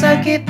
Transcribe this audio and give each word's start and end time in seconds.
lagi-lagi 0.00 0.49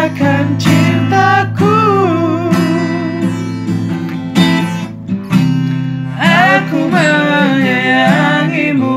sia-siakan 0.00 0.56
cintaku. 0.56 1.76
Aku 6.16 6.88
menyayangimu. 6.88 8.96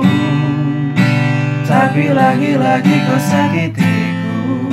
Tapi 1.67 2.07
lagi-lagi 2.07 2.95
kau 3.03 3.19
sakitiku. 3.19 4.63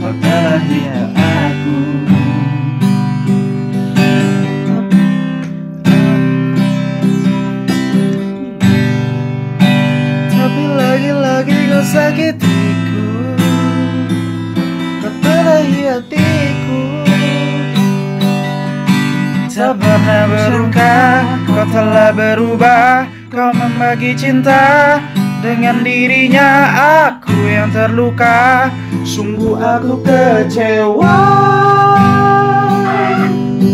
Kau 0.00 0.08
telah 0.24 0.64
aku. 1.20 1.76
Tapi 10.32 10.64
lagi-lagi 10.64 11.60
kau 11.68 11.84
sakitiku 11.84 12.41
Berungkap 20.22 21.42
Kau 21.50 21.66
telah 21.68 22.14
berubah. 22.14 23.10
Kau 23.32 23.50
membagi 23.50 24.14
cinta 24.14 25.00
Dengan 25.42 25.82
dirinya. 25.82 26.70
Aku 27.10 27.34
yang 27.50 27.74
terluka. 27.74 28.70
Sungguh 29.02 29.58
aku 29.58 29.98
kecewa. 30.06 31.18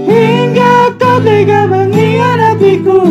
Hingga 0.05 0.93
kau 1.01 1.17
tega 1.25 1.65
mengkhianatiku. 1.65 3.01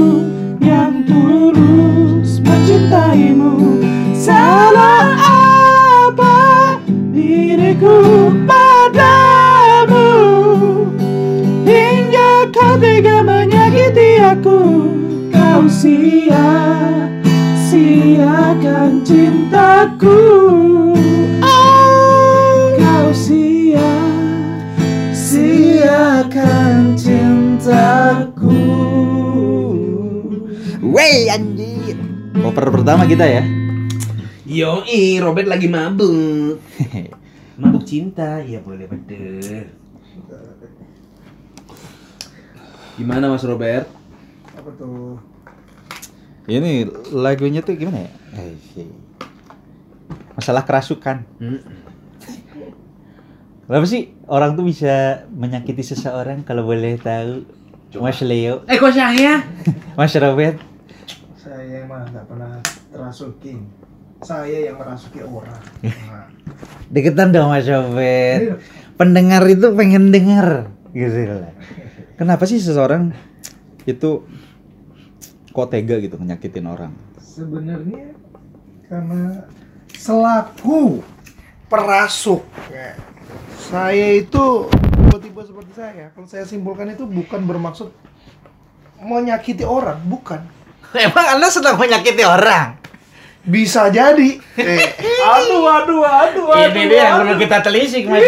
Yang 0.62 1.10
tulus 1.10 2.38
mencintaimu 2.38 3.82
Salah 4.22 5.18
apa 6.14 6.78
diriku 7.10 8.30
padamu 8.46 10.14
Hingga 11.66 12.46
kau 12.54 12.78
tega 12.78 13.26
menyakiti 13.26 14.22
aku 14.22 14.86
Kau 15.34 15.66
sia-siakan 15.66 16.62
cintaku 19.02 20.22
Oh, 21.42 22.78
Kau 22.78 23.10
sia-siakan 23.10 23.74
cintaku 26.94 28.54
Wey 30.78 31.26
anjir. 31.26 31.98
Cover 32.38 32.70
pertama 32.70 33.02
kita 33.10 33.26
ya. 33.26 33.61
Yoi, 34.52 35.16
Robert 35.16 35.48
lagi 35.48 35.64
mabuk. 35.64 36.60
mabuk 37.60 37.88
cinta, 37.88 38.36
ya 38.44 38.60
boleh 38.60 38.84
bener. 38.84 39.72
Gimana 43.00 43.32
Mas 43.32 43.48
Robert? 43.48 43.88
Apa 44.52 44.68
tuh? 44.76 45.16
Ini 46.44 46.84
lagunya 47.16 47.64
tuh 47.64 47.80
gimana 47.80 48.04
ya? 48.04 48.10
Eh, 48.36 48.52
sih. 48.76 48.92
Masalah 50.36 50.68
kerasukan. 50.68 51.24
Hmm. 51.40 51.64
Kenapa 53.64 53.86
sih 53.88 54.12
orang 54.28 54.52
tuh 54.52 54.68
bisa 54.68 55.24
menyakiti 55.32 55.80
seseorang 55.80 56.44
kalau 56.44 56.68
boleh 56.68 57.00
tahu? 57.00 57.48
Mas 57.92 58.20
Leo, 58.24 58.64
Eh 58.68 58.80
kok 58.80 58.92
saya? 58.92 59.44
Mas 60.00 60.12
Robert. 60.16 60.56
Saya 61.36 61.84
mah 61.88 62.04
nggak 62.08 62.24
pernah 62.24 62.56
terasuki. 62.88 63.81
Saya 64.22 64.70
yang 64.70 64.78
merasuki 64.78 65.18
orang. 65.22 65.58
Nah, 65.82 66.30
Deketan 66.94 67.34
dong 67.34 67.50
Mas 67.50 67.66
Robert. 67.66 68.62
Pendengar 68.94 69.42
itu 69.50 69.66
pengen 69.74 70.14
denger 70.14 70.70
gitu 70.94 71.26
lah. 71.26 71.52
Kenapa 72.14 72.46
sih 72.46 72.62
seseorang 72.62 73.10
itu 73.88 74.22
kok 75.50 75.68
tega 75.74 75.98
gitu 75.98 76.20
nyakitin 76.20 76.70
orang? 76.70 76.92
Sebenarnya 77.18 78.14
karena 78.86 79.48
selaku 79.96 81.00
perasuk 81.72 82.44
ya, 82.68 82.92
saya 83.56 84.20
itu 84.20 84.68
tipe-tipe 84.68 85.40
seperti 85.40 85.72
saya 85.72 86.12
kalau 86.12 86.28
saya 86.28 86.44
simpulkan 86.44 86.92
itu 86.92 87.08
bukan 87.08 87.40
bermaksud 87.48 87.88
menyakiti 89.00 89.64
orang 89.64 89.96
bukan 90.04 90.44
Emang 90.92 91.24
Anda 91.24 91.48
sedang 91.48 91.80
menyakiti 91.80 92.20
orang? 92.20 92.76
Bisa 93.42 93.90
jadi 93.90 94.38
eh, 94.54 94.88
aduh 95.26 95.66
aduh 95.66 96.02
aduh 96.06 96.46
aduh 96.46 96.78
Ini 96.78 96.82
dia 96.86 97.02
yang 97.10 97.26
perlu 97.26 97.34
kita 97.42 97.58
telisik 97.58 98.06
Mas 98.06 98.22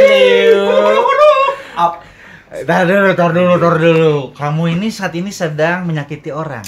Tar 2.54 2.86
dulu, 2.86 3.10
tar 3.18 3.34
dulu, 3.34 3.54
tar 3.58 3.76
dulu. 3.82 4.14
Kamu 4.30 4.70
ini 4.70 4.86
saat 4.86 5.10
ini 5.18 5.34
sedang 5.34 5.90
menyakiti 5.90 6.30
orang. 6.30 6.62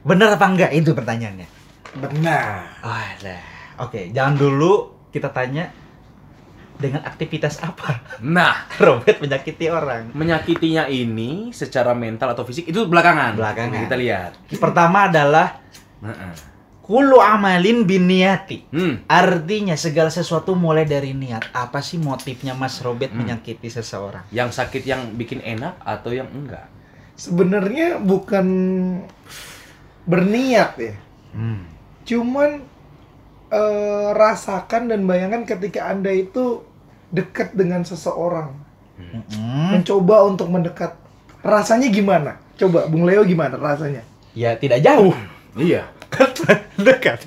Bener 0.00 0.32
apa 0.32 0.48
enggak 0.48 0.72
itu 0.72 0.96
pertanyaannya? 0.96 1.44
benar 1.90 2.70
Oh, 2.80 3.08
lah. 3.20 3.42
Oke, 3.84 4.08
jangan 4.14 4.38
dulu 4.38 4.94
kita 5.10 5.28
tanya 5.28 5.68
dengan 6.80 7.04
aktivitas 7.04 7.60
apa 7.60 8.00
Nah, 8.24 8.64
Robert 8.80 9.20
menyakiti 9.20 9.68
orang. 9.68 10.08
menyakitinya 10.16 10.88
ini 10.88 11.52
secara 11.52 11.92
mental 11.92 12.32
atau 12.32 12.48
fisik 12.48 12.72
itu 12.72 12.88
belakangan. 12.88 13.36
Belakangan. 13.36 13.80
Kita 13.84 13.96
lihat. 14.00 14.30
Pertama 14.56 15.12
adalah 15.12 15.60
Heeh. 16.00 16.32
Kulu 16.90 17.22
amalin 17.22 17.86
binniati. 17.86 18.66
Hmm. 18.74 19.06
Artinya 19.06 19.78
segala 19.78 20.10
sesuatu 20.10 20.58
mulai 20.58 20.82
dari 20.82 21.14
niat. 21.14 21.54
Apa 21.54 21.78
sih 21.78 22.02
motifnya 22.02 22.50
Mas 22.52 22.82
Robert 22.82 23.14
Hmm. 23.14 23.22
menyakiti 23.22 23.70
seseorang? 23.70 24.26
Yang 24.34 24.58
sakit 24.58 24.82
yang 24.82 25.14
bikin 25.14 25.38
enak 25.38 25.78
atau 25.80 26.10
yang 26.10 26.26
enggak? 26.34 26.66
sebenarnya 27.14 28.00
bukan 28.00 28.46
berniat 30.02 30.72
ya 30.80 30.94
Hmm. 31.30 31.62
cuman 32.02 32.64
eh, 33.50 34.08
rasakan 34.16 34.88
dan 34.88 35.04
bayangkan 35.04 35.44
ketika 35.44 35.86
anda 35.86 36.08
itu 36.08 36.64
dekat 37.10 37.52
dengan 37.52 37.84
seseorang 37.84 38.50
Mm-mm. 38.96 39.74
mencoba 39.74 40.22
untuk 40.24 40.48
mendekat 40.48 40.94
rasanya 41.42 41.86
gimana 41.86 42.40
coba 42.56 42.86
bung 42.86 43.04
leo 43.04 43.20
gimana 43.22 43.54
rasanya 43.54 44.00
Ya 44.30 44.54
tidak 44.54 44.80
jauh. 44.80 45.10
Iya. 45.58 45.90
Dekat. 46.80 47.22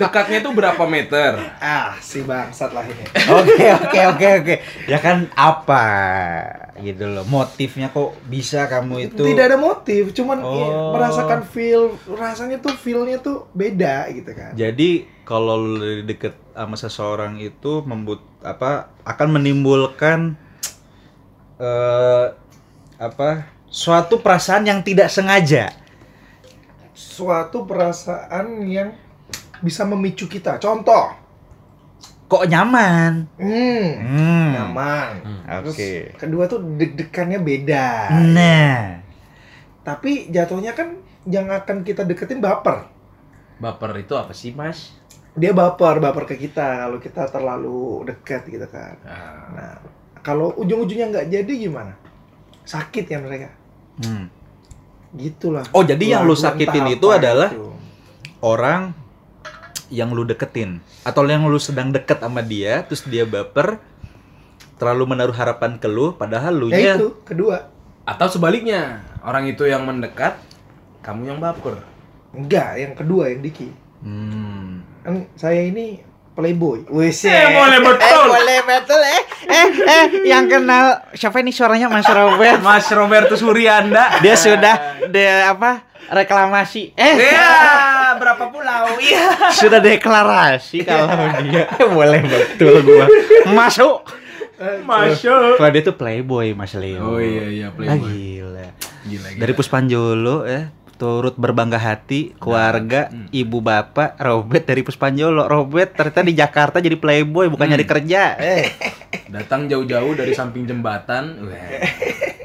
Dekatnya 0.00 0.42
itu 0.42 0.50
berapa 0.50 0.82
meter? 0.88 1.38
Ah, 1.60 1.94
si 2.00 2.24
bangsat 2.24 2.72
lah 2.72 2.82
ini. 2.82 3.04
Oke 3.30 3.66
oke 3.68 4.00
oke 4.16 4.28
oke. 4.42 4.54
Ya 4.88 4.98
kan 4.98 5.28
apa 5.36 5.86
gitu 6.80 7.04
loh. 7.06 7.22
Motifnya 7.28 7.90
kok 7.90 8.16
bisa 8.26 8.66
kamu 8.66 9.10
itu 9.10 9.22
Tidak 9.22 9.44
ada 9.44 9.58
motif, 9.58 10.14
cuman 10.14 10.38
ya, 10.40 10.48
Oh. 10.48 10.94
merasakan 10.94 11.42
feel, 11.44 11.94
rasanya 12.08 12.58
tuh 12.58 12.74
feel-nya 12.74 13.18
tuh 13.20 13.46
beda 13.52 14.08
gitu 14.14 14.30
kan. 14.32 14.54
Jadi 14.54 15.06
kalau 15.22 15.60
lu 15.60 16.02
deket 16.02 16.34
sama 16.54 16.74
seseorang 16.74 17.36
itu 17.38 17.84
membut 17.84 18.22
apa 18.40 18.88
akan 19.04 19.38
menimbulkan 19.38 20.34
eh 21.58 22.26
apa 22.98 23.46
suatu 23.68 24.22
perasaan 24.22 24.66
yang 24.66 24.80
tidak 24.82 25.10
sengaja. 25.12 25.74
Suatu 26.98 27.62
perasaan 27.62 28.66
yang 28.66 28.90
bisa 29.62 29.86
memicu 29.86 30.26
kita. 30.26 30.58
Contoh, 30.58 31.14
Kok 32.28 32.44
nyaman? 32.44 33.24
hmm, 33.40 33.86
Hmm. 34.04 34.48
nyaman. 34.52 35.10
Terus 35.46 35.72
Oke. 35.72 35.92
kedua 36.18 36.44
tuh 36.44 36.60
deg-degannya 36.76 37.40
beda. 37.40 38.12
Nah. 38.20 39.00
Tapi 39.80 40.28
jatuhnya 40.28 40.76
kan 40.76 40.98
yang 41.24 41.48
akan 41.48 41.86
kita 41.86 42.04
deketin 42.04 42.44
baper. 42.44 42.84
Baper 43.56 43.96
itu 43.96 44.12
apa 44.12 44.36
sih, 44.36 44.52
Mas? 44.52 44.92
Dia 45.32 45.56
baper, 45.56 46.02
baper 46.02 46.28
ke 46.28 46.36
kita 46.36 46.84
kalau 46.84 46.98
kita 47.00 47.30
terlalu 47.32 48.04
dekat 48.04 48.44
gitu 48.44 48.66
kan. 48.68 48.98
Nah, 49.06 49.48
Nah, 49.54 49.72
kalau 50.20 50.52
ujung-ujungnya 50.52 51.08
nggak 51.08 51.28
jadi 51.32 51.52
gimana? 51.56 51.96
Sakit 52.68 53.08
ya 53.08 53.22
mereka. 53.24 53.48
Hmm. 54.04 54.28
Gitulah. 55.16 55.64
Oh, 55.72 55.84
jadi 55.84 56.18
yang 56.18 56.28
lu 56.28 56.36
sakitin 56.36 56.92
itu 56.92 57.06
apa 57.08 57.16
adalah 57.20 57.50
itu. 57.52 57.72
orang 58.44 58.92
yang 59.88 60.12
lu 60.12 60.28
deketin 60.28 60.84
atau 61.00 61.24
yang 61.24 61.48
lu 61.48 61.56
sedang 61.56 61.88
deket 61.88 62.20
sama 62.20 62.44
dia 62.44 62.84
terus 62.84 63.08
dia 63.08 63.24
baper 63.24 63.80
terlalu 64.76 65.16
menaruh 65.16 65.32
harapan 65.32 65.80
ke 65.80 65.88
lu 65.88 66.12
padahal 66.12 66.54
lu 66.54 66.68
Ya 66.68 66.94
nya 66.94 66.94
itu, 67.00 67.16
kedua. 67.24 67.72
Atau 68.08 68.28
sebaliknya, 68.28 69.04
orang 69.20 69.44
itu 69.52 69.68
yang 69.68 69.84
mendekat, 69.84 70.40
kamu 71.04 71.36
yang 71.36 71.38
baper. 71.44 71.84
Enggak, 72.32 72.80
yang 72.80 72.92
kedua 72.96 73.28
yang 73.28 73.40
Diki. 73.44 73.68
hmm. 74.00 74.68
Kan 75.04 75.14
saya 75.36 75.60
ini 75.68 76.00
playboy. 76.38 76.86
Wes. 76.88 77.18
Eh, 77.20 77.50
boleh 77.50 77.82
betul. 77.82 78.24
boleh 78.30 78.58
betul 78.62 79.00
eh 79.02 79.22
eh 79.44 79.66
eh 79.82 80.04
yang 80.24 80.46
kenal 80.46 81.02
siapa 81.10 81.42
ini 81.42 81.50
suaranya 81.50 81.90
Mas 81.90 82.06
Robert 82.06 82.62
Mas 82.62 82.86
Robertus 82.88 83.42
Suryanda. 83.42 84.22
dia 84.22 84.38
sudah 84.38 84.74
dia 85.06 85.50
apa 85.50 85.82
reklamasi 86.08 86.94
eh 86.94 87.14
Iya, 87.18 87.50
berapa 88.16 88.48
pulau? 88.48 88.96
Iya. 88.96 89.50
sudah 89.50 89.76
deklarasi 89.78 90.86
kalau 90.86 91.10
dia 91.42 91.66
boleh 91.90 92.22
betul 92.22 92.80
gua 92.80 93.10
masuk 93.50 94.06
Masuk. 94.82 95.54
kalau 95.54 95.70
dia 95.70 95.82
tuh 95.82 95.94
playboy 95.94 96.50
Mas 96.50 96.72
Leo 96.72 97.02
Oh 97.04 97.18
iya 97.18 97.46
iya 97.46 97.66
Ah, 97.66 97.74
playboy. 97.74 98.10
gila 98.10 98.66
Gila, 99.04 99.28
gila. 99.28 99.38
dari 99.38 99.52
Puspanjolo 99.52 100.36
ya 100.44 100.70
turut 100.98 101.32
berbangga 101.32 101.78
hati 101.78 102.34
keluarga 102.36 103.06
Hmm. 103.06 103.30
ibu 103.30 103.58
bapak 103.58 104.18
Robert 104.18 104.64
dari 104.64 104.82
Puspanjolo 104.82 105.46
Robert 105.46 105.94
ternyata 105.94 106.20
di 106.20 106.34
Jakarta 106.34 106.76
jadi 106.78 106.94
playboy 106.94 107.46
bukan 107.46 107.64
Hmm. 107.64 107.72
nyari 107.72 107.86
kerja 107.86 108.34
eh 108.34 108.66
datang 109.30 109.64
jauh-jauh 109.64 110.12
dari 110.12 110.32
samping 110.32 110.64
jembatan. 110.64 111.46
Weh. 111.46 111.86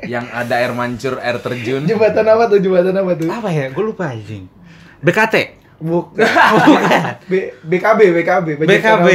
yang 0.04 0.28
ada 0.30 0.60
air 0.60 0.70
mancur, 0.70 1.16
air 1.18 1.40
terjun. 1.40 1.84
Jembatan 1.84 2.28
apa 2.28 2.46
tuh? 2.46 2.60
Jembatan 2.60 2.92
apa 2.94 3.12
tuh? 3.16 3.28
apa 3.28 3.50
ya 3.50 3.66
gue 3.68 3.84
lupa 3.84 4.08
anjing 4.08 4.46
BKT 5.00 5.36
Bukan. 5.84 6.16
B- 7.30 7.52
BKB, 7.60 8.00
BKB, 8.14 8.48
BKB 8.62 9.08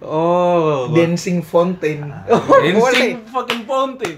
oh 0.00 0.88
Dancing 0.90 1.42
Fountain. 1.42 2.08
Oh, 2.26 2.40
boleh. 2.40 2.72
Dancing 2.72 3.26
fucking 3.26 3.62
fountain. 3.64 4.16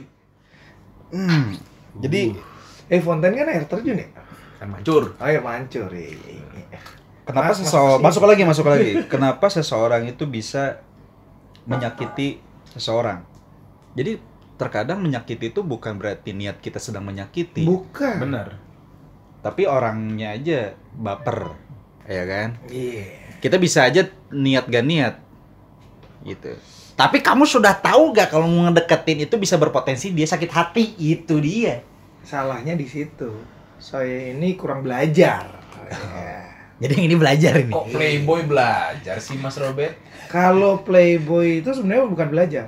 Hmm. 1.08 1.56
jadi 1.96 2.36
Eh, 2.86 2.98
Fountain 2.98 3.30
kan 3.32 3.46
air 3.46 3.64
terjun 3.64 3.96
ya? 3.96 4.06
Air 4.60 4.68
mancur. 4.68 5.02
Air 5.16 5.40
mancur. 5.40 5.88
iya. 5.90 6.78
kenapa 7.24 7.50
Mas- 7.50 7.60
seseorang 7.60 7.98
mas- 7.98 8.06
masuk 8.10 8.24
lagi 8.26 8.42
masuk 8.42 8.66
lagi 8.66 8.90
kenapa 9.12 9.46
seseorang 9.46 10.02
itu 10.04 10.24
bisa 10.24 10.82
menyakiti 11.62 12.42
seseorang 12.68 13.22
jadi 13.92 14.18
terkadang 14.54 14.98
menyakiti 14.98 15.48
itu 15.48 15.62
bukan 15.62 15.94
berarti 15.94 16.30
niat 16.30 16.58
kita 16.58 16.76
sedang 16.76 17.02
menyakiti 17.02 17.62
Bukan. 17.62 18.18
Bener. 18.18 18.58
tapi 19.40 19.64
orangnya 19.64 20.34
aja 20.34 20.74
baper 20.92 21.54
ya 22.04 22.24
kan 22.24 22.48
Iya. 22.66 23.38
kita 23.38 23.56
bisa 23.56 23.86
aja 23.86 24.04
niat 24.28 24.66
gak 24.66 24.84
niat 24.84 25.14
gitu 26.22 26.52
tapi 26.92 27.18
kamu 27.20 27.46
sudah 27.46 27.72
tahu 27.72 28.10
gak 28.10 28.28
kalau 28.28 28.44
mau 28.44 28.66
ngedeketin 28.66 29.22
itu 29.22 29.34
bisa 29.34 29.54
berpotensi 29.54 30.10
dia 30.10 30.26
sakit 30.26 30.50
hati 30.50 30.84
itu 30.98 31.38
dia 31.38 31.80
Salahnya 32.20 32.74
di 32.74 32.84
situ. 32.84 33.32
Saya 33.80 34.36
ini 34.36 34.54
kurang 34.54 34.84
belajar. 34.84 35.56
Ya. 35.90 36.44
jadi 36.78 36.92
yang 36.94 37.06
ini 37.08 37.16
belajar 37.16 37.52
ini 37.58 37.68
Kok 37.68 37.90
playboy 37.90 38.46
belajar 38.46 39.18
sih 39.18 39.34
Mas 39.34 39.56
Robert? 39.56 39.96
Kalau 40.28 40.78
playboy 40.78 41.58
itu 41.58 41.72
sebenarnya 41.72 42.06
bukan 42.06 42.28
belajar. 42.28 42.66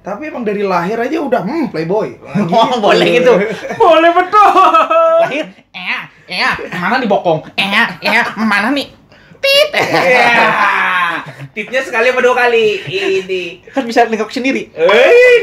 Tapi 0.00 0.30
emang 0.30 0.44
dari 0.44 0.62
lahir 0.62 0.96
aja 0.96 1.18
udah 1.18 1.42
hmm 1.42 1.68
playboy. 1.68 2.14
Nah, 2.16 2.46
Oh, 2.46 2.78
boleh 2.78 3.08
gitu. 3.10 3.34
Boleh 3.74 4.10
betul. 4.14 4.48
lahir 5.20 5.44
eh 5.70 6.02
eh 6.30 6.52
mana 6.72 6.96
dibokong 6.96 7.42
eh 7.52 7.68
eh 8.00 8.22
mana 8.38 8.70
nih 8.70 8.88
tit 9.40 9.70
Ya. 9.90 10.36
Titnya 11.50 11.80
sekali 11.82 12.08
apa 12.08 12.20
dua 12.20 12.36
kali? 12.38 12.80
Ini. 12.86 13.66
kan 13.66 13.82
bisa 13.82 14.04
nengok 14.04 14.30
sendiri 14.30 14.70
Eh, 14.70 14.88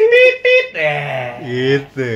tit 0.08 0.36
tit. 0.40 0.68
Eh. 0.74 1.30
gitu 1.44 2.12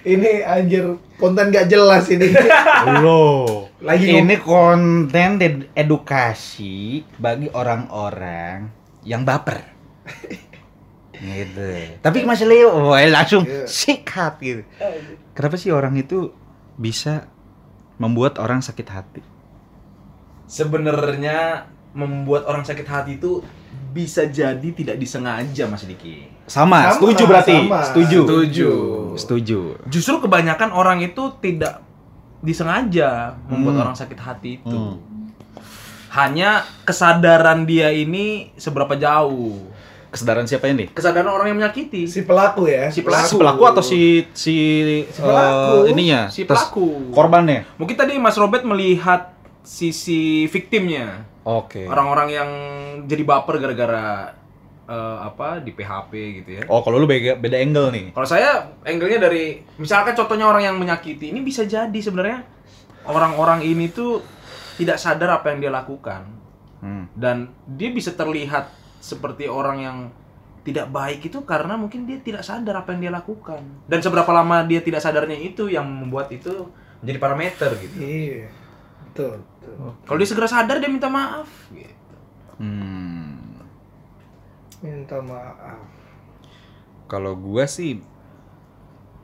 Ini 0.00 0.42
anjir 0.42 0.84
konten 1.14 1.48
gak 1.48 1.66
jelas 1.66 2.08
ini. 2.08 2.32
lo 3.04 3.68
Lagi 3.78 4.12
ini 4.14 4.36
konten 4.36 5.38
ed- 5.38 5.68
edukasi 5.72 7.00
bagi 7.16 7.48
orang-orang 7.48 8.68
yang 9.00 9.22
baper 9.22 9.60
gitu 11.12 12.00
tapi 12.00 12.24
Mas 12.24 12.40
Leo 12.40 12.92
langsung 12.92 13.44
Iya. 13.44 13.64
sikat 13.64 14.40
gitu 14.40 14.62
kenapa 15.32 15.56
sih 15.56 15.68
orang 15.68 15.96
itu 15.96 16.32
bisa 16.74 17.28
membuat 17.96 18.36
orang 18.36 18.60
sakit 18.60 18.86
hati 18.86 19.22
Sebenarnya 20.44 21.70
membuat 21.92 22.42
orang 22.44 22.64
sakit 22.64 22.82
hati 22.82 23.12
itu 23.16 23.38
bisa 23.90 24.26
jadi 24.26 24.64
tidak 24.66 24.96
disengaja 24.96 25.66
Mas 25.66 25.82
Diki. 25.82 26.26
Sama, 26.50 26.82
Sama, 26.82 26.92
setuju 26.92 27.22
berarti 27.24 27.54
sama. 27.62 27.78
setuju 27.84 28.18
Setuju. 28.20 28.70
setuju 29.14 29.60
Justru 29.86 30.18
kebanyakan 30.18 30.70
orang 30.70 30.98
itu 30.98 31.30
tidak 31.38 31.78
disengaja 32.40 33.38
membuat 33.46 33.74
Hmm. 33.76 33.82
orang 33.84 33.94
sakit 33.94 34.18
hati 34.18 34.50
itu. 34.58 34.66
Hmm. 34.72 34.98
Hanya 36.10 36.50
kesadaran 36.82 37.62
dia 37.64 37.88
ini 37.88 38.50
seberapa 38.56 38.92
jauh. 38.92 39.70
kesadaran 40.10 40.42
siapa 40.42 40.66
ini 40.66 40.90
Kesadaran 40.90 41.30
orang 41.30 41.46
yang 41.48 41.58
menyakiti. 41.60 42.02
si 42.04 42.26
pelaku 42.26 42.66
ya. 42.66 42.90
Si 42.90 42.98
si 42.98 43.00
pelaku. 43.00 43.38
pelaku 43.38 43.62
atau 43.64 43.78
si 43.80 44.00
si, 44.32 44.56
Si 45.06 45.20
pelaku. 45.22 45.86
eh, 45.86 45.94
ininya 45.94 46.26
Si 46.26 46.42
pelaku. 46.42 47.14
korbannya 47.14 47.62
Mungkin 47.78 47.94
tadi 47.94 48.18
Mas 48.18 48.34
Robert 48.34 48.64
melihat 48.64 49.30
sisi 49.62 50.48
victimnya. 50.48 51.22
oke 51.40 51.86
Orang-orang 51.86 52.28
yang 52.28 52.50
jadi 53.06 53.22
baper 53.22 53.62
gara-gara 53.62 54.34
eh, 54.90 55.18
apa 55.22 55.62
di 55.62 55.70
PHP 55.70 56.12
gitu 56.42 56.50
ya. 56.58 56.62
oh 56.66 56.82
kalau 56.82 56.98
lu 56.98 57.06
beda 57.06 57.38
beda 57.38 57.56
angle 57.56 57.94
nih 57.94 58.06
Kalau 58.10 58.26
saya 58.26 58.74
angle-nya 58.82 59.22
dari 59.22 59.62
misalkan 59.78 60.18
contohnya 60.18 60.50
orang 60.50 60.66
yang 60.66 60.76
menyakiti, 60.76 61.30
ini 61.30 61.40
bisa 61.40 61.62
jadi 61.62 61.94
sebenarnya 61.94 62.42
orang-orang 63.06 63.62
ini 63.62 63.86
tuh 63.88 64.18
tidak 64.74 64.98
sadar 64.98 65.38
apa 65.38 65.54
yang 65.54 65.62
dia 65.62 65.72
lakukan 65.72 66.42
Hmm. 66.80 67.12
dan 67.12 67.52
dia 67.68 67.92
bisa 67.92 68.16
terlihat 68.16 68.72
seperti 69.04 69.44
orang 69.44 69.84
yang 69.84 69.98
tidak 70.64 70.88
baik 70.88 71.28
itu 71.28 71.44
karena 71.44 71.76
mungkin 71.76 72.08
dia 72.08 72.16
tidak 72.24 72.40
sadar 72.40 72.80
apa 72.80 72.96
yang 72.96 73.00
dia 73.04 73.12
lakukan 73.12 73.60
dan 73.84 74.00
seberapa 74.00 74.32
lama 74.32 74.64
dia 74.64 74.80
tidak 74.80 75.04
sadarnya 75.04 75.36
itu 75.36 75.68
yang 75.68 75.84
membuat 75.84 76.32
itu 76.32 76.72
menjadi 77.04 77.18
parameter 77.20 77.70
gitu. 77.84 77.96
Iya. 78.00 78.48
Betul, 79.12 79.44
betul. 79.44 79.92
Kalau 80.08 80.18
dia 80.20 80.28
segera 80.28 80.48
sadar 80.48 80.76
dia 80.80 80.88
minta 80.88 81.12
maaf. 81.12 81.48
Gitu. 81.68 82.16
Hmm. 82.56 83.09
Minta 84.80 85.20
maaf. 85.20 85.76
Kalau 87.04 87.36
gua 87.36 87.68
sih 87.68 88.00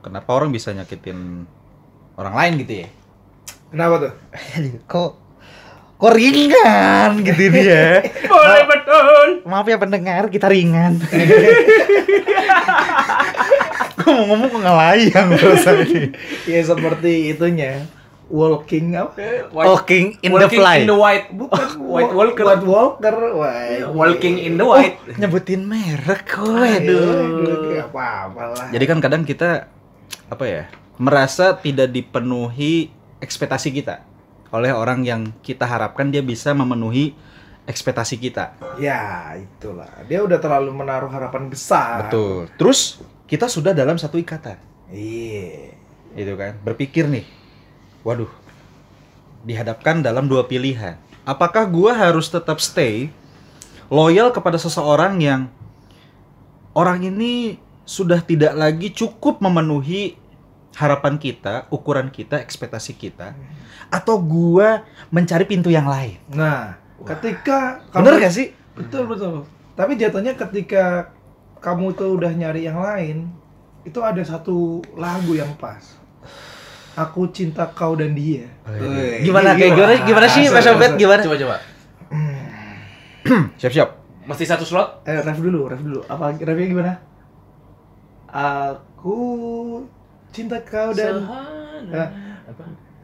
kenapa 0.05 0.37
orang 0.37 0.53
bisa 0.53 0.69
nyakitin 0.69 1.49
orang 2.13 2.33
lain 2.37 2.53
gitu 2.61 2.85
ya? 2.85 2.89
Kenapa 3.73 3.95
tuh? 4.05 4.13
kok 4.91 5.17
kok 5.97 6.13
ringan 6.13 7.25
gitu 7.25 7.43
dia. 7.49 8.05
Boleh 8.29 8.63
betul. 8.69 9.27
Maaf 9.49 9.65
ya 9.65 9.81
pendengar, 9.81 10.29
kita 10.29 10.45
ringan. 10.45 11.01
Gua 13.97 14.13
mau 14.13 14.25
ngomong 14.29 14.49
kok 14.53 14.61
ngelayang 14.61 15.27
terus 15.41 15.65
ini. 15.89 16.13
Ya 16.45 16.61
seperti 16.61 17.33
itunya. 17.33 17.81
Walking 18.27 18.93
apa? 18.93 19.49
White- 19.49 19.67
Walking 19.67 20.05
in 20.19 20.29
the 20.29 20.37
walking 20.37 20.59
fly. 20.59 20.77
in 20.77 20.87
the 20.87 20.95
white. 20.95 21.25
Bukan 21.29 21.67
White 21.79 22.13
walker. 22.13 22.43
White 22.43 22.65
walker. 22.65 23.13
Wah, 23.33 23.53
Walking 23.89 24.35
in 24.37 24.55
the 24.55 24.63
white. 24.63 24.99
Nyebutin 25.15 25.63
merek 25.63 26.27
kok. 26.29 26.43
Aduh, 26.45 27.79
apa-apa 27.81 28.43
lah. 28.51 28.67
Jadi 28.69 28.83
kan 28.83 28.99
kadang 28.99 29.23
kita 29.23 29.71
apa 30.27 30.43
ya 30.43 30.63
merasa 30.97 31.55
tidak 31.55 31.87
dipenuhi 31.89 32.91
ekspektasi 33.17 33.71
kita 33.71 34.03
oleh 34.49 34.71
orang 34.71 35.03
yang 35.03 35.21
kita 35.39 35.63
harapkan 35.63 36.07
dia 36.07 36.19
bisa 36.19 36.51
memenuhi 36.51 37.15
ekspektasi 37.63 38.15
kita. 38.15 38.55
Ya, 38.77 39.35
itulah. 39.35 39.91
Dia 40.05 40.23
udah 40.23 40.39
terlalu 40.39 40.71
menaruh 40.73 41.07
harapan 41.07 41.47
besar. 41.47 42.07
Betul. 42.07 42.47
Terus 42.55 43.03
kita 43.27 43.45
sudah 43.45 43.75
dalam 43.75 43.99
satu 43.99 44.15
ikatan, 44.15 44.55
Iya. 44.87 45.75
gitu 46.15 46.33
kan? 46.33 46.55
Berpikir 46.63 47.03
nih, 47.05 47.27
waduh, 48.07 48.31
dihadapkan 49.43 49.99
dalam 49.99 50.31
dua 50.31 50.47
pilihan. 50.47 50.95
Apakah 51.27 51.67
gua 51.67 51.91
harus 51.91 52.31
tetap 52.31 52.63
stay 52.63 53.11
loyal 53.91 54.31
kepada 54.31 54.55
seseorang 54.55 55.19
yang 55.19 55.51
orang 56.71 57.03
ini 57.03 57.59
sudah 57.83 58.23
tidak 58.23 58.55
lagi 58.55 58.95
cukup 58.95 59.43
memenuhi 59.43 60.15
harapan 60.79 61.19
kita, 61.19 61.67
ukuran 61.67 62.07
kita, 62.07 62.39
ekspektasi 62.39 62.95
kita, 62.95 63.35
atau 63.91 64.15
gua 64.23 64.87
mencari 65.11 65.43
pintu 65.43 65.67
yang 65.67 65.91
lain? 65.91 66.15
Nah, 66.31 66.79
ketika 67.03 67.83
Bener 67.91 68.23
gak 68.23 68.31
sih? 68.31 68.55
Betul 68.71 69.11
betul. 69.11 69.43
Tapi 69.75 69.99
jatuhnya 69.99 70.31
ketika 70.39 71.11
kamu 71.59 71.91
tuh 71.91 72.15
udah 72.15 72.31
nyari 72.31 72.71
yang 72.71 72.79
lain, 72.79 73.27
itu 73.83 73.99
ada 73.99 74.23
satu 74.23 74.79
lagu 74.95 75.35
yang 75.35 75.51
pas. 75.59 76.06
Aku 76.97 77.29
cinta 77.29 77.69
kau 77.77 77.93
dan 77.93 78.17
dia. 78.17 78.49
Wih, 78.65 79.21
Gimana 79.21 79.53
kayak 79.53 79.77
gimana 79.77 79.93
gimana 80.01 80.27
sih 80.33 80.49
Mas 80.49 80.65
Obet 80.65 80.97
gimana? 80.97 81.21
Coba 81.21 81.37
coba. 81.37 81.55
Siap-siap. 83.61 83.89
Mesti 84.25 84.43
satu 84.43 84.65
slot? 84.65 85.05
Eh, 85.05 85.21
ref 85.21 85.37
dulu, 85.37 85.69
ref 85.69 85.79
dulu. 85.79 86.01
Apa 86.09 86.33
refnya 86.33 86.67
gimana? 86.67 86.93
Aku 88.27 89.17
cinta 90.33 90.57
kau 90.65 90.91
dan 90.91 91.21
Sehana. 91.21 92.03
Apa? 92.49 92.63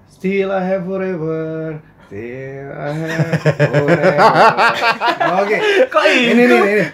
Still 0.10 0.50
I 0.50 0.62
have 0.66 0.84
forever. 0.90 1.78
Still. 2.14 2.70
Oke. 5.42 5.58
Kok 5.90 6.04
Ini 6.06 6.38
nih, 6.38 6.46
ini, 6.46 6.58
ini. 6.78 6.86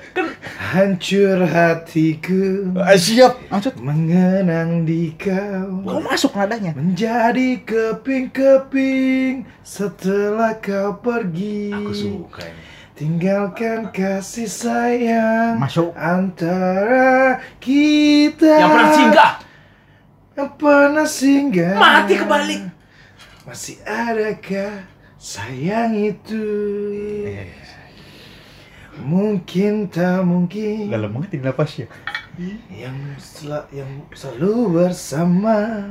Hancur 0.56 1.44
hatiku 1.44 2.72
siap. 2.96 3.36
Maksud 3.52 3.84
mengenang 3.84 4.88
di 4.88 5.12
kau. 5.20 5.84
kok 5.84 6.00
masuk 6.08 6.32
nadanya? 6.40 6.72
Menjadi 6.72 7.60
keping-keping 7.68 9.44
setelah 9.60 10.56
kau 10.56 10.96
pergi. 11.04 11.76
Aku 11.76 11.92
suka 11.92 12.48
ini. 12.48 12.64
Tinggalkan 12.96 13.92
kasih 13.92 14.48
sayang 14.48 15.60
Masuk. 15.60 15.92
antara 16.00 17.44
kita. 17.60 18.56
Yang 18.56 18.72
pernah 18.72 18.92
singgah. 18.96 19.32
Yang 20.32 20.50
pernah 20.56 21.08
singgah. 21.12 21.76
Mati 21.76 22.16
kebalik. 22.16 22.72
Masih 23.44 23.84
adakah 23.84 24.99
sayang 25.20 26.00
itu? 26.00 26.44
Mungkin 29.00 29.92
tak 29.92 30.24
mungkin 30.24 30.92
Dalam 30.92 31.12
banget 31.16 31.40
ini 31.40 31.44
napas 31.44 31.72
ya. 31.76 31.88
yang 32.72 32.96
sel 33.20 33.68
yang 33.76 34.08
selalu 34.16 34.80
bersama 34.80 35.88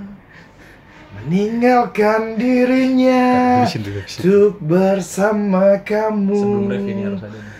meninggalkan 1.12 2.40
dirinya 2.40 3.64
untuk 3.68 4.56
bersama 4.64 5.76
kamu. 5.84 6.36
Sebelum 6.40 6.64
ref 6.72 6.84
ini 6.88 7.02
harus 7.04 7.20
ada. 7.20 7.36
nih. 7.36 7.56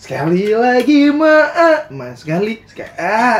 Sekali 0.00 0.58
lagi 0.58 1.06
maaf, 1.14 1.86
mas 1.94 2.26
sekali, 2.26 2.66
sekali, 2.66 2.90
ah, 2.98 3.38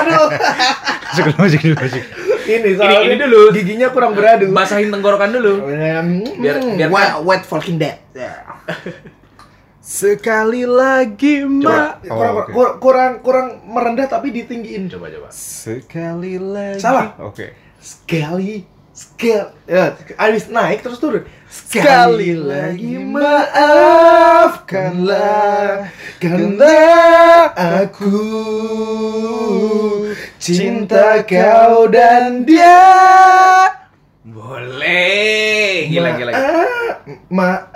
aduh. 0.00 0.28
Masuk 1.08 1.24
dulu, 1.24 1.36
masuk 1.36 1.60
dulu, 1.64 1.76
masuk. 1.84 2.04
Ini 2.50 2.70
soalnya 2.72 3.00
ini 3.04 3.14
dulu. 3.16 3.40
giginya 3.52 3.88
kurang 3.88 4.12
beradu. 4.12 4.48
Basahin 4.50 4.88
tenggorokan 4.88 5.30
dulu. 5.30 5.68
biar 5.68 6.56
biar- 6.74 6.88
wet, 6.88 7.10
wet 7.22 7.42
fucking 7.44 7.76
dead. 7.76 8.00
Sekali 9.80 10.68
lagi, 10.68 11.40
Coba, 11.40 11.96
Mbak. 11.96 12.04
kurang, 12.04 12.34
Oh, 12.34 12.38
oke. 12.38 12.50
kurang, 12.52 12.74
kurang 12.78 13.12
kurang 13.22 13.46
merendah 13.64 14.04
tapi 14.06 14.28
ditinggiin. 14.30 14.84
Coba 14.86 15.08
coba. 15.08 15.28
Sekali 15.30 16.36
lagi. 16.36 16.76
Salah. 16.76 17.16
Oke. 17.18 17.56
Sekali, 17.80 18.68
sekali, 18.90 19.48
ya, 19.64 19.96
habis 20.14 20.50
naik 20.50 20.84
terus 20.84 21.00
turun. 21.00 21.24
Sekali 21.48 22.36
lagi 22.36 23.00
maafkanlah 24.48 25.88
karena 26.20 26.76
aku 27.56 28.20
cinta 30.36 31.24
kau 31.24 31.88
dan 31.88 32.44
dia. 32.44 32.84
Boleh. 34.28 35.88
Gila 35.88 36.10
gila. 36.20 36.32
gila. 36.36 36.52
Maaf- 37.32 37.72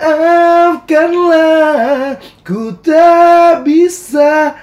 Maafkanlah, 0.73 2.17
ku 2.45 2.73
tak 2.81 3.63
bisa. 3.65 4.53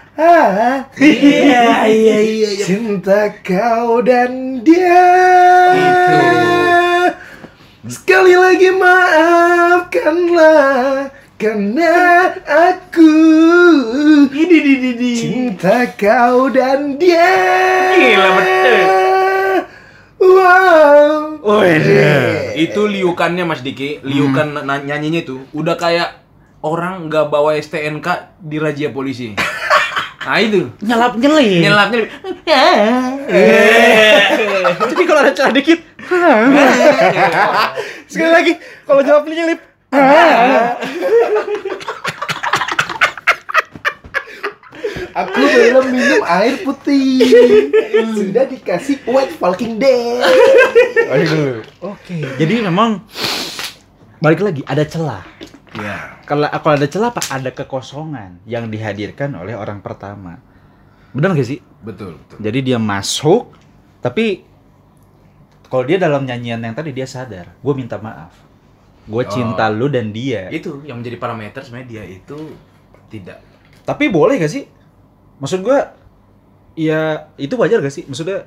Iya 1.01 1.87
iya 1.89 2.19
iya. 2.21 2.51
Cinta 2.67 3.31
kau 3.43 4.05
dan 4.05 4.61
dia. 4.63 5.07
Itu. 5.75 6.60
Sekali 7.91 8.39
lagi 8.39 8.71
maafkanlah 8.71 10.55
karena 11.35 12.31
aku 12.47 13.15
Ini 14.31 14.59
di 14.63 14.75
di 14.79 14.93
di. 14.95 15.11
cinta 15.13 15.91
kau 15.99 16.47
dan 16.49 16.95
dia. 16.95 17.35
Gila, 17.91 18.29
betul. 18.39 18.79
Wow. 20.21 21.59
Itu 22.55 22.87
liukannya 22.87 23.43
Mas 23.43 23.61
Diki, 23.61 23.99
liukan 24.01 24.63
na- 24.63 24.79
nyanyinya 24.79 25.21
itu 25.21 25.43
udah 25.51 25.75
kayak 25.75 26.23
orang 26.61 27.11
nggak 27.11 27.27
bawa 27.27 27.57
STNK 27.57 28.07
di 28.39 28.57
razia 28.57 28.91
polisi. 28.91 29.35
Nah 30.21 30.37
itu 30.37 30.69
Nyelap 30.85 31.17
nyelip. 31.17 31.65
nyelapnya 31.65 32.05
Jadi 34.85 35.03
kalau 35.03 35.21
ada 35.25 35.33
celah 35.33 35.49
dikit. 35.51 35.81
Sekali 38.11 38.31
lagi, 38.31 38.53
kalau 38.87 39.03
nyelap 39.03 39.27
nyelip. 39.27 39.61
Aku 45.11 45.43
belum 45.43 45.91
minum 45.91 46.23
air 46.23 46.63
putih. 46.63 47.27
Sudah 48.15 48.47
dikasih 48.47 49.03
wet 49.11 49.35
fucking 49.37 49.83
day. 49.83 50.23
Oke. 51.83 52.19
Jadi 52.39 52.63
memang 52.63 53.03
balik 54.23 54.41
lagi 54.47 54.63
ada 54.67 54.87
celah. 54.87 55.27
ya 55.75 56.23
Kalau 56.27 56.47
kalau 56.47 56.75
ada 56.79 56.87
celah 56.87 57.11
apa 57.11 57.23
ada 57.31 57.51
kekosongan 57.51 58.39
yang 58.47 58.71
dihadirkan 58.71 59.35
oleh 59.35 59.59
orang 59.59 59.83
pertama. 59.83 60.39
Benar 61.11 61.35
gak 61.35 61.47
sih? 61.47 61.59
betul 61.83 62.15
betul. 62.23 62.39
Jadi 62.39 62.59
dia 62.71 62.79
masuk, 62.79 63.51
tapi 64.05 64.45
kalau 65.71 65.87
dia 65.87 66.03
dalam 66.03 66.27
nyanyian 66.27 66.59
yang 66.59 66.75
tadi 66.75 66.91
dia 66.91 67.07
sadar, 67.07 67.55
gue 67.55 67.75
minta 67.79 67.95
maaf, 68.03 68.35
gue 69.07 69.23
cinta 69.31 69.71
Oh. 69.71 69.75
lu 69.79 69.87
dan 69.87 70.11
dia. 70.11 70.51
Itu 70.51 70.83
yang 70.83 70.99
menjadi 70.99 71.17
parameter 71.17 71.63
sebenarnya 71.63 71.89
dia 71.89 72.03
itu 72.05 72.39
tidak 73.07 73.39
Tapi 73.87 74.11
boleh 74.11 74.39
gak 74.39 74.51
sih? 74.51 74.67
Maksud 75.39 75.63
gue, 75.63 75.79
ya 76.79 77.31
itu 77.39 77.55
wajar 77.55 77.81
gak 77.81 77.95
sih? 77.95 78.05
Maksudnya 78.07 78.47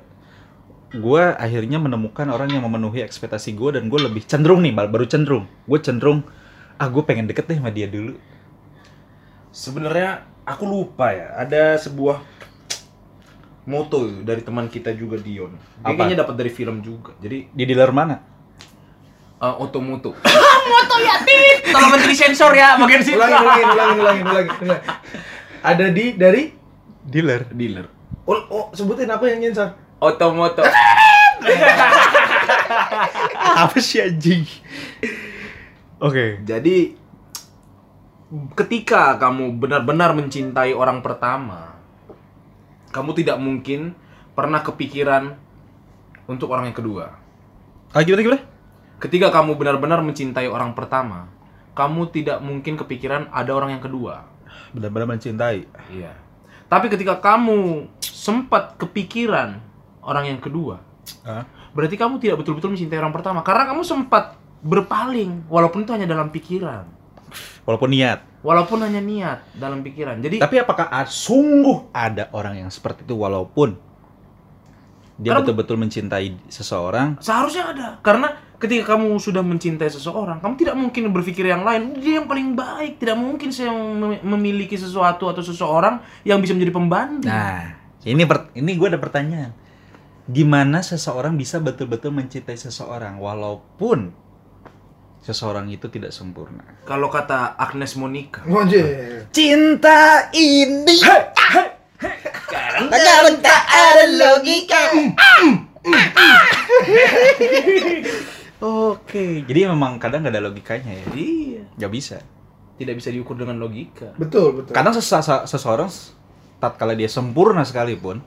gue 0.94 1.24
akhirnya 1.36 1.82
menemukan 1.82 2.30
orang 2.30 2.54
yang 2.54 2.64
memenuhi 2.64 3.02
ekspektasi 3.02 3.58
gue 3.58 3.80
dan 3.80 3.90
gue 3.90 4.00
lebih 4.04 4.24
cenderung 4.28 4.62
nih, 4.62 4.72
baru 4.76 5.08
cenderung. 5.10 5.50
Gue 5.66 5.80
cenderung, 5.82 6.22
ah 6.78 6.88
gue 6.88 7.04
pengen 7.08 7.28
deket 7.28 7.50
deh 7.50 7.58
sama 7.58 7.74
dia 7.74 7.90
dulu. 7.90 8.20
Sebenarnya 9.52 10.28
aku 10.44 10.64
lupa 10.66 11.12
ya, 11.12 11.34
ada 11.40 11.78
sebuah 11.80 12.20
moto 13.64 14.08
dari 14.24 14.42
teman 14.44 14.68
kita 14.68 14.92
juga 14.96 15.16
Dion. 15.20 15.56
Dia 15.56 15.92
Apa? 15.92 16.04
kayaknya 16.04 16.18
dapat 16.28 16.36
dari 16.36 16.52
film 16.52 16.84
juga. 16.84 17.16
Jadi 17.20 17.52
Di 17.52 17.64
dealer 17.64 17.92
mana? 17.96 18.34
uh, 19.44 19.56
otomoto. 19.60 20.16
moto 20.72 20.96
ya, 21.04 21.20
tit. 21.28 21.68
Tolong 21.68 21.92
menteri 21.92 22.16
sensor 22.16 22.56
ya, 22.56 22.80
bagian 22.80 23.04
situ. 23.04 23.20
Ulangi, 23.20 23.36
ulangi, 23.44 23.64
ulangi, 23.68 24.00
ulangi, 24.00 24.22
ulangi, 24.24 24.52
ulangi. 24.64 24.84
Ada 25.64 25.86
di 25.92 26.06
dari 26.16 26.44
Dealer. 27.04 27.52
Dealer. 27.52 27.92
oh, 28.24 28.40
oh 28.48 28.66
sebutin 28.72 29.12
apa 29.12 29.28
yang 29.28 29.44
nyensor? 29.44 29.76
Otomoto. 30.00 30.64
Apa 33.64 33.78
sih 33.84 34.00
anjing? 34.00 34.48
Oke. 36.00 36.40
Jadi 36.48 36.96
ketika 38.56 39.20
kamu 39.20 39.60
benar-benar 39.60 40.16
mencintai 40.16 40.72
orang 40.72 41.04
pertama, 41.04 41.73
kamu 42.94 43.18
tidak 43.18 43.42
mungkin 43.42 43.98
pernah 44.38 44.62
kepikiran 44.62 45.34
untuk 46.30 46.54
orang 46.54 46.70
yang 46.70 46.78
kedua. 46.78 47.18
Ah 47.90 48.06
gimana 48.06 48.22
gimana? 48.22 48.44
Ketika 49.02 49.34
kamu 49.34 49.58
benar-benar 49.58 50.00
mencintai 50.06 50.48
orang 50.48 50.78
pertama, 50.78 51.28
kamu 51.74 52.14
tidak 52.14 52.40
mungkin 52.40 52.78
kepikiran 52.78 53.34
ada 53.34 53.52
orang 53.52 53.76
yang 53.76 53.84
kedua. 53.84 54.30
Benar-benar 54.72 55.18
mencintai. 55.18 55.66
Iya. 55.92 56.14
Tapi 56.70 56.88
ketika 56.88 57.20
kamu 57.20 57.90
sempat 58.00 58.78
kepikiran 58.80 59.60
orang 60.06 60.30
yang 60.30 60.40
kedua, 60.40 60.80
Ah. 61.28 61.44
berarti 61.76 62.00
kamu 62.00 62.22
tidak 62.22 62.40
betul-betul 62.40 62.72
mencintai 62.72 63.02
orang 63.02 63.12
pertama 63.12 63.44
karena 63.44 63.68
kamu 63.68 63.84
sempat 63.84 64.40
berpaling 64.64 65.44
walaupun 65.52 65.84
itu 65.84 65.92
hanya 65.92 66.08
dalam 66.08 66.32
pikiran. 66.32 66.88
Walaupun 67.68 67.92
niat. 67.92 68.33
Walaupun 68.44 68.84
hanya 68.84 69.00
niat 69.00 69.56
dalam 69.56 69.80
pikiran. 69.80 70.20
Jadi 70.20 70.44
Tapi 70.44 70.60
apakah 70.60 70.92
sungguh 71.08 71.96
ada 71.96 72.28
orang 72.36 72.60
yang 72.60 72.70
seperti 72.70 73.08
itu 73.08 73.16
walaupun 73.16 73.80
dia 75.16 75.32
betul-betul 75.32 75.78
mencintai 75.80 76.52
seseorang? 76.52 77.22
seharusnya 77.22 77.70
ada 77.70 77.88
karena 78.02 78.34
ketika 78.58 78.96
kamu 78.96 79.16
sudah 79.20 79.44
mencintai 79.44 79.88
seseorang, 79.88 80.40
kamu 80.40 80.54
tidak 80.56 80.76
mungkin 80.76 81.12
berpikir 81.12 81.48
yang 81.48 81.64
lain. 81.64 82.00
Dia 82.00 82.20
yang 82.20 82.28
paling 82.28 82.56
baik. 82.56 83.00
Tidak 83.00 83.16
mungkin 83.16 83.52
saya 83.52 83.72
mem- 83.72 84.24
memiliki 84.24 84.80
sesuatu 84.80 85.28
atau 85.28 85.44
seseorang 85.44 86.00
yang 86.24 86.40
bisa 86.40 86.56
menjadi 86.56 86.72
pembanding. 86.72 87.28
Nah, 87.28 87.76
ini 88.04 88.24
per- 88.24 88.52
ini 88.56 88.72
gue 88.76 88.88
ada 88.88 89.00
pertanyaan. 89.00 89.52
Gimana 90.24 90.80
seseorang 90.80 91.36
bisa 91.36 91.60
betul-betul 91.60 92.16
mencintai 92.16 92.56
seseorang 92.56 93.20
walaupun 93.20 94.16
seseorang 95.24 95.68
itu 95.68 95.88
tidak 95.88 96.12
sempurna? 96.12 96.64
Kalau 96.84 97.08
kata 97.08 97.56
Agnes 97.56 97.96
Monica, 97.96 98.44
Anjir. 98.44 99.24
Cinta 99.32 100.28
ini 100.32 101.00
sekarang 101.00 102.92
tak 103.40 103.62
ada 103.66 104.04
logika. 104.12 104.82
Oke, 108.64 109.44
jadi 109.44 109.68
memang 109.68 109.98
kadang 109.98 110.24
nggak 110.24 110.32
ada 110.32 110.42
logikanya 110.42 110.92
ya. 110.94 111.04
iya, 111.14 111.62
Nggak 111.76 111.92
bisa. 111.92 112.18
tidak 112.74 112.98
bisa 112.98 113.10
diukur 113.10 113.36
dengan 113.36 113.56
logika. 113.56 114.12
Betul, 114.16 114.52
betul. 114.58 114.72
Kadang 114.74 114.94
sesa- 114.94 115.22
se- 115.22 115.46
seseorang 115.46 115.88
tatkala 116.58 116.94
dia 116.94 117.06
sempurna 117.06 117.62
sekalipun 117.62 118.18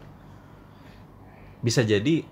bisa 1.59 1.81
jadi 1.81 2.23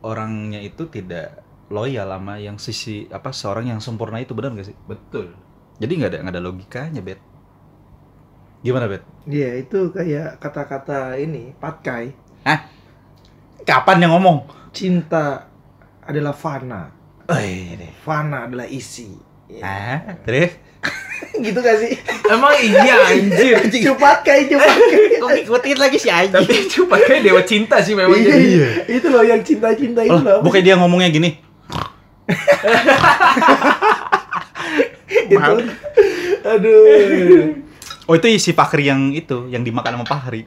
orangnya 0.00 0.58
itu 0.58 0.86
tidak 0.86 1.41
loyal 1.72 2.12
sama 2.12 2.36
yang 2.36 2.60
sisi 2.60 3.08
apa 3.08 3.32
seorang 3.32 3.72
yang 3.72 3.80
sempurna 3.80 4.20
itu 4.20 4.36
benar 4.36 4.52
nggak 4.52 4.68
sih? 4.68 4.76
Betul. 4.84 5.32
Jadi 5.80 5.92
nggak 5.96 6.10
ada 6.12 6.18
nggak 6.20 6.34
ada 6.36 6.42
logikanya 6.44 7.00
bet. 7.00 7.18
Gimana 8.60 8.86
bet? 8.86 9.02
Iya, 9.24 9.58
itu 9.58 9.90
kayak 9.90 10.38
kata-kata 10.38 11.16
ini, 11.18 11.50
patkai. 11.56 12.14
Kapan 13.62 14.06
yang 14.06 14.12
ngomong? 14.14 14.46
Cinta 14.70 15.46
adalah 16.02 16.34
fana. 16.34 16.90
Oh, 17.26 17.38
ini. 17.38 17.86
Fana 18.02 18.50
adalah 18.50 18.66
isi. 18.66 19.14
Ya. 19.46 19.62
Ah, 19.62 19.98
terus? 20.26 20.58
gitu 21.46 21.58
gak 21.58 21.78
sih? 21.78 21.94
Emang 22.26 22.50
iya 22.58 22.96
anjir. 23.06 23.54
Cupatkai, 23.86 24.50
cupatkai. 24.50 25.22
Kok 25.22 25.30
ngikutin 25.38 25.78
lagi 25.78 25.98
si 25.98 26.10
Aji? 26.10 26.34
Tapi 26.34 26.54
cuma 26.66 26.98
kayak 26.98 27.22
dewa 27.22 27.42
cinta 27.46 27.78
sih 27.78 27.94
memang 27.94 28.18
Iya, 28.18 28.26
jadi. 28.26 28.46
iya. 28.46 28.68
Itu 28.98 29.06
loh 29.14 29.22
yang 29.22 29.42
cinta-cinta 29.42 30.02
itu 30.02 30.18
loh. 30.18 30.42
bukannya 30.42 30.66
dia 30.66 30.74
ngomongnya 30.74 31.10
gini. 31.10 31.38
Itu. 35.32 35.54
Aduh. 36.42 37.62
Oh 38.10 38.14
itu 38.18 38.26
si 38.42 38.50
Fakri 38.50 38.90
yang 38.90 39.14
itu, 39.14 39.46
yang 39.48 39.62
dimakan 39.62 40.02
sama 40.02 40.06
Fahri. 40.08 40.42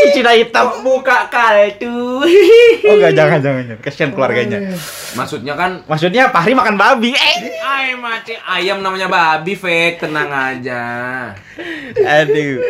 si 0.00 0.06
Cina 0.14 0.32
hitam. 0.32 0.80
Buka 0.86 1.28
kaldu. 1.28 2.24
Oh 2.86 2.94
enggak, 2.96 3.12
jangan, 3.12 3.38
jangan, 3.42 3.62
jangan. 3.68 3.82
Kasihan 3.82 4.10
keluarganya. 4.14 4.58
Maksudnya 5.18 5.54
kan 5.58 5.82
Maksudnya 5.84 6.30
Fahri 6.30 6.54
makan 6.54 6.78
babi. 6.78 7.12
Eh. 7.12 7.36
Ay 7.60 7.98
mati 7.98 8.38
ayam 8.38 8.80
namanya 8.80 9.10
babi 9.10 9.58
fake 9.58 10.06
tenang 10.06 10.30
aja. 10.30 10.82
Aduh. 12.00 12.62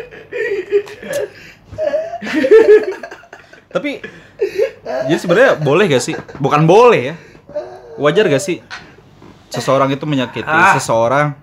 Tapi 3.71 4.03
jadi 4.83 5.15
sebenarnya 5.15 5.51
boleh 5.57 5.87
gak 5.87 6.03
sih? 6.03 6.15
Bukan 6.37 6.67
boleh 6.67 7.01
ya. 7.01 7.15
Wajar 7.97 8.27
gak 8.27 8.43
sih 8.43 8.59
seseorang 9.49 9.91
itu 9.91 10.05
menyakiti 10.05 10.47
Ah. 10.47 10.75
seseorang? 10.75 11.35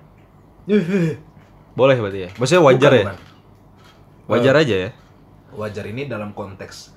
Boleh 1.73 1.95
berarti 1.95 2.19
ya. 2.25 2.29
Maksudnya 2.35 2.63
wajar 2.63 2.91
Bukan, 2.91 2.99
ya? 2.99 3.05
bukan. 3.05 3.17
Wajar 4.27 4.53
aja 4.57 4.75
ya. 4.75 4.89
Wajar 5.53 5.85
ini 5.87 6.03
dalam 6.05 6.31
konteks 6.31 6.91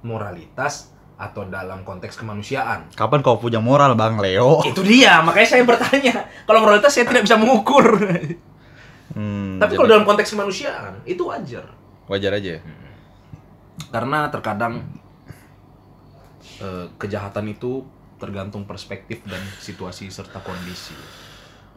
moralitas 0.00 0.94
atau 1.16 1.48
dalam 1.48 1.80
konteks 1.82 2.14
kemanusiaan. 2.14 2.92
Kapan 2.92 3.24
kau 3.24 3.40
punya 3.40 3.58
moral, 3.58 3.96
Bang 3.96 4.20
Leo? 4.20 4.60
Itu 4.62 4.84
dia, 4.84 5.18
makanya 5.24 5.48
saya 5.48 5.64
bertanya. 5.64 6.28
Kalau 6.44 6.60
moralitas 6.60 6.92
saya 6.92 7.08
tidak 7.08 7.24
bisa 7.24 7.34
mengukur. 7.34 7.96
Hmm, 9.16 9.56
Tapi 9.56 9.72
kalau 9.74 9.88
dalam 9.88 10.04
konteks 10.04 10.30
kemanusiaan 10.30 11.00
itu 11.02 11.24
wajar. 11.24 11.64
wajar 12.06 12.36
aja 12.36 12.50
ya. 12.54 12.62
Karena 13.92 14.28
terkadang 14.32 14.84
eh, 16.62 16.86
kejahatan 16.96 17.52
itu 17.52 17.84
tergantung 18.16 18.64
perspektif 18.64 19.20
dan 19.28 19.40
situasi 19.60 20.08
serta 20.08 20.40
kondisi. 20.40 20.96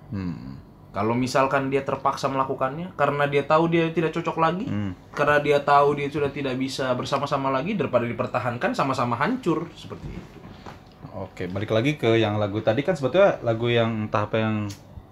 Hmm. 0.10 0.56
Kalau 0.90 1.14
misalkan 1.14 1.70
dia 1.70 1.86
terpaksa 1.86 2.26
melakukannya 2.34 2.98
karena 2.98 3.30
dia 3.30 3.46
tahu 3.46 3.70
dia 3.70 3.94
tidak 3.94 4.10
cocok 4.10 4.38
lagi, 4.42 4.66
Hmm. 4.66 4.98
karena 5.14 5.38
dia 5.38 5.62
tahu 5.62 5.94
dia 5.94 6.10
sudah 6.10 6.34
tidak 6.34 6.58
bisa 6.58 6.90
bersama-sama 6.98 7.54
lagi 7.54 7.78
daripada 7.78 8.10
dipertahankan 8.10 8.74
sama-sama 8.74 9.14
hancur 9.14 9.70
seperti 9.78 10.10
itu. 10.10 10.38
Oke, 11.14 11.46
balik 11.52 11.70
lagi 11.70 12.00
ke 12.00 12.18
yang 12.18 12.42
lagu 12.42 12.64
tadi 12.64 12.82
kan 12.82 12.96
sebetulnya 12.98 13.38
lagu 13.46 13.68
yang 13.70 14.10
entah 14.10 14.26
apa 14.26 14.38
yang 14.40 14.56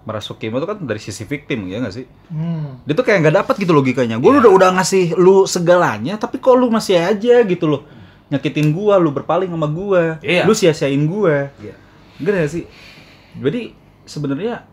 merasuki 0.08 0.48
itu 0.48 0.64
kan 0.64 0.80
dari 0.80 0.96
sisi 0.96 1.28
victim 1.28 1.68
ya 1.68 1.84
nggak 1.84 1.92
sih? 1.92 2.08
Hmm. 2.32 2.80
Dia 2.88 2.96
tuh 2.96 3.04
kayak 3.04 3.28
nggak 3.28 3.36
dapat 3.44 3.54
gitu 3.60 3.76
logikanya. 3.76 4.16
Gue 4.16 4.40
udah 4.40 4.48
udah 4.48 4.70
ngasih 4.80 5.12
lu 5.20 5.44
segalanya, 5.44 6.16
tapi 6.16 6.40
kok 6.40 6.56
lu 6.56 6.72
masih 6.72 6.96
aja 6.96 7.44
gitu 7.44 7.68
loh 7.68 7.84
nyakitin 8.28 8.76
gua, 8.76 9.00
lu 9.00 9.08
berpaling 9.08 9.48
sama 9.48 9.68
gua, 9.68 10.20
Iya. 10.20 10.44
lu 10.44 10.52
sia-siain 10.52 11.00
gua. 11.08 11.48
Iya. 11.60 11.74
Gak 12.20 12.32
gak 12.36 12.50
sih? 12.52 12.64
Jadi 13.40 13.72
sebenarnya 14.04 14.68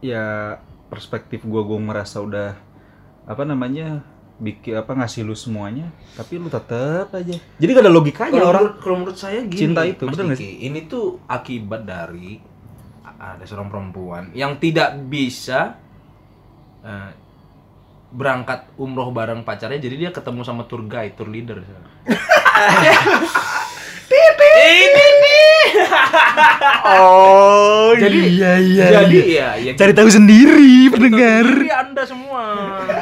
ya 0.00 0.56
perspektif 0.88 1.44
gua 1.44 1.62
gua 1.64 1.78
merasa 1.80 2.20
udah 2.24 2.56
apa 3.28 3.42
namanya 3.46 4.02
bikin 4.42 4.74
apa 4.74 4.96
ngasih 4.98 5.22
lu 5.22 5.36
semuanya, 5.36 5.86
tapi 6.18 6.40
lu 6.40 6.48
tetap 6.50 7.12
aja. 7.14 7.36
Jadi 7.38 7.70
gak 7.70 7.84
ada 7.84 7.92
logikanya 7.92 8.40
Kalau 8.40 8.50
orang. 8.50 8.62
menurut, 8.66 8.76
kalau 8.82 8.96
menurut 9.04 9.18
saya 9.20 9.38
gini, 9.46 9.60
cinta 9.70 9.86
itu, 9.86 10.02
nggak 10.08 10.34
Diki, 10.34 10.50
ini 10.66 10.80
tuh 10.90 11.22
akibat 11.30 11.86
dari 11.86 12.42
ada 13.22 13.46
seorang 13.46 13.70
perempuan 13.70 14.34
yang 14.34 14.58
tidak 14.58 14.98
bisa 15.06 15.78
eh, 16.82 17.10
berangkat 18.10 18.66
umroh 18.76 19.14
bareng 19.14 19.46
pacarnya, 19.46 19.78
jadi 19.78 19.94
dia 19.96 20.10
ketemu 20.10 20.42
sama 20.42 20.66
tour 20.66 20.82
guide, 20.84 21.14
tour 21.14 21.30
leader. 21.30 21.62
ini 24.62 25.06
nih. 25.22 25.64
Oh, 26.84 27.94
Jadi 28.02 28.18
iya 28.36 28.52
iya. 28.58 28.86
jadi 29.02 29.18
iya. 29.24 29.48
ya, 29.60 29.72
ya 29.72 29.72
Cari 29.76 29.92
tahu 29.92 30.08
sendiri 30.08 30.52
Cari 30.52 30.88
tahu 30.88 30.94
pendengar. 30.96 31.44
sendiri 31.46 31.72
Anda 31.72 32.02
semua. 32.04 32.44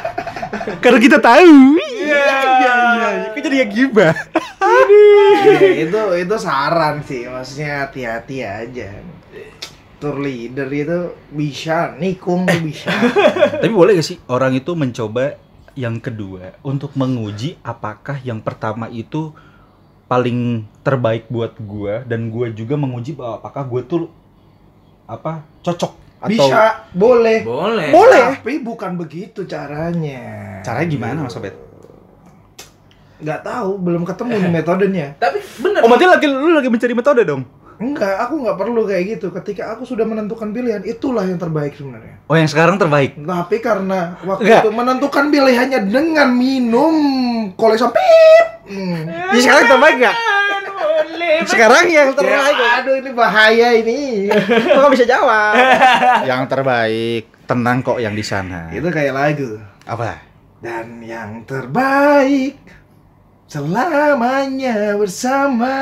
Karena 0.83 0.99
kita 0.99 1.17
tahu. 1.19 1.79
Iya. 1.79 2.25
iya 2.61 2.73
iya. 2.95 3.09
Kok 3.33 3.39
jadi 3.41 3.57
yang 3.65 3.71
gibah? 3.71 4.13
Iya, 5.41 5.87
itu 5.87 6.01
itu 6.21 6.35
saran 6.37 7.01
sih, 7.07 7.25
maksudnya 7.27 7.87
hati-hati 7.87 8.37
aja. 8.43 8.89
Tour 10.01 10.17
leader 10.17 10.65
itu 10.73 11.13
bisa, 11.29 11.93
nikung 12.01 12.49
tuh 12.49 12.57
bisa. 12.65 12.89
Tapi 13.61 13.69
boleh 13.69 14.01
gak 14.01 14.07
sih 14.09 14.17
orang 14.25 14.57
itu 14.57 14.73
mencoba 14.73 15.37
yang 15.77 16.01
kedua 16.01 16.57
untuk 16.65 16.97
menguji 16.97 17.61
apakah 17.61 18.17
yang 18.25 18.41
pertama 18.41 18.89
itu 18.89 19.29
paling 20.09 20.65
terbaik 20.81 21.29
buat 21.29 21.53
gua 21.61 22.01
dan 22.03 22.33
gua 22.33 22.49
juga 22.49 22.75
menguji 22.75 23.13
bahwa 23.13 23.39
apakah 23.39 23.63
gua 23.63 23.81
tuh 23.85 24.09
apa 25.05 25.45
cocok 25.61 25.93
atau 26.21 26.29
Bisa, 26.29 26.85
boleh. 26.93 27.41
Boleh. 27.41 27.89
Boleh. 27.89 28.25
Tapi 28.37 28.61
bukan 28.61 28.93
begitu 28.93 29.45
caranya. 29.49 30.61
caranya 30.61 30.87
gimana 30.89 31.17
Mas 31.25 31.33
Obet? 31.33 31.53
Nggak 33.21 33.41
tahu, 33.41 33.71
belum 33.81 34.01
ketemu 34.05 34.33
nih 34.37 34.51
metodenya. 34.61 35.07
Tapi 35.17 35.41
bener. 35.61 35.81
Oh, 35.81 35.89
berarti 35.89 36.05
lagi 36.09 36.25
lu 36.29 36.53
lagi 36.53 36.69
mencari 36.69 36.93
metode 36.93 37.21
dong. 37.25 37.60
Enggak, 37.81 38.29
aku 38.29 38.45
nggak 38.45 38.57
perlu 38.61 38.85
kayak 38.85 39.03
gitu. 39.17 39.33
Ketika 39.33 39.73
aku 39.73 39.89
sudah 39.89 40.05
menentukan 40.05 40.53
pilihan, 40.53 40.85
itulah 40.85 41.25
yang 41.25 41.41
terbaik 41.41 41.73
sebenarnya. 41.73 42.21
Oh, 42.29 42.37
yang 42.37 42.45
sekarang 42.45 42.77
terbaik. 42.77 43.17
Tapi 43.17 43.57
karena 43.57 44.21
waktu 44.21 44.45
Enggak. 44.45 44.61
itu 44.61 44.69
menentukan 44.69 45.25
pilihannya 45.33 45.79
dengan 45.89 46.29
minum 46.29 46.95
kolesom 47.57 47.89
pip. 47.89 48.45
Hmm. 48.69 49.09
Ya, 49.09 49.39
sekarang 49.41 49.65
terbaik 49.65 49.95
gak? 49.97 50.17
Sekarang 51.49 51.85
yang 51.89 52.13
terbaik. 52.13 52.53
Ya, 52.53 52.69
aduh 52.85 52.95
ini 53.01 53.09
bahaya 53.17 53.67
ini. 53.73 54.29
Gak 54.29 54.91
bisa 54.93 55.05
jawab. 55.09 55.57
yang 56.29 56.45
terbaik. 56.45 57.33
Tenang 57.49 57.81
kok 57.81 57.97
yang 57.97 58.13
di 58.13 58.21
sana. 58.21 58.69
itu 58.69 58.85
kayak 58.93 59.11
lagu. 59.17 59.57
Apa? 59.89 60.21
Dan 60.61 61.01
yang 61.01 61.41
terbaik 61.49 62.61
selamanya 63.49 64.95
bersama 64.95 65.75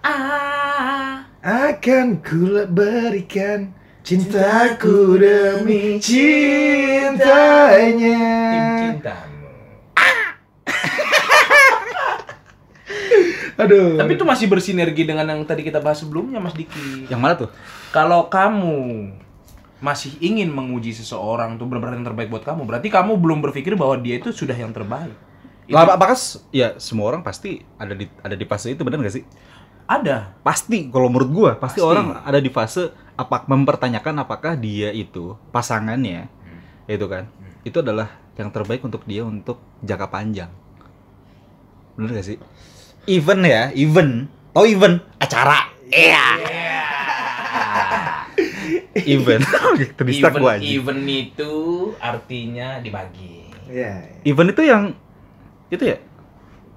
Ah. 0.00 1.28
akan 1.40 2.20
ku 2.24 2.52
berikan 2.68 3.72
cintaku 4.00 5.20
demi 5.20 6.00
cintanya. 6.00 7.20
Tim 8.00 8.64
cintamu. 8.80 9.48
Aduh. 13.60 14.00
Tapi 14.00 14.12
itu 14.16 14.24
masih 14.24 14.48
bersinergi 14.48 15.04
dengan 15.04 15.28
yang 15.28 15.44
tadi 15.44 15.60
kita 15.60 15.84
bahas 15.84 16.00
sebelumnya, 16.00 16.40
Mas 16.40 16.56
Diki. 16.56 17.04
Yang 17.12 17.20
mana 17.20 17.34
tuh? 17.36 17.52
Kalau 17.92 18.32
kamu 18.32 19.12
masih 19.80 20.16
ingin 20.20 20.52
menguji 20.52 20.92
seseorang 20.92 21.56
tuh 21.56 21.64
benar-benar 21.68 21.96
yang 22.00 22.08
terbaik 22.08 22.28
buat 22.28 22.44
kamu, 22.44 22.68
berarti 22.68 22.88
kamu 22.92 23.16
belum 23.16 23.40
berpikir 23.44 23.76
bahwa 23.76 23.96
dia 24.00 24.16
itu 24.20 24.32
sudah 24.32 24.56
yang 24.56 24.72
terbaik. 24.72 25.12
Itu 25.68 25.76
Lah, 25.76 25.86
apakah 25.86 26.16
ya 26.50 26.76
semua 26.80 27.08
orang 27.12 27.22
pasti 27.22 27.62
ada 27.78 27.94
di 27.94 28.08
ada 28.24 28.34
di 28.34 28.44
fase 28.48 28.74
itu 28.74 28.82
benar 28.82 29.00
gak 29.06 29.14
sih? 29.20 29.24
Ada. 29.90 30.38
Pasti 30.46 30.86
kalau 30.86 31.10
menurut 31.10 31.30
gua 31.34 31.50
pasti, 31.58 31.82
Pasti. 31.82 31.90
orang 31.90 32.22
ada 32.22 32.38
di 32.38 32.46
fase 32.46 32.94
apa 33.18 33.42
mempertanyakan 33.44 34.22
apakah 34.22 34.54
dia 34.56 34.94
itu 34.94 35.36
pasangannya 35.52 36.30
itu 36.88 37.04
kan 37.04 37.28
itu 37.60 37.76
adalah 37.84 38.08
yang 38.38 38.48
terbaik 38.48 38.80
untuk 38.80 39.04
dia 39.04 39.26
untuk 39.26 39.60
jangka 39.82 40.08
panjang. 40.08 40.48
Bener 41.98 42.16
gak 42.16 42.24
sih? 42.24 42.38
Event 43.04 43.42
ya, 43.44 43.62
event. 43.76 44.30
Tahu 44.56 44.64
event? 44.64 44.96
Acara. 45.20 45.68
Iya. 45.92 46.26
event. 49.14 49.44
Terdistract 49.98 50.40
gua 50.40 50.56
Event, 50.56 50.64
aja. 50.64 50.72
event 50.72 51.02
itu 51.04 51.52
artinya 52.00 52.68
dibagi. 52.80 53.52
Ya. 53.68 54.08
Event 54.24 54.50
itu 54.50 54.62
yang 54.64 54.82
itu 55.70 55.84
ya 55.86 55.98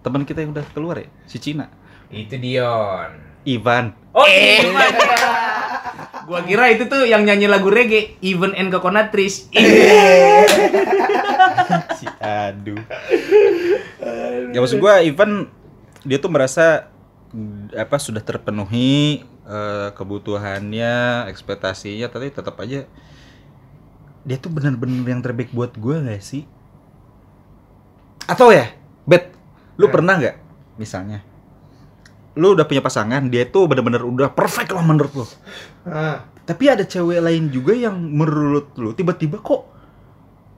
teman 0.04 0.22
kita 0.22 0.44
yang 0.44 0.54
udah 0.54 0.68
keluar 0.76 1.00
ya 1.00 1.10
si 1.26 1.40
Cina 1.42 1.66
Itu 2.14 2.38
Dion. 2.38 3.10
Ivan. 3.44 3.98
Oh, 4.14 4.30
Ivan. 4.30 4.94
Gua 6.24 6.40
kira 6.48 6.72
itu 6.72 6.88
tuh 6.88 7.04
yang 7.04 7.28
nyanyi 7.28 7.52
lagu 7.52 7.68
reggae, 7.68 8.16
Even 8.24 8.56
and 8.56 8.72
Coconut 8.72 9.12
Trees. 9.12 9.50
si 12.00 12.06
aduh 12.20 12.80
ya 14.52 14.58
maksud 14.60 14.80
gua 14.80 15.04
Ivan 15.04 15.48
dia 16.04 16.20
tuh 16.20 16.32
merasa 16.32 16.92
apa 17.74 17.98
sudah 17.98 18.22
terpenuhi 18.22 19.26
eh, 19.26 19.90
kebutuhannya 19.98 21.26
ekspektasinya 21.32 22.08
tapi 22.12 22.30
tetap 22.30 22.56
aja 22.62 22.86
dia 24.24 24.38
tuh 24.40 24.52
benar-benar 24.54 25.04
yang 25.04 25.20
terbaik 25.20 25.52
buat 25.52 25.76
gua 25.76 26.00
gak 26.00 26.24
sih? 26.24 26.48
Atau 28.24 28.56
ya? 28.56 28.72
Bet 29.04 29.36
lu 29.76 29.92
pernah 29.92 30.16
nggak 30.16 30.40
misalnya 30.80 31.28
lu 32.34 32.58
udah 32.58 32.66
punya 32.66 32.82
pasangan 32.82 33.22
dia 33.30 33.46
tuh 33.46 33.70
benar-benar 33.70 34.02
udah 34.02 34.30
perfect 34.34 34.74
lah 34.74 34.82
menurut 34.82 35.14
lu 35.14 35.26
Ah, 35.86 36.26
tapi 36.44 36.68
ada 36.72 36.84
cewek 36.84 37.22
lain 37.22 37.54
juga 37.54 37.78
yang 37.78 37.94
menurut 37.94 38.74
lu 38.80 38.92
tiba-tiba 38.98 39.38
kok 39.40 39.70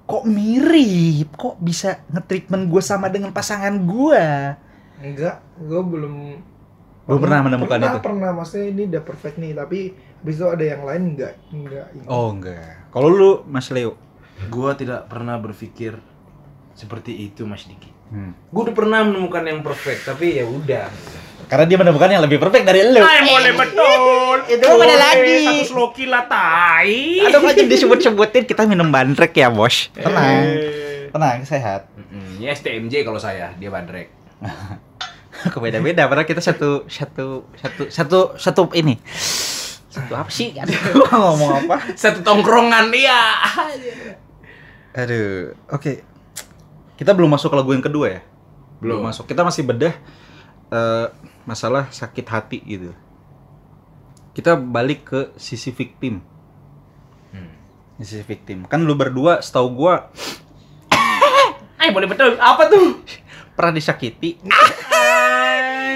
kok 0.06 0.24
mirip 0.24 1.34
kok 1.36 1.58
bisa 1.60 2.06
nge-treatment 2.14 2.70
gue 2.70 2.82
sama 2.82 3.10
dengan 3.10 3.34
pasangan 3.34 3.74
gue 3.84 4.26
enggak, 5.02 5.44
gue 5.60 5.82
belum 5.82 6.16
Belum 7.06 7.22
pernah 7.22 7.46
menemukan 7.46 7.78
pernah, 7.78 7.94
itu? 7.94 8.00
Pernah, 8.02 8.30
maksudnya 8.34 8.66
ini 8.74 8.82
udah 8.90 9.04
perfect 9.06 9.38
nih, 9.38 9.54
tapi 9.54 9.94
habis 9.94 10.36
itu 10.42 10.48
ada 10.50 10.66
yang 10.66 10.82
lain 10.82 11.04
enggak, 11.14 11.34
enggak. 11.54 11.86
oh 12.10 12.34
enggak 12.34 12.90
kalau 12.90 13.10
lu 13.14 13.32
mas 13.46 13.70
Leo 13.70 13.94
Gua 14.52 14.76
tidak 14.76 15.08
pernah 15.08 15.40
berpikir 15.40 15.96
seperti 16.76 17.16
itu, 17.24 17.48
Mas 17.48 17.64
Diki. 17.64 17.88
hmm. 18.12 18.52
Gua 18.52 18.68
udah 18.68 18.76
pernah 18.76 19.00
menemukan 19.08 19.44
yang 19.48 19.64
perfect, 19.64 20.04
tapi 20.04 20.36
ya 20.36 20.44
udah. 20.44 20.92
Karena 21.46 21.64
dia 21.64 21.78
menemukan 21.78 22.08
yang 22.08 22.22
lebih 22.22 22.38
perfect 22.38 22.64
dari 22.64 22.82
lu 22.84 22.98
Ay, 22.98 23.22
boleh 23.24 23.54
betul. 23.54 24.38
Itu 24.48 24.66
mana 24.72 24.96
lagi? 24.96 25.42
Satu 25.44 25.66
sloki 25.68 26.06
lah 26.06 26.26
tai. 26.26 27.22
aduh 27.22 27.42
aja 27.42 27.62
disebut-sebutin 27.68 28.44
kita 28.44 28.64
minum 28.64 28.88
bandrek 28.88 29.32
ya 29.32 29.48
bos 29.48 29.90
tenang 29.92 30.42
Eh. 30.44 31.08
tenang 31.10 31.42
sehat 31.42 31.86
Ini 32.36 32.52
STMJ 32.52 33.02
kalau 33.02 33.18
saya, 33.18 33.54
dia 33.56 33.70
bandrek. 33.70 34.10
beda-beda 35.56 36.06
padahal 36.06 36.24
kita 36.24 36.40
satu 36.40 36.84
satu 36.86 37.46
satu 37.54 37.84
satu 37.88 38.20
satu 38.36 38.62
ini 38.74 38.98
satu 39.88 40.12
apa 40.12 40.28
sih 40.28 40.52
aduh 40.54 40.76
ngomong 41.12 41.52
apa 41.64 41.94
Satu 41.94 42.20
tongkrongan 42.20 42.90
dia. 42.90 43.16
Aduh, 44.94 45.54
oke. 45.68 46.04
Kita 46.96 47.12
belum 47.12 47.28
masuk 47.30 47.52
ke 47.52 47.56
lagu 47.56 47.72
yang 47.72 47.84
kedua 47.84 48.08
ya? 48.10 48.22
Belum. 48.80 49.04
masuk. 49.04 49.28
Kita 49.28 49.44
masih 49.44 49.64
bedah 49.64 49.92
eh, 50.70 51.06
masalah 51.46 51.90
sakit 51.94 52.26
hati 52.26 52.60
gitu. 52.66 52.92
Kita 54.36 54.60
balik 54.60 55.08
ke 55.08 55.20
sisi 55.40 55.72
victim. 55.72 56.20
Hmm. 57.32 57.54
Sisi 58.02 58.26
victim. 58.26 58.68
Kan 58.68 58.84
lu 58.84 58.98
berdua 58.98 59.40
setahu 59.40 59.72
gua 59.72 60.12
Ay, 61.80 61.90
boleh 61.96 62.10
betul. 62.10 62.36
Apa 62.42 62.68
tuh? 62.68 63.00
pernah 63.56 63.72
disakiti. 63.72 64.42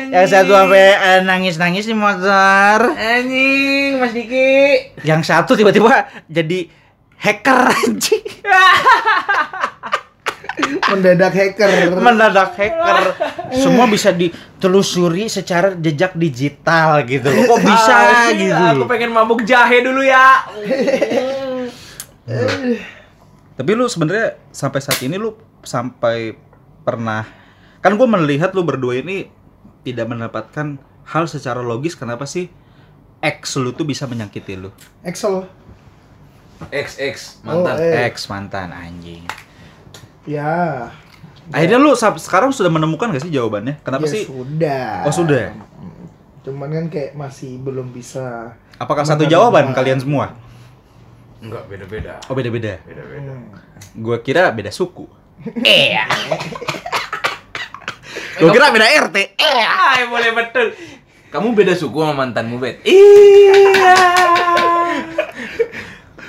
Yang 0.10 0.34
satu 0.34 0.58
sampai 0.58 0.90
eh, 0.98 1.22
nangis-nangis 1.22 1.86
di 1.86 1.94
motor. 1.94 2.98
Anjing, 2.98 4.02
Mas 4.02 4.10
Diki. 4.10 4.90
Yang 5.06 5.30
satu 5.30 5.54
tiba-tiba 5.54 6.10
jadi 6.26 6.66
hacker 7.14 7.60
anjing. 7.70 8.26
Mendadak 10.90 11.32
hacker. 11.32 11.94
mendadak 11.96 12.52
hacker 12.54 12.98
semua 13.52 13.86
bisa 13.86 14.10
ditelusuri 14.10 15.26
secara 15.26 15.72
jejak 15.74 16.14
digital 16.14 17.04
gitu 17.04 17.26
loh 17.26 17.44
kok 17.48 17.62
bisa 17.62 17.96
Anjing, 18.28 18.50
gitu 18.50 18.66
Aku 18.76 18.84
pengen 18.86 19.10
mabuk 19.10 19.42
jahe 19.44 19.80
dulu 19.80 20.02
ya. 20.02 20.44
tapi 23.54 23.72
lu 23.72 23.86
sebenarnya 23.86 24.40
sampai 24.50 24.80
saat 24.80 25.00
ini 25.00 25.16
lu 25.16 25.36
sampai 25.62 26.36
pernah 26.82 27.28
kan 27.80 27.94
gue 27.94 28.08
melihat 28.10 28.52
lu 28.52 28.64
berdua 28.64 28.98
ini 28.98 29.28
tidak 29.82 30.08
mendapatkan 30.08 30.80
hal 31.06 31.24
secara 31.26 31.60
logis 31.60 31.94
kenapa 31.94 32.24
sih 32.24 32.48
ex 33.20 33.56
lu 33.56 33.72
tuh 33.72 33.84
bisa 33.84 34.06
menyakiti 34.06 34.56
lu 34.56 34.72
Excel. 35.02 35.44
XX 36.70 37.16
Oh, 37.42 37.56
mantan. 37.56 37.76
eh. 37.78 38.04
ex 38.06 38.28
mantan 38.28 38.70
anjing 38.70 39.24
Ya. 40.30 40.86
akhirnya 41.50 41.82
lu 41.82 41.90
sekarang 41.98 42.54
sudah 42.54 42.70
menemukan 42.70 43.10
gak 43.10 43.26
sih 43.26 43.34
jawabannya 43.34 43.82
kenapa 43.82 44.06
ya 44.06 44.12
sih 44.12 44.24
sudah. 44.24 45.02
Oh, 45.02 45.10
sudah? 45.10 45.50
Cuman 46.40 46.70
kan 46.70 46.86
kayak 46.88 47.12
masih 47.14 47.58
belum 47.58 47.90
bisa. 47.90 48.54
apakah 48.78 49.02
satu 49.02 49.26
jawaban 49.26 49.74
kalian 49.74 49.98
semua 49.98 50.38
Enggak, 51.40 51.66
beda-beda. 51.66 52.22
oh 52.28 52.36
beda-beda 52.36 52.78
Beda-beda. 52.84 53.32
Hmm. 53.32 53.50
gue 53.96 54.18
kira 54.22 54.52
beda 54.52 54.70
suku 54.70 55.10
Iya. 55.66 56.06
gue 58.38 58.50
kira 58.50 58.70
beda 58.70 58.86
RT 59.10 59.18
Ay, 59.36 60.06
boleh 60.06 60.32
betul. 60.32 60.68
Kamu 61.30 61.54
beda 61.54 61.74
suku 61.74 61.94
sama 61.96 62.14
mantanmu, 62.20 62.58
Bet? 62.58 62.82
Iya. 62.82 63.94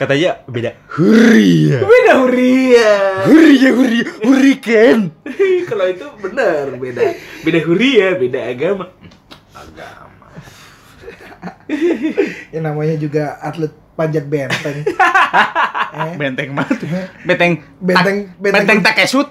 katanya 0.01 0.41
beda 0.47 0.73
huria 0.89 1.85
Beda 1.85 2.13
huria. 2.17 2.93
huria 3.29 3.71
huria 3.71 4.05
huriken 4.25 4.99
Kalau 5.69 5.87
itu 5.87 6.03
benar, 6.19 6.73
beda. 6.75 7.15
Beda 7.41 7.61
huria, 7.63 8.17
beda 8.17 8.41
agama. 8.43 8.91
Agama. 9.53 10.27
Ya 12.51 12.61
namanya 12.61 12.97
juga 12.97 13.39
atlet 13.39 13.71
panjat 13.95 14.25
benteng. 14.25 14.83
eh, 14.83 16.13
benteng 16.21 16.51
banget 16.51 16.79
benteng 17.23 17.53
Benteng 17.79 18.17
tak- 18.27 18.39
benteng 18.41 18.81
takesut 18.83 19.29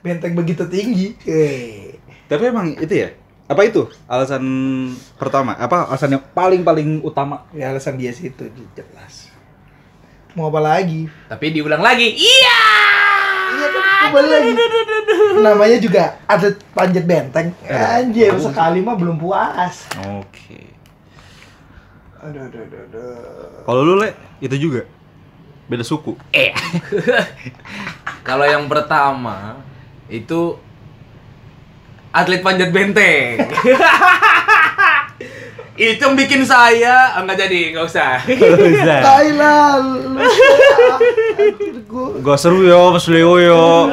benteng 0.00 0.34
begitu 0.34 0.66
tinggi. 0.66 1.14
Eh. 1.24 1.96
tapi 2.26 2.48
emang 2.48 2.74
itu 2.74 2.92
ya 2.98 3.12
apa 3.44 3.62
itu 3.62 3.84
alasan 4.06 4.42
pertama 5.14 5.52
apa 5.54 5.84
alasan 5.86 6.16
yang 6.16 6.24
paling 6.32 6.60
paling 6.60 7.00
utama 7.00 7.44
Ya 7.52 7.68
alasan 7.68 7.96
dia 7.96 8.08
sih 8.10 8.28
itu 8.28 8.44
jelas. 8.72 9.21
Mau 10.32 10.48
apa 10.48 10.60
lagi? 10.60 11.04
Tapi 11.28 11.52
diulang 11.52 11.84
lagi. 11.84 12.08
Iya. 12.08 12.62
Iya 13.52 13.66
kan 13.68 13.84
kembali 14.08 14.28
lagi. 14.28 14.50
Namanya 15.44 15.78
juga 15.78 16.02
atlet 16.24 16.56
panjat 16.72 17.04
benteng. 17.04 17.52
Anjir, 17.68 18.32
sekali 18.40 18.80
mah 18.80 18.96
belum 18.96 19.20
puas. 19.20 19.86
oke 20.00 20.60
Aduh, 22.22 22.38
aduh, 22.38 22.60
aduh, 22.62 22.80
aduh. 22.86 23.66
kalau 23.66 23.82
lu 23.82 23.94
le 23.98 24.14
itu 24.38 24.54
juga 24.54 24.86
beda 25.66 25.82
suku 25.82 26.14
Eh. 26.30 26.54
Kalau 28.28 28.46
yang 28.46 28.70
pertama 28.70 29.58
itu 30.06 30.54
atlet 32.14 32.38
panjat 32.38 32.70
benteng. 32.70 33.42
Itu 35.72 36.04
yang 36.04 36.12
bikin 36.20 36.44
saya 36.44 37.16
enggak 37.16 37.48
jadi, 37.48 37.72
enggak 37.72 37.88
usah. 37.88 38.20
Thailand. 39.00 40.20
Gak 42.20 42.38
seru 42.44 42.68
yo, 42.68 42.92
Mas 42.92 43.08
Leo 43.08 43.40
yo. 43.40 43.88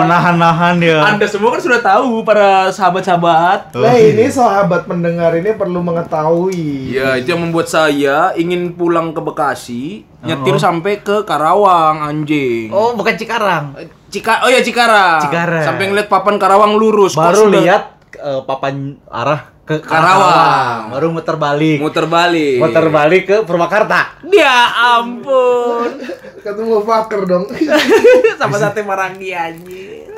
Menahan-nahan 0.00 0.80
ya. 0.80 1.04
Anda 1.04 1.28
semua 1.28 1.52
kan 1.52 1.60
sudah 1.60 1.84
tahu 1.84 2.24
para 2.24 2.72
sahabat-sahabat. 2.72 3.76
Nah 3.76 3.96
ini 4.00 4.24
sahabat 4.32 4.88
pendengar 4.88 5.36
ini 5.36 5.52
perlu 5.52 5.84
mengetahui. 5.84 6.96
Ya, 6.96 7.20
itu 7.20 7.36
yang 7.36 7.44
membuat 7.44 7.68
saya 7.68 8.32
ingin 8.32 8.72
pulang 8.72 9.12
ke 9.12 9.20
Bekasi, 9.20 10.08
nyetir 10.24 10.56
sampai 10.56 11.04
ke 11.04 11.28
Karawang, 11.28 12.08
anjing. 12.08 12.72
Oh, 12.72 12.96
bukan 12.96 13.20
Cikarang. 13.20 13.76
Cika, 14.08 14.48
oh 14.48 14.48
ya 14.48 14.64
Cikarang. 14.64 15.28
Cikarang. 15.28 15.60
Sampai 15.60 15.92
ngeliat 15.92 16.08
papan 16.08 16.40
Karawang 16.40 16.80
lurus. 16.80 17.12
Baru 17.12 17.52
lihat 17.52 18.00
eh, 18.16 18.40
papan 18.48 18.96
arah 19.12 19.57
ke 19.68 19.84
Karawang. 19.84 20.88
Baru 20.96 21.12
muter 21.12 21.36
balik. 21.36 21.76
muter 21.84 22.08
balik. 22.08 22.56
Muter 22.56 22.86
balik 22.88 23.22
ke 23.28 23.36
Purwakarta. 23.44 24.16
Ya 24.32 24.72
ampun. 24.96 26.00
Ketemu 26.44 26.80
Fakir 26.80 27.28
dong. 27.28 27.44
Sama 28.40 28.56
sate 28.56 28.80
marangi 28.80 29.36
anjing. 29.36 30.08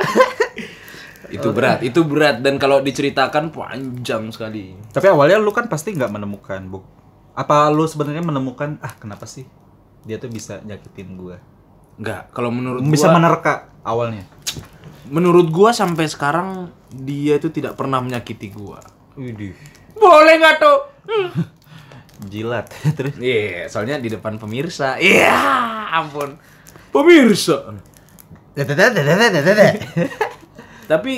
itu 1.34 1.48
berat, 1.54 1.82
itu 1.82 2.02
berat 2.06 2.42
dan 2.42 2.58
kalau 2.62 2.78
diceritakan 2.78 3.50
panjang 3.50 4.30
sekali. 4.30 4.74
Tapi 4.94 5.06
awalnya 5.10 5.42
lu 5.42 5.50
kan 5.50 5.66
pasti 5.66 5.94
nggak 5.94 6.10
menemukan, 6.14 6.60
Bu. 6.70 6.82
Apa 7.34 7.70
lu 7.74 7.86
sebenarnya 7.86 8.22
menemukan 8.22 8.78
ah 8.82 8.94
kenapa 8.98 9.26
sih 9.26 9.46
dia 10.06 10.18
tuh 10.18 10.30
bisa 10.30 10.62
nyakitin 10.62 11.18
gua? 11.18 11.38
Enggak, 11.98 12.30
kalau 12.32 12.50
menurut 12.54 12.80
Bisa 12.86 13.10
gua, 13.10 13.18
menerka 13.18 13.54
awalnya. 13.82 14.24
menurut 15.10 15.50
gua 15.50 15.74
sampai 15.74 16.06
sekarang 16.06 16.70
dia 16.90 17.38
itu 17.38 17.50
tidak 17.50 17.74
pernah 17.74 17.98
menyakiti 18.02 18.50
gua. 18.50 18.99
Widih. 19.20 19.52
Boleh 20.00 20.34
nggak 20.40 20.56
tuh? 20.56 20.78
Jilat. 22.24 22.72
Terus 22.96 23.14
Iya, 23.20 23.68
soalnya 23.68 24.00
di 24.00 24.08
depan 24.08 24.40
pemirsa. 24.40 24.96
Iya, 24.96 25.36
ampun. 25.92 26.40
Pemirsa. 26.88 27.76
Tapi 30.90 31.14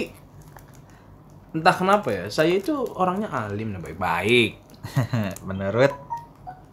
entah 1.52 1.76
kenapa 1.78 2.08
ya, 2.10 2.24
saya 2.26 2.58
itu 2.58 2.74
orangnya 2.98 3.30
alim 3.30 3.70
dan 3.72 3.80
baik-baik. 3.80 4.58
Menurut 5.48 6.12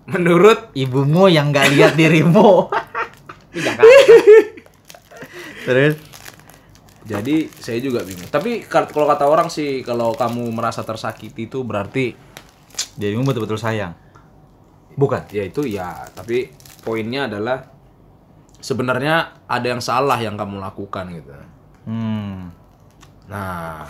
Menurut 0.10 0.74
ibumu 0.74 1.30
yang 1.30 1.54
nggak 1.54 1.70
lihat 1.78 1.94
dirimu. 1.94 2.66
Terus 5.70 6.02
jadi 7.10 7.50
saya 7.50 7.82
juga 7.82 8.06
bingung. 8.06 8.30
Tapi 8.30 8.70
kalau 8.70 9.10
kata 9.10 9.26
orang 9.26 9.50
sih 9.50 9.82
kalau 9.82 10.14
kamu 10.14 10.54
merasa 10.54 10.86
tersakiti 10.86 11.50
itu 11.50 11.66
berarti 11.66 12.14
dirimu 12.94 13.26
betul-betul 13.26 13.58
sayang. 13.58 13.98
Bukan. 14.94 15.26
ya 15.34 15.48
itu 15.48 15.66
ya, 15.66 16.06
tapi 16.14 16.54
poinnya 16.86 17.26
adalah 17.26 17.66
sebenarnya 18.62 19.48
ada 19.48 19.68
yang 19.68 19.82
salah 19.82 20.20
yang 20.22 20.38
kamu 20.38 20.62
lakukan 20.62 21.08
gitu. 21.18 21.32
Hmm. 21.90 22.52
Nah, 23.32 23.88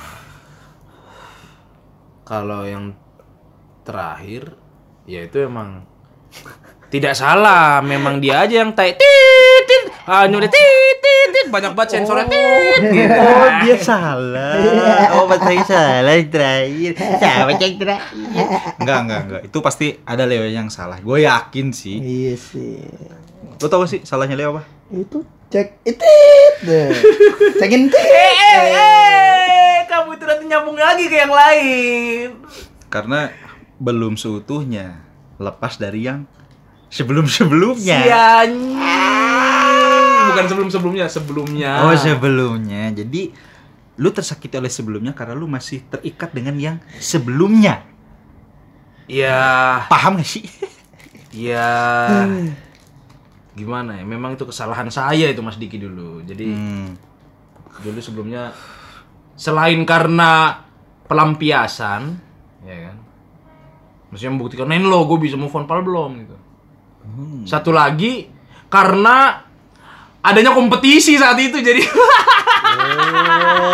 kalau 2.23 2.63
yang 2.63 2.95
terakhir, 3.83 4.53
ya 5.09 5.25
itu 5.25 5.43
emang 5.43 5.83
tidak 6.93 7.17
salah, 7.19 7.83
memang 7.83 8.21
dia 8.23 8.45
aja 8.47 8.63
yang 8.63 8.71
tai 8.71 8.93
tit 8.95 9.63
tit, 9.65 9.83
ah 10.07 10.23
tit 10.29 10.47
tit, 10.47 10.78
banyak 11.49 11.73
banget 11.73 11.89
sensornya 11.99 12.25
tit. 12.29 12.81
gitu. 12.93 13.19
Oh, 13.19 13.49
dia 13.61 13.75
salah. 13.77 14.53
Oh, 15.17 15.25
pas 15.25 15.41
saya 15.41 15.61
salah 15.65 16.13
yang 16.15 16.29
terakhir. 16.29 16.91
Siapa 16.95 17.51
yang 17.57 17.75
terakhir? 17.75 18.45
Enggak, 18.77 18.97
enggak, 19.03 19.19
enggak. 19.25 19.41
Itu 19.49 19.57
pasti 19.59 19.97
ada 20.05 20.23
Leo 20.23 20.45
yang 20.45 20.69
salah. 20.69 21.01
Gue 21.01 21.25
yakin 21.25 21.73
sih. 21.73 21.97
Iya 21.97 22.33
sih. 22.37 22.79
Lo 23.59 23.67
tau 23.67 23.83
gak 23.83 23.91
sih 23.91 23.99
salahnya 24.05 24.37
Leo 24.37 24.55
apa? 24.55 24.63
Itu 24.89 25.21
cek 25.49 25.81
itit 25.83 26.55
deh. 26.63 26.93
Cekin 27.59 27.89
tit. 27.89 27.99
Eh, 27.99 28.33
eh, 28.53 28.65
eh, 28.69 29.77
kamu 29.89 30.15
itu 30.15 30.23
nanti 30.23 30.43
nyambung 30.45 30.77
lagi 30.77 31.05
ke 31.09 31.15
yang 31.17 31.33
lain. 31.33 32.27
Karena 32.87 33.33
belum 33.77 34.15
seutuhnya 34.15 35.01
lepas 35.37 35.75
dari 35.75 36.05
yang 36.05 36.29
sebelum-sebelumnya. 36.89 37.97
Sian. 38.05 38.51
Bukan 40.29 40.45
sebelum-sebelumnya, 40.47 41.05
sebelumnya. 41.09 41.71
Oh, 41.83 41.95
sebelumnya. 41.95 42.93
Jadi 42.93 43.31
lu 43.99 44.09
tersakiti 44.09 44.55
oleh 44.55 44.71
sebelumnya 44.71 45.11
karena 45.11 45.35
lu 45.35 45.45
masih 45.45 45.83
terikat 45.85 46.31
dengan 46.31 46.55
yang 46.55 46.75
sebelumnya. 46.97 47.83
Ya, 49.09 49.83
Paham 49.89 50.21
gak 50.21 50.29
sih? 50.29 50.45
ya. 51.49 51.67
Gimana 53.57 53.99
ya? 53.99 54.03
Memang 54.05 54.37
itu 54.37 54.45
kesalahan 54.45 54.87
saya 54.87 55.27
itu 55.27 55.41
Mas 55.41 55.57
Diki 55.57 55.81
dulu. 55.81 56.21
Jadi 56.23 56.45
Hmm. 56.47 56.93
dulu 57.81 57.99
sebelumnya 57.99 58.53
selain 59.33 59.81
karena 59.83 60.63
pelampiasan, 61.09 62.01
ya 62.63 62.77
kan. 62.87 62.97
Maksudnya 64.09 64.33
membuktikan, 64.33 64.67
"Nen 64.69 64.85
lo, 64.85 65.05
gue 65.05 65.17
bisa 65.21 65.35
move 65.35 65.53
on 65.53 65.65
pal 65.65 65.81
belum?" 65.81 66.11
gitu. 66.23 66.37
Satu 67.43 67.73
lagi 67.73 68.29
karena 68.69 69.41
adanya 70.19 70.51
kompetisi 70.51 71.15
saat 71.15 71.39
itu 71.39 71.59
jadi 71.59 71.81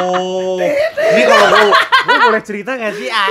Oh. 0.05 0.57
Ini 0.59 1.21
kalau 1.27 1.47
gua, 1.51 1.73
gua 2.05 2.17
boleh 2.31 2.41
cerita 2.43 2.77
gak 2.77 2.93
sih? 2.95 3.09
Ah. 3.11 3.29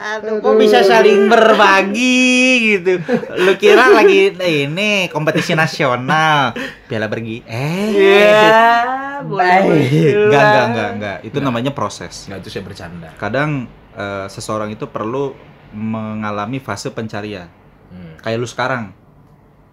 Aduh, 0.00 0.40
kok 0.40 0.56
bisa 0.56 0.80
saling 0.80 1.28
berbagi 1.28 2.32
gitu. 2.72 3.04
Lu 3.36 3.52
kira 3.60 3.92
lagi 3.92 4.32
ini 4.32 5.12
kompetisi 5.12 5.52
nasional, 5.52 6.56
piala 6.88 7.04
pergi. 7.04 7.44
Eh, 7.44 7.92
ya 7.92 9.20
enggak 9.20 9.60
enggak 10.24 10.64
enggak 10.72 10.88
enggak. 10.96 11.16
Itu 11.20 11.44
namanya 11.44 11.76
proses. 11.76 12.32
Nggak 12.32 12.40
itu 12.40 12.48
saya 12.48 12.64
bercanda. 12.64 13.08
Kadang 13.20 13.68
eh, 13.92 14.26
seseorang 14.32 14.72
itu 14.72 14.88
perlu 14.88 15.36
mengalami 15.76 16.64
fase 16.64 16.88
pencarian. 16.96 17.52
Hmm. 17.92 18.16
Kayak 18.24 18.40
lu 18.40 18.48
sekarang. 18.48 18.96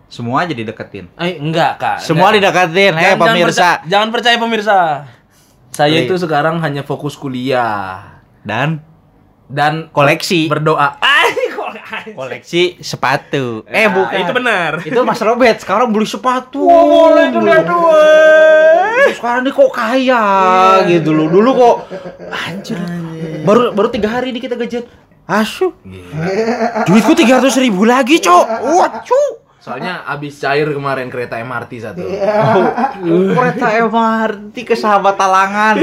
Semua 0.08 0.42
aja 0.42 0.52
dideketin. 0.52 1.12
Eh, 1.14 1.36
enggak, 1.36 1.78
Kak. 1.78 1.98
Semua 2.00 2.32
Enggak. 2.32 2.50
dideketin, 2.50 2.94
eh 2.94 3.02
Jangan- 3.04 3.04
jangan 3.04 3.20
pemirsa. 3.28 3.52
perca- 3.68 3.82
Jangan 3.86 4.10
percaya 4.10 4.38
pemirsa. 4.38 4.78
Saya 5.70 5.94
Iya. 5.94 6.06
itu 6.06 6.16
sekarang 6.18 6.56
hanya 6.58 6.82
fokus 6.82 7.14
kuliah 7.14 8.18
Dan 8.42 8.80
dan 9.46 9.88
koleksi. 9.90 10.48
berdoa. 10.48 10.96
Ay, 10.98 11.32
kok 11.54 11.70
koleksi 12.14 12.80
sepatu. 12.80 13.62
Eh, 13.64 13.86
bukan. 13.86 14.16
Itu 14.18 14.32
benar. 14.34 14.72
Itu 14.82 15.00
Mas 15.04 15.20
Robert 15.20 15.60
sekarang 15.60 15.92
beli 15.92 16.04
sepatu. 16.04 16.66
lihat 17.14 17.64
tuh. 17.64 17.92
Terus 18.98 19.18
Sekarang 19.18 19.44
nih 19.44 19.54
kok 19.54 19.72
kaya 19.72 20.24
gitu 20.86 21.12
loh. 21.12 21.28
Dulu 21.28 21.50
kok 21.54 21.76
anjir. 22.28 22.80
Baru 23.44 23.72
baru 23.72 23.88
tiga 23.88 24.08
hari 24.10 24.32
nih 24.32 24.42
kita 24.42 24.56
gajian. 24.56 24.88
Asu. 25.26 25.76
Duitku 26.86 27.12
tiga 27.14 27.38
ratus 27.38 27.56
ribu 27.58 27.84
lagi, 27.84 28.18
cok. 28.18 28.46
Wah, 28.66 29.04
cuk. 29.04 29.47
Soalnya 29.68 30.08
abis 30.08 30.40
cair 30.40 30.64
kemarin 30.72 31.12
kereta 31.12 31.36
MRT 31.44 31.72
satu. 31.84 32.08
Oh, 32.08 33.36
kereta 33.36 33.68
MRT 33.84 34.56
ke 34.64 34.80
sahabat 34.80 35.20
talangan. 35.20 35.76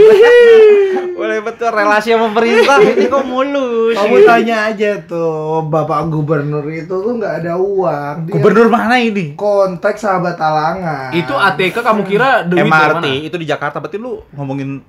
Boleh 1.13 1.45
betul 1.45 1.69
relasi 1.69 2.17
sama 2.17 2.33
pemerintah 2.33 2.81
ini 2.81 3.05
kok 3.13 3.25
mulus. 3.29 3.93
Kamu 3.93 4.25
tanya 4.25 4.73
aja 4.73 5.05
tuh, 5.05 5.69
Bapak 5.69 6.09
Gubernur 6.09 6.65
itu 6.73 6.89
tuh 6.91 7.13
nggak 7.21 7.45
ada 7.45 7.61
uang. 7.61 8.15
Dia 8.25 8.33
Gubernur 8.41 8.73
mana 8.73 8.97
ini? 8.97 9.37
kontak 9.37 10.01
sahabat 10.01 10.41
talangan. 10.41 11.13
Itu 11.13 11.37
ATK 11.37 11.85
kamu 11.85 12.03
kira 12.09 12.49
duit 12.49 12.65
dari 12.65 12.73
MRT 12.73 13.05
mana? 13.05 13.29
itu 13.29 13.37
di 13.37 13.47
Jakarta 13.47 13.85
berarti 13.85 14.01
lu 14.01 14.25
ngomongin 14.33 14.81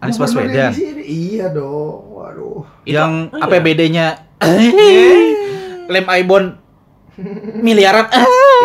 Anies 0.00 0.16
Baswedan. 0.16 0.72
Iya 1.04 1.52
dong. 1.52 2.16
Waduh. 2.16 2.64
yang 2.88 3.28
oh 3.28 3.36
iya. 3.36 3.44
APBD-nya 3.44 4.06
lem 5.92 6.06
Aibon 6.08 6.63
miliaran 7.56 8.06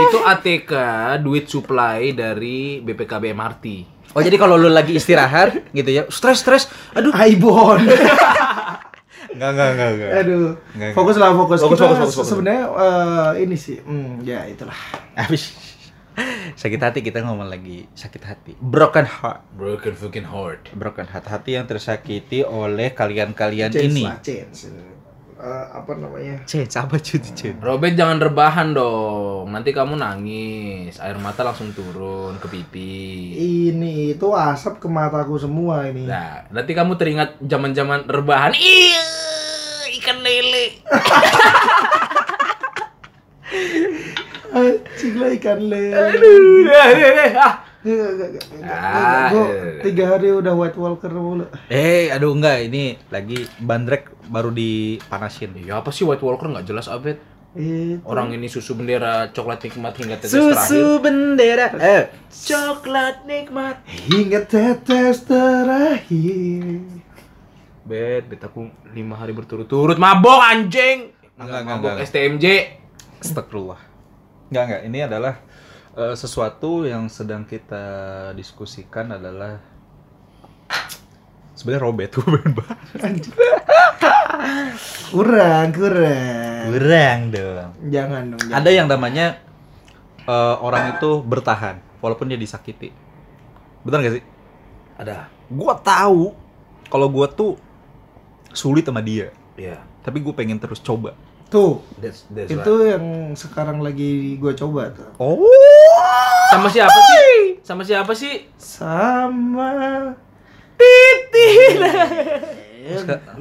Itu 0.01 0.19
ATK 0.19 0.71
duit 1.19 1.45
supply 1.45 2.11
dari 2.11 2.79
BPKB 2.79 3.31
MRT. 3.31 3.65
oh 4.09 4.21
jadi 4.21 4.35
kalau 4.35 4.55
lu 4.55 4.67
lagi 4.67 4.93
istirahat 4.93 5.69
gitu 5.69 5.85
ya 5.87 6.03
stres 6.07 6.39
stres 6.39 6.65
aduh 6.91 7.13
Aibon. 7.13 7.77
enggak 9.29 9.49
enggak 9.53 9.69
enggak 9.69 9.89
enggak 9.91 10.09
Aduh. 10.19 10.47
Enggak, 10.73 10.91
Fokus 10.93 11.15
lah 11.15 11.29
fokus. 11.31 11.59
Fokus, 11.59 11.77
Kita 11.77 11.85
fokus, 11.85 11.97
fokus, 11.99 12.15
fokus. 12.15 12.27
Sebenarnya 12.27 12.63
eh, 12.67 13.31
ini 13.39 13.55
sih. 13.55 13.77
Hmm, 13.79 14.19
ya 14.21 14.45
itulah. 14.45 14.77
habis 15.13 15.53
sakit 16.51 16.75
hati 16.77 16.99
kita 16.99 17.21
ngomong 17.21 17.47
lagi 17.47 17.87
sakit 17.93 18.19
hati 18.21 18.51
broken 18.57 19.07
heart 19.07 19.39
Broken 19.53 19.93
fucking 19.93 20.27
heart. 20.27 20.67
broken 20.73 21.07
heart 21.07 21.23
hati 21.23 21.55
yang 21.55 21.63
tersakiti 21.63 22.41
oleh 22.41 22.91
kalian-kalian 22.91 23.71
ini 23.71 24.03
lah, 24.03 24.19
change. 24.19 24.67
Eh, 25.39 25.65
apa 25.71 25.95
namanya? 25.95 26.43
Change 26.51 26.75
apa 26.75 26.99
cuti 26.99 27.31
change 27.31 27.63
Robert 27.63 27.95
jangan 27.95 28.19
rebahan 28.19 28.75
dong. 28.75 29.55
Nanti 29.55 29.71
kamu 29.71 29.95
nangis, 29.95 30.99
air 30.99 31.15
mata 31.15 31.47
langsung 31.47 31.71
turun 31.71 32.35
ke 32.43 32.51
pipi. 32.51 33.39
Ini 33.71 34.19
itu 34.19 34.27
asap 34.35 34.83
ke 34.83 34.91
mataku 34.91 35.39
semua 35.39 35.87
ini. 35.87 36.11
Nah, 36.11 36.43
nanti 36.51 36.75
kamu 36.75 36.99
teringat 36.99 37.39
zaman-zaman 37.39 38.03
rebahan. 38.11 38.51
Iya, 38.51 39.03
ikan 40.03 40.19
lele. 40.19 40.75
Anjing 44.59 45.15
lah 45.23 45.31
ikan 45.39 45.59
lele. 45.71 45.95
Aduh, 45.95 46.67
ya, 46.67 46.83
ya. 46.91 47.31
Ah. 47.39 47.68
Enggak, 47.79 48.09
enggak, 48.11 48.27
enggak. 48.29 48.45
Ah, 48.67 49.29
iya, 49.31 49.43
iya. 49.47 49.81
tiga 49.81 50.03
hari 50.11 50.27
udah 50.29 50.51
White 50.51 50.75
Walker 50.75 51.07
mulu. 51.09 51.45
Eh, 51.67 52.11
aduh 52.11 52.35
enggak, 52.35 52.67
ini 52.67 52.99
lagi 53.07 53.47
bandrek 53.57 54.11
baru 54.27 54.51
dipanasin. 54.51 55.55
Ya 55.57 55.79
apa 55.79 55.89
sih 55.89 56.03
White 56.03 56.19
Walker 56.19 56.51
nggak 56.51 56.67
jelas 56.67 56.91
Abed? 56.91 57.15
Itu. 57.49 58.03
Orang 58.05 58.29
ini 58.29 58.45
susu 58.45 58.77
bendera 58.77 59.33
coklat 59.33 59.63
nikmat 59.63 59.95
hingga 59.95 60.15
tetes 60.17 60.37
terakhir. 60.37 60.59
Susu 60.59 60.85
bendera. 61.01 61.67
Eh, 61.73 62.03
Coklat 62.29 63.25
nikmat. 63.25 63.81
hingga 64.05 64.45
tetes 64.45 65.25
terakhir. 65.25 66.83
Bet, 67.81 68.29
bet 68.29 68.41
aku 68.43 68.69
lima 68.93 69.17
hari 69.17 69.33
berturut-turut 69.33 69.97
mabok 69.97 70.37
anjing. 70.45 71.09
Enggak, 71.39 71.59
enggak, 71.63 71.75
mabok 71.79 71.91
enggak. 71.97 72.05
STMJ. 72.05 72.45
Astagfirullah. 73.17 73.81
Enggak, 74.53 74.63
enggak. 74.69 74.81
Ini 74.85 74.99
adalah 75.09 75.33
eh, 75.95 76.13
sesuatu 76.13 76.83
yang 76.83 77.07
sedang 77.07 77.43
kita 77.43 77.83
diskusikan 78.33 79.13
adalah 79.13 79.57
sebenarnya 81.53 81.83
Robert 81.83 82.11
Ruben 82.15 82.51
Anjing. 83.05 83.35
kurang, 85.11 85.67
kurang. 85.73 86.63
Kurang 86.71 87.19
dong. 87.29 87.69
Jangan 87.89 88.23
dong. 88.29 88.41
jangan. 88.45 88.57
Ada 88.57 88.69
yang 88.69 88.87
namanya 88.87 89.25
eh, 90.21 90.55
orang 90.59 90.95
itu 90.95 91.19
bertahan 91.19 91.79
walaupun 91.99 92.29
dia 92.29 92.39
disakiti. 92.39 92.93
Betul 93.81 94.03
gak 94.03 94.15
sih? 94.19 94.25
Ada. 94.95 95.27
Gua 95.49 95.73
tahu 95.75 96.35
kalau 96.87 97.07
gua 97.07 97.27
tuh 97.27 97.55
sulit 98.49 98.81
sama 98.81 98.99
dia, 98.99 99.29
Iya. 99.53 99.77
tapi 100.01 100.17
gue 100.19 100.33
pengen 100.33 100.57
terus 100.57 100.81
coba. 100.81 101.13
Tuh, 101.49 101.81
That's, 101.97 102.29
that's 102.29 102.53
itu 102.53 102.73
yang 102.85 103.33
sekarang 103.33 103.81
lagi 103.81 104.37
gua 104.37 104.53
coba 104.53 104.93
tuh. 104.93 105.09
Oh. 105.17 105.41
Sama 106.53 106.69
siapa 106.69 106.93
sih? 106.93 107.57
Sama 107.65 107.81
siapa 107.81 108.13
sih? 108.13 108.45
Sama 108.57 109.69
Titil. 110.77 111.81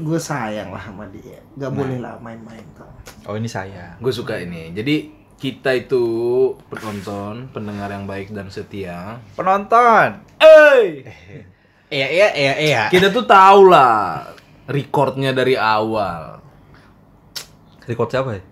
gue 0.05 0.21
sayang 0.21 0.73
lah 0.75 0.83
sama 0.83 1.09
dia. 1.09 1.41
Gak 1.57 1.73
boleh 1.73 2.01
lah 2.01 2.21
main-main 2.21 2.65
tuh. 2.77 2.89
Oh 3.29 3.37
ini 3.37 3.49
saya. 3.49 3.97
Gue 4.01 4.13
suka 4.13 4.37
ini. 4.41 4.73
Jadi 4.73 5.13
kita 5.39 5.71
itu 5.73 6.05
penonton, 6.69 7.49
pendengar 7.55 7.89
yang 7.89 8.05
baik 8.05 8.35
dan 8.35 8.51
setia. 8.51 9.23
Penonton. 9.39 10.21
Eh, 10.43 11.07
Iya 11.89 12.09
iya 12.13 12.29
iya 12.37 12.55
iya. 12.61 12.83
kita 12.93 13.09
tuh 13.09 13.25
tahu 13.25 13.73
lah 13.73 14.29
recordnya 14.69 15.33
dari 15.33 15.57
awal. 15.57 16.45
Record 17.89 18.13
siapa 18.13 18.37
ya? 18.37 18.43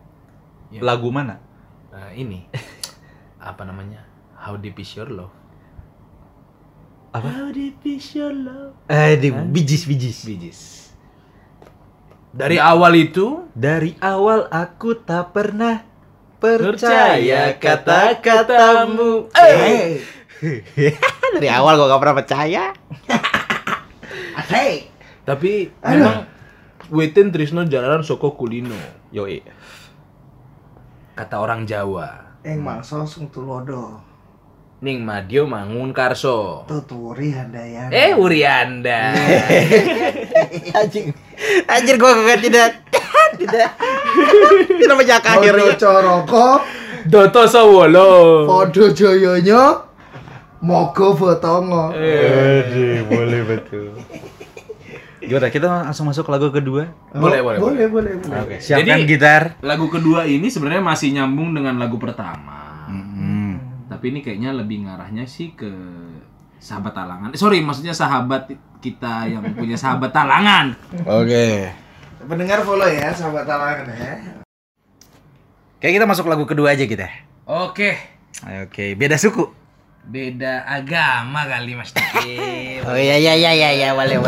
Ya. 0.73 0.81
Lagu 0.81 1.13
mana? 1.13 1.37
Nah, 1.93 2.09
ini 2.17 2.49
apa 3.53 3.69
namanya? 3.69 4.01
How 4.41 4.57
deep 4.57 4.81
is 4.81 4.97
your 4.97 5.13
love? 5.13 5.35
Apa? 7.13 7.29
How 7.29 7.49
deep 7.53 7.85
is 7.85 8.17
your 8.17 8.33
love? 8.33 8.73
Eh 8.89 9.21
di 9.21 9.29
bijis 9.29 9.85
bijis. 9.85 10.25
Bijis. 10.25 10.61
Dari 12.37 12.61
awal 12.61 12.93
itu 12.97 13.49
Dari 13.57 13.97
awal 14.01 14.49
aku 14.53 15.05
tak 15.05 15.37
pernah 15.37 15.85
percaya 16.41 17.57
kata-katamu. 17.57 19.33
Eh. 19.33 20.01
Dari 21.37 21.49
awal 21.49 21.77
gua 21.77 21.93
gak 21.93 22.01
pernah 22.01 22.19
percaya. 22.25 22.65
Hey. 24.47 24.87
Tapi 25.27 25.75
memang 25.83 26.36
Weten 26.91 27.35
Trisno 27.35 27.67
jalanan 27.67 28.07
soko 28.07 28.31
kulino 28.39 28.77
Yoi. 29.11 29.43
kata 31.17 31.41
orang 31.41 31.65
Jawa. 31.67 32.39
Eng 32.45 32.61
mangsos 32.63 33.17
tulodo. 33.33 33.99
Ning 34.85 35.01
Madio 35.01 35.49
Mangun 35.49 35.91
Karso. 35.97 36.69
Tuturi 36.69 37.33
handayana. 37.33 37.89
Eh 37.89 38.13
Urianda. 38.13 39.17
Anjing. 40.79 41.17
Anjir 41.65 41.97
gua 41.97 42.13
kagak 42.13 42.39
tidak 42.45 42.71
tidak 43.41 43.71
tidak 44.69 44.95
banyak 45.01 45.23
akhirnya. 45.25 45.75
coroko, 45.81 46.61
Doto 47.09 47.43
Sawolo. 47.49 48.45
podo 48.45 48.93
joyonya, 48.93 49.81
mogo 50.61 51.17
botongo. 51.17 51.97
Aduh, 51.97 53.01
boleh 53.09 53.43
betul. 53.49 53.97
Gimana 55.27 55.51
kita 55.51 55.67
langsung 55.67 56.07
masuk 56.07 56.25
ke 56.25 56.33
lagu 56.33 56.49
kedua? 56.49 56.87
Boleh, 57.11 57.43
boleh, 57.43 57.59
boleh, 57.59 57.87
boleh, 57.91 58.13
boleh. 58.17 58.39
Oke, 58.47 58.57
siapkan 58.63 59.03
Jadi- 59.03 59.11
gitar. 59.11 59.43
Lagu 59.61 59.91
kedua 59.91 60.23
ini 60.25 60.47
sebenarnya 60.47 60.83
masih 60.83 61.11
nyambung 61.13 61.51
dengan 61.53 61.77
lagu 61.77 61.99
pertama. 61.99 62.87
Hmm. 62.87 63.59
Tapi 63.91 64.15
ini 64.15 64.21
kayaknya 64.23 64.55
lebih 64.55 64.87
ngarahnya 64.87 65.27
sih 65.27 65.53
ke 65.53 65.69
sahabat 66.57 66.95
talangan. 66.95 67.35
Eh, 67.35 67.39
sorry, 67.39 67.59
maksudnya 67.61 67.93
sahabat 67.93 68.49
kita 68.79 69.27
yang 69.27 69.43
punya 69.53 69.75
sahabat 69.75 70.15
talangan. 70.15 70.79
Oke. 71.05 71.71
Pendengar 72.27 72.63
follow 72.63 72.87
ya, 72.87 73.11
sahabat 73.11 73.47
talangan 73.47 73.87
ya. 73.93 74.15
Kayak 75.79 76.03
kita 76.03 76.07
masuk 76.09 76.27
lagu 76.27 76.47
kedua 76.49 76.73
aja 76.73 76.89
kita. 76.89 77.07
Oke, 77.47 77.95
Oke, 78.65 78.99
beda 78.99 79.15
suku. 79.15 79.47
beda 80.07 80.63
agama 80.67 81.51
kali 81.51 81.75
Mas 81.75 81.91
Diki. 81.91 82.79
Oh 82.87 82.95
iya 82.95 83.19
iya 83.19 83.35
iya 83.35 83.53
iya 83.55 83.71
ya, 83.75 83.89
boleh 83.95 84.19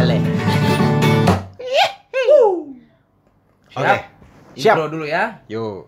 boleh. 3.78 4.00
Siap. 4.00 4.02
Oke. 4.02 4.60
Siap. 4.60 4.74
Intro 4.74 4.86
dulu 4.90 5.06
ya. 5.06 5.24
Yuk. 5.46 5.86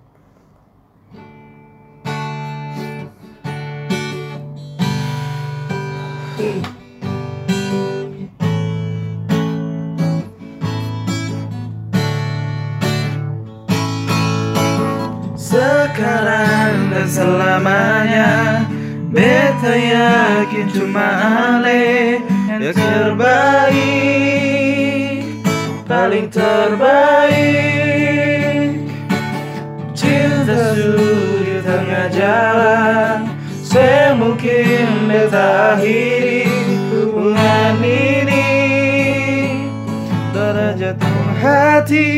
Sekarang 15.51 16.95
dan 16.95 17.11
selamanya 17.11 18.31
Beta 19.11 19.75
yakin 19.75 20.67
cuma 20.71 21.09
Ale 21.59 22.23
Yang 22.47 22.79
terbaik 22.79 24.40
Paling 26.01 26.33
terbaik. 26.33 27.69
Cinta 29.93 30.73
di 30.73 31.61
tengah 31.61 32.09
jalan 32.09 33.29
Semungkin 33.61 35.13
beta 35.13 35.77
akhiri 35.77 36.49
hubungan 36.89 37.85
ini. 37.85 38.49
Terjatuh 40.33 41.37
hati. 41.37 42.17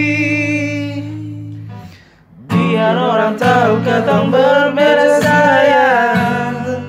Biar 2.54 2.94
orang 2.94 3.34
tahu 3.34 3.82
katong 3.82 4.30
berbeda 4.30 5.18
sayang. 5.18 6.86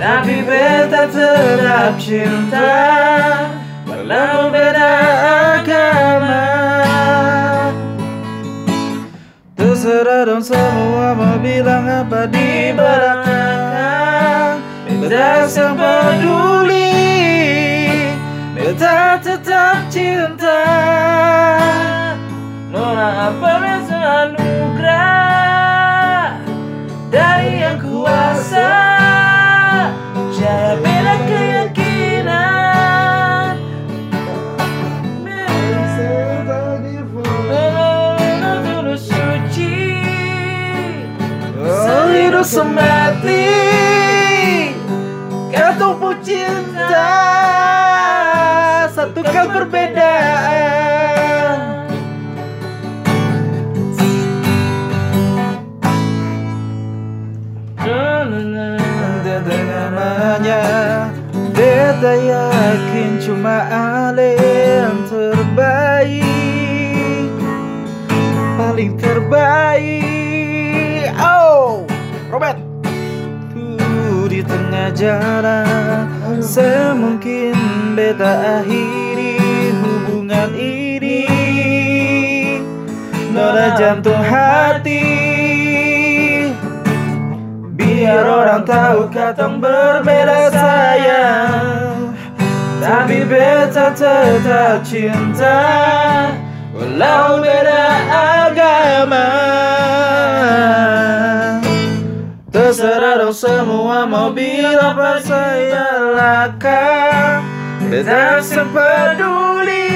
Tapi 0.00 0.48
beta 0.48 1.12
tetap 1.12 2.00
cinta 2.00 2.72
Walau 3.84 4.48
beda 4.48 5.51
Dong 9.82 10.38
semua 10.38 11.10
mau 11.10 11.42
bilang 11.42 11.82
apa 11.90 12.30
di 12.30 12.70
belakang. 12.70 14.62
Beta 15.02 15.50
sang 15.50 15.74
peduli 15.74 16.94
Beta 18.54 19.18
tetap 19.18 19.82
cinta. 19.90 20.62
Nona 22.70 23.34
apa 23.34 23.82
anugerah 24.30 25.18
Dari 27.10 27.66
yang 27.66 27.82
kuasa? 27.82 28.70
Jaya 30.30 30.91
semati 42.44 43.48
Kau 45.50 45.94
pun 45.98 46.16
cinta 46.22 47.10
Satukan 48.92 49.46
perbedaan. 49.56 50.62
Namanya 59.42 60.62
Beta 61.52 62.14
yakin 62.16 63.20
cuma 63.20 63.66
Ale 63.68 64.36
yang 64.36 65.04
terbaik. 65.08 66.22
Paling 68.56 68.92
terbaik. 68.96 70.21
Jalan 74.90 76.10
semungkin 76.42 77.54
beta 77.94 78.64
akhiri 78.64 79.38
hubungan 79.78 80.50
ini. 80.58 81.42
Noda 83.32 83.72
jantung 83.80 84.20
hati 84.20 85.00
Biar 87.72 88.28
orang 88.28 88.60
tahu 88.68 89.08
katong 89.08 89.56
berbeda 89.56 90.52
sayang 90.52 92.12
Tapi 92.76 93.24
beta 93.24 93.88
tetap 93.96 94.84
cinta 94.84 95.64
Walau 96.76 97.40
beda 97.40 97.84
agama 98.44 99.28
Terserah 102.52 103.16
dong 103.16 103.32
semua 103.32 104.04
mau 104.04 104.28
bilang 104.28 104.92
apa 104.92 105.24
saya 105.24 106.12
laka 106.12 107.40
Beta 107.88 108.44
sepeduli 108.44 109.88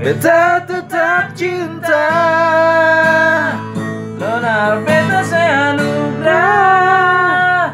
Beta 0.00 0.64
tetap 0.64 1.36
cinta. 1.36 2.08
Nona 4.16 4.80
beta 4.84 5.20
saya 5.24 5.76
anugerah. 5.76 7.72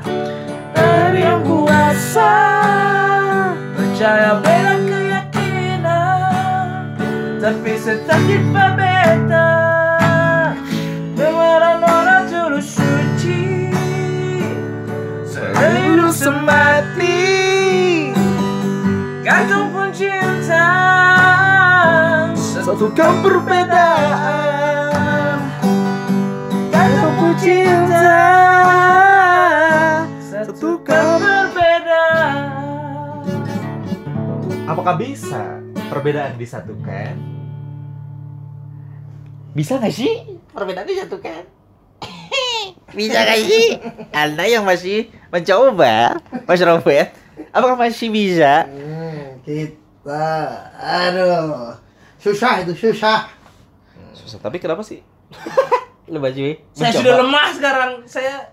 Dari 0.75 1.23
yang 1.23 1.47
kuasa 1.47 2.35
Percaya 3.79 4.43
beda 4.43 4.75
keyakinan. 4.91 6.19
Tapi 7.39 7.79
tetap 7.79 8.19
di 8.27 8.43
beta 8.51 9.60
semati 16.21 17.33
Gantung 19.25 19.73
pun 19.73 19.89
cinta 19.89 20.69
Satukan 22.37 23.25
perbedaan 23.25 25.37
Gantung 26.69 27.15
pun 27.17 27.33
cinta 27.41 28.21
Satukan 30.21 31.05
perbedaan 31.25 32.37
Apakah 34.69 35.01
bisa 35.01 35.65
perbedaan 35.89 36.37
disatukan? 36.37 37.17
Bisa 39.57 39.81
nggak 39.81 39.95
sih 39.97 40.37
perbedaan 40.53 40.87
disatukan? 40.87 41.60
Bisa 42.95 43.19
nggak 43.23 43.41
sih? 43.47 43.67
Anda 44.11 44.45
yang 44.47 44.65
masih 44.67 45.11
mencoba, 45.31 46.19
Mas 46.45 46.63
Robert, 46.63 47.15
apakah 47.55 47.77
masih 47.79 48.11
bisa? 48.11 48.67
Hmm, 48.67 49.39
kita, 49.47 50.27
aduh, 50.79 51.79
susah 52.19 52.67
itu 52.67 52.75
susah. 52.75 53.31
Susah, 54.15 54.39
tapi 54.43 54.59
kenapa 54.59 54.83
sih? 54.83 55.01
Lu 56.11 56.19
baju 56.19 56.43
Saya 56.75 56.91
sudah 56.91 57.23
lemah 57.23 57.49
sekarang. 57.55 57.91
Saya 58.03 58.51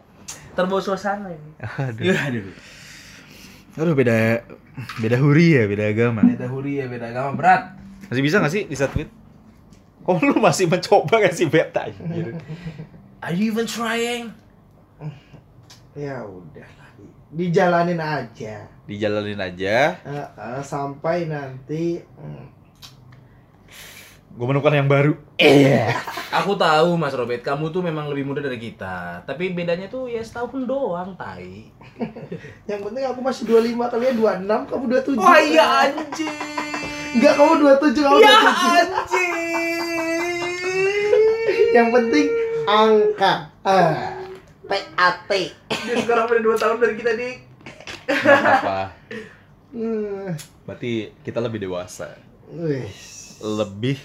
terbawa 0.54 0.82
suasana 0.82 1.34
ini. 1.34 1.52
Aduh. 1.58 2.04
Ya, 2.06 2.18
aduh. 2.30 2.54
Aduh 3.78 3.94
beda 3.94 4.46
beda 5.02 5.18
huri 5.22 5.58
ya, 5.58 5.64
beda 5.66 5.86
agama. 5.90 6.22
Beda 6.22 6.46
huri 6.50 6.82
ya, 6.82 6.86
beda 6.86 7.10
agama 7.10 7.34
berat. 7.34 7.74
Masih 8.10 8.22
bisa 8.22 8.38
gak 8.42 8.54
sih 8.54 8.70
disatuin? 8.70 9.10
Kok 10.06 10.18
lu 10.24 10.38
masih 10.38 10.70
mencoba 10.70 11.18
gak 11.22 11.34
sih 11.34 11.50
beta? 11.50 11.90
Are 13.18 13.34
you 13.34 13.50
even 13.50 13.66
trying? 13.66 14.30
Ya 15.98 16.22
udah, 16.22 16.70
dijalanin 17.34 17.98
aja 17.98 18.70
Dijalanin 18.86 19.42
aja, 19.42 19.98
Eh, 20.00 20.28
eh, 20.30 20.62
sampai 20.62 21.26
nanti. 21.26 21.98
hmm, 21.98 22.46
gue 24.32 24.46
menemukan 24.46 24.70
yang 24.72 24.86
baru. 24.86 25.18
Aku 26.30 26.54
tahu 26.54 26.94
Mas 26.94 27.12
Robert, 27.12 27.42
kamu 27.42 27.68
tuh 27.68 27.82
memang 27.82 28.06
lebih 28.06 28.24
muda 28.24 28.40
dari 28.40 28.62
kita. 28.62 29.26
Tapi 29.26 29.50
bedanya 29.52 29.90
tuh 29.90 30.06
ya 30.06 30.22
setahun 30.22 30.64
doang, 30.64 31.18
tai. 31.18 31.74
Yang 32.70 32.82
penting 32.86 33.04
aku 33.04 33.20
masih 33.20 33.44
25 33.50 33.90
kalian 33.90 34.16
26 34.46 34.70
kamu 34.70 34.84
27. 34.94 35.18
Oh 35.18 35.40
iya 35.42 35.66
anjing. 35.84 36.38
Enggak 37.18 37.34
kamu 37.34 37.54
27 37.82 37.98
kamu 37.98 38.18
Ya 38.22 38.38
27. 38.38 38.54
anjing. 38.78 39.34
Yang 41.74 41.88
penting 41.92 42.26
angka. 42.68 43.56
Ah. 43.64 44.20
TAT. 44.68 45.32
Dia 45.72 45.96
sekarang 46.04 46.28
udah 46.28 46.42
2 46.44 46.60
tahun 46.60 46.78
dari 46.84 46.96
kita, 47.00 47.12
Dik. 47.16 47.38
apa? 48.08 48.92
Hmm. 49.72 50.36
Berarti 50.68 51.12
kita 51.24 51.40
lebih 51.44 51.64
dewasa, 51.64 52.16
Wis. 52.52 53.40
lebih 53.44 54.00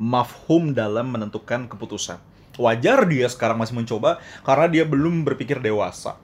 mafhum 0.00 0.72
dalam 0.76 1.12
menentukan 1.12 1.68
keputusan. 1.68 2.20
Wajar 2.60 3.08
dia 3.08 3.28
sekarang 3.32 3.56
masih 3.56 3.76
mencoba 3.80 4.20
karena 4.44 4.68
dia 4.68 4.84
belum 4.84 5.24
berpikir 5.24 5.60
dewasa. 5.60 6.20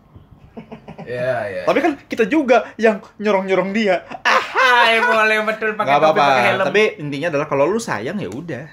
Iya, 1.09 1.37
iya. 1.49 1.63
Tapi 1.65 1.79
kan 1.81 1.93
kita 2.05 2.29
juga 2.29 2.69
yang 2.77 3.01
nyorong-nyorong 3.17 3.71
dia. 3.73 4.05
Hai, 4.25 5.01
boleh 5.01 5.41
betul 5.47 5.73
pakai 5.79 5.97
topi 5.97 6.21
pakai 6.21 6.45
helm. 6.53 6.67
Tapi 6.69 6.83
intinya 7.01 7.29
adalah 7.33 7.47
kalau 7.49 7.65
lu 7.65 7.81
sayang 7.81 8.21
ya 8.21 8.29
udah. 8.29 8.67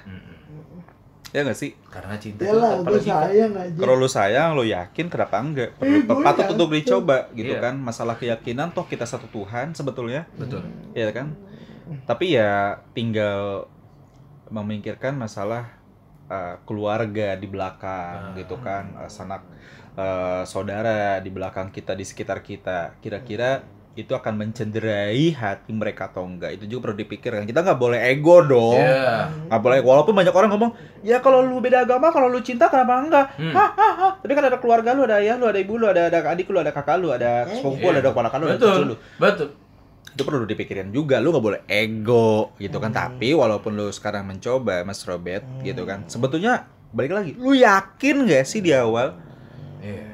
Ya 1.36 1.44
gak 1.44 1.60
sih? 1.60 1.76
karena 1.92 2.16
cinta 2.16 2.42
Ya 2.42 2.56
itu 2.80 2.96
sayang 3.04 3.52
aja. 3.52 3.76
Kalau 3.76 3.94
lu 3.94 4.08
sayang, 4.08 4.56
lu 4.56 4.64
yakin 4.64 5.12
kenapa 5.12 5.36
enggak? 5.38 5.76
Perlu 5.76 6.00
Eh, 6.00 6.24
patut 6.24 6.48
untuk 6.50 6.72
dicoba 6.72 7.28
gitu 7.36 7.52
Iya. 7.52 7.60
kan. 7.60 7.76
Masalah 7.76 8.16
keyakinan 8.16 8.72
toh 8.72 8.88
kita 8.88 9.04
satu 9.04 9.28
Tuhan 9.28 9.76
sebetulnya. 9.76 10.24
Betul. 10.34 10.64
Iya 10.96 11.12
kan? 11.12 11.36
Tapi 12.08 12.34
ya 12.34 12.80
tinggal 12.92 13.68
memikirkan 14.48 15.14
masalah 15.14 15.76
uh, 16.26 16.56
keluarga 16.64 17.36
di 17.36 17.46
belakang 17.46 18.32
Ah. 18.32 18.34
gitu 18.34 18.56
kan, 18.58 18.96
uh, 18.96 19.10
sanak 19.10 19.44
uh, 19.94 20.42
saudara 20.44 21.20
di 21.20 21.30
belakang 21.30 21.68
kita 21.70 21.92
di 21.92 22.06
sekitar 22.06 22.40
kita. 22.40 22.96
Kira-kira 23.02 23.60
itu 23.96 24.12
akan 24.12 24.36
mencederai 24.36 25.32
hati 25.32 25.72
mereka 25.72 26.12
atau 26.12 26.28
enggak? 26.28 26.60
Itu 26.60 26.68
juga 26.68 26.92
perlu 26.92 27.00
dipikirkan. 27.00 27.48
Kita 27.48 27.64
nggak 27.64 27.80
boleh 27.80 28.00
ego 28.12 28.44
dong. 28.44 28.76
Iya. 28.76 29.32
Nggak 29.48 29.62
boleh. 29.64 29.80
Walaupun 29.80 30.12
banyak 30.12 30.36
orang 30.36 30.50
ngomong, 30.52 30.72
ya 31.00 31.24
kalau 31.24 31.40
lu 31.40 31.64
beda 31.64 31.88
agama, 31.88 32.12
kalau 32.12 32.28
lu 32.28 32.44
cinta 32.44 32.68
kenapa 32.68 33.00
enggak? 33.00 33.26
Hmm. 33.40 33.56
Hah, 33.56 33.70
hah, 33.72 33.94
hah. 33.96 34.12
Tapi 34.20 34.32
kan 34.36 34.44
ada 34.46 34.60
keluarga 34.60 34.92
lu, 34.92 35.08
ada 35.08 35.24
ayah 35.24 35.40
lu, 35.40 35.48
ada 35.48 35.56
ibu 35.56 35.80
lu, 35.80 35.88
ada, 35.88 36.12
ada 36.12 36.20
adik 36.28 36.52
lu, 36.52 36.60
ada 36.60 36.70
kakak 36.70 37.00
lu, 37.00 37.10
ada 37.10 37.48
Eh, 37.48 37.56
sepupu, 37.56 37.88
iya. 37.88 37.98
ada 37.98 38.12
keponakan 38.12 38.38
lu, 38.38 38.46
ada 38.46 38.56
Betul. 38.60 38.70
cucu 38.70 38.84
lu 38.84 38.96
Betul. 39.16 39.48
itu 40.16 40.24
perlu 40.24 40.48
dipikirin 40.48 40.96
juga 40.96 41.20
lu 41.20 41.28
nggak 41.28 41.44
boleh 41.44 41.62
ego 41.68 42.56
gitu 42.56 42.80
kan 42.80 42.88
tapi 42.88 43.36
walaupun 43.36 43.76
lu 43.76 43.92
sekarang 43.92 44.24
mencoba 44.24 44.80
mas 44.82 45.04
Robert 45.04 45.44
gitu 45.60 45.84
kan 45.84 46.08
sebetulnya 46.08 46.72
balik 46.96 47.12
lagi 47.12 47.32
lu 47.36 47.52
yakin 47.52 48.24
gak 48.24 48.48
sih 48.48 48.64
di 48.64 48.72
awal 48.72 49.20
Iya. 49.84 50.08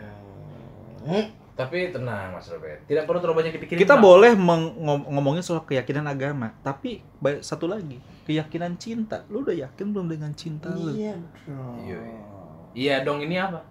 Hmm. 1.05 1.25
Tapi 1.61 1.77
tenang 1.89 2.33
Mas 2.33 2.47
Robert, 2.47 2.81
tidak 2.83 3.05
perlu 3.05 3.19
terlalu 3.19 3.37
banyak 3.37 3.53
dipikirin. 3.55 3.79
kita 3.79 3.93
Bang. 3.93 4.03
boleh 4.03 4.31
ngom- 4.33 5.05
ngomongin 5.07 5.41
soal 5.41 5.61
keyakinan 5.61 6.05
agama 6.05 6.57
tapi 6.59 7.05
satu 7.39 7.65
lagi 7.65 7.95
keyakinan 8.23 8.75
cinta 8.75 9.21
lu 9.27 9.41
udah 9.41 9.53
yakin 9.53 9.85
belum 9.87 10.07
dengan 10.07 10.33
cinta 10.33 10.69
lu 10.69 10.89
Iya 10.89 11.13
dong. 11.45 11.75
Iya, 11.79 11.99
iya. 11.99 12.21
Iya 12.71 12.95
dong 13.03 13.19
ini 13.19 13.35
apa? 13.35 13.61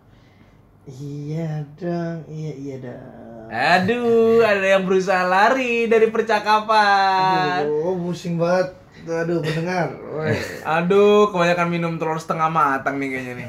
Iya 0.86 1.50
dong, 1.74 2.18
iya 2.26 2.52
iya 2.52 2.76
dong. 2.80 3.46
Aduh, 3.48 4.40
ada 4.40 4.66
yang 4.68 4.82
berusaha 4.82 5.22
lari 5.22 5.86
dari 5.86 6.06
percakapan. 6.08 7.62
Aduh, 7.62 7.98
pusing 8.00 8.36
banget. 8.36 8.74
Aduh, 9.02 9.40
pendengar. 9.40 9.90
Woi. 9.96 10.34
Aduh, 10.76 11.28
kebanyakan 11.28 11.68
minum 11.68 11.92
telur 11.94 12.14
setengah 12.16 12.46
matang 12.46 12.96
nih 12.96 13.08
kayaknya 13.08 13.34
nih. 13.36 13.48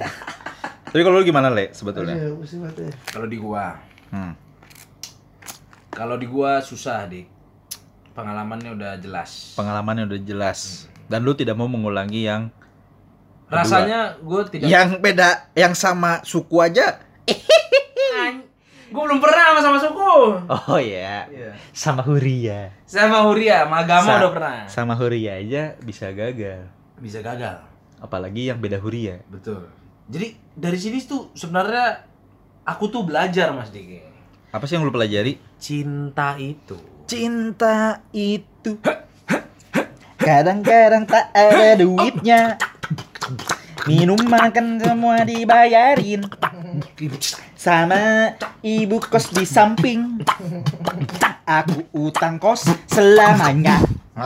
tapi 0.83 1.01
kalau 1.01 1.17
lu 1.17 1.23
gimana 1.23 1.47
le 1.47 1.71
sebetulnya 1.71 2.15
Aduh, 2.15 2.35
pusing 2.37 2.59
banget 2.61 2.77
ya. 2.83 2.91
Kalau 3.09 3.25
di 3.25 3.37
gua, 3.37 3.79
hmm. 4.11 4.33
kalau 5.89 6.15
di 6.15 6.25
gua 6.25 6.59
susah, 6.59 7.03
Dik. 7.05 7.27
Pengalamannya 8.11 8.71
udah 8.71 8.91
jelas. 8.97 9.55
pengalamannya 9.55 10.03
udah 10.05 10.19
jelas 10.21 10.59
dan 11.07 11.23
lu 11.23 11.31
tidak 11.31 11.55
mau 11.55 11.65
mengulangi 11.65 12.23
yang 12.23 12.51
Rasanya 13.47 14.19
gua 14.19 14.43
tidak 14.45 14.63
yang 14.65 14.99
beda 14.99 15.47
yang 15.53 15.71
sama 15.71 16.19
suku 16.21 16.59
aja 16.59 16.99
Gue 18.91 18.99
belum 19.01 19.23
pernah 19.23 19.39
sama 19.47 19.59
sama 19.61 19.77
suku. 19.79 20.11
oh 20.51 20.75
ya 20.77 21.23
Iya. 21.25 21.55
sama 21.71 22.03
Huria 22.03 22.75
Sama 22.83 23.23
Huria, 23.23 23.63
sama 23.63 23.75
agama 23.79 24.03
Sa- 24.05 24.19
udah 24.19 24.31
pernah. 24.31 24.57
sama 24.67 24.93
Huria 24.93 25.31
aja 25.37 25.79
bisa 25.79 26.11
gagal 26.11 26.67
Bisa 26.99 27.23
gagal. 27.23 27.63
apalagi 27.97 28.51
yang 28.51 28.59
beda 28.59 28.75
Huria 28.77 29.23
Betul. 29.31 29.63
Jadi 30.11 30.35
dari 30.51 30.75
sini 30.75 30.99
tuh 31.01 31.31
sebenarnya 31.31 32.03
aku 32.65 32.87
tuh 32.87 33.03
belajar 33.03 33.51
Mas 33.53 33.69
Diki. 33.69 34.01
apa 34.51 34.63
sih 34.67 34.75
yang 34.75 34.83
lu 34.83 34.91
pelajari? 34.91 35.39
Cinta 35.57 36.35
itu. 36.35 36.75
cinta 37.07 37.99
itu. 38.11 38.75
Kadang-kadang 40.15 41.03
tak 41.03 41.33
ada 41.33 41.75
duitnya. 41.75 42.55
Minuman 43.89 44.53
kan 44.53 44.77
semua 44.77 45.25
dibayarin. 45.25 46.21
Sama 47.57 48.31
ibu 48.61 49.01
kos 49.01 49.33
di 49.33 49.43
samping. 49.43 50.21
Aku 51.43 51.83
utang 51.91 52.37
kos 52.39 52.63
selamanya 52.87 53.81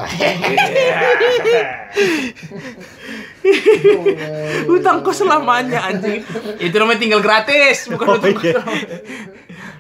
Utang 4.76 5.02
kos 5.02 5.22
selamanya 5.22 5.86
anjing. 5.86 6.22
Itu 6.58 6.76
namanya 6.76 7.00
tinggal 7.00 7.22
gratis, 7.22 7.86
bukan 7.88 8.06
Oh, 8.08 8.16
utang 8.18 8.36
iya. 8.38 8.54
selamanya. 8.58 8.98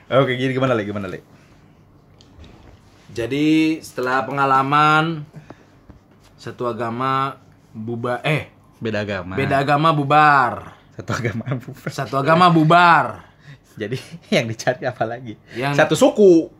Oke 0.21 0.37
gini 0.37 0.53
gimana 0.53 0.77
lagi 0.77 0.85
gimana 0.85 1.09
lagi 1.09 1.25
Jadi 3.09 3.47
setelah 3.79 4.21
pengalaman 4.21 5.25
satu 6.35 6.67
agama 6.67 7.41
bubar 7.71 8.21
eh 8.21 8.53
Beda 8.75 9.01
agama 9.01 9.33
beda 9.33 9.55
agama 9.57 9.89
bubar. 9.89 10.77
Satu 10.93 11.11
agama 11.11 11.45
bukan. 11.57 11.89
Satu 11.89 12.15
agama 12.15 12.45
bubar. 12.47 13.23
Jadi 13.81 13.97
yang 14.29 14.45
dicari 14.45 14.83
apa 14.83 15.03
lagi? 15.03 15.35
Yang- 15.55 15.73
Satu 15.75 15.95
suku 15.95 16.51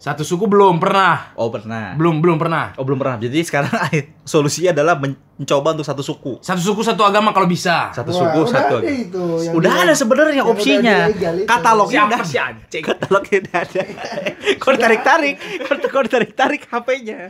Satu 0.00 0.24
suku 0.24 0.48
belum 0.48 0.80
pernah. 0.80 1.36
Oh 1.36 1.52
pernah 1.52 1.92
Belum 1.92 2.24
belum 2.24 2.40
pernah. 2.40 2.72
Oh 2.80 2.88
belum 2.88 2.96
pernah. 2.96 3.20
Jadi 3.20 3.44
sekarang 3.44 3.68
solusinya 4.32 4.72
adalah 4.72 4.96
men- 4.96 5.20
mencoba 5.36 5.76
untuk 5.76 5.84
satu 5.84 6.00
suku. 6.00 6.40
Satu 6.40 6.56
suku 6.56 6.80
satu 6.80 7.04
agama 7.04 7.36
kalau 7.36 7.44
bisa. 7.44 7.92
Satu 7.92 8.08
Wah, 8.08 8.20
suku 8.24 8.38
udah 8.40 8.48
satu. 8.48 8.74
ada 8.80 8.88
agama. 8.88 8.96
itu, 8.96 9.24
yang 9.44 9.54
udah 9.60 9.72
ada 9.76 9.92
sebenarnya 9.92 10.42
opsinya. 10.48 10.96
Katalognya 11.44 12.00
udah. 12.08 12.20
si 12.24 12.36
anjing? 12.40 12.80
Katalognya 12.80 13.36
udah 13.44 13.56
ada. 13.60 13.82
Kau 14.64 14.72
tarik 14.76 15.02
tarik, 15.04 15.36
kau 15.92 16.04
tarik 16.04 16.32
tarik 16.32 16.62
HP-nya. 16.68 17.28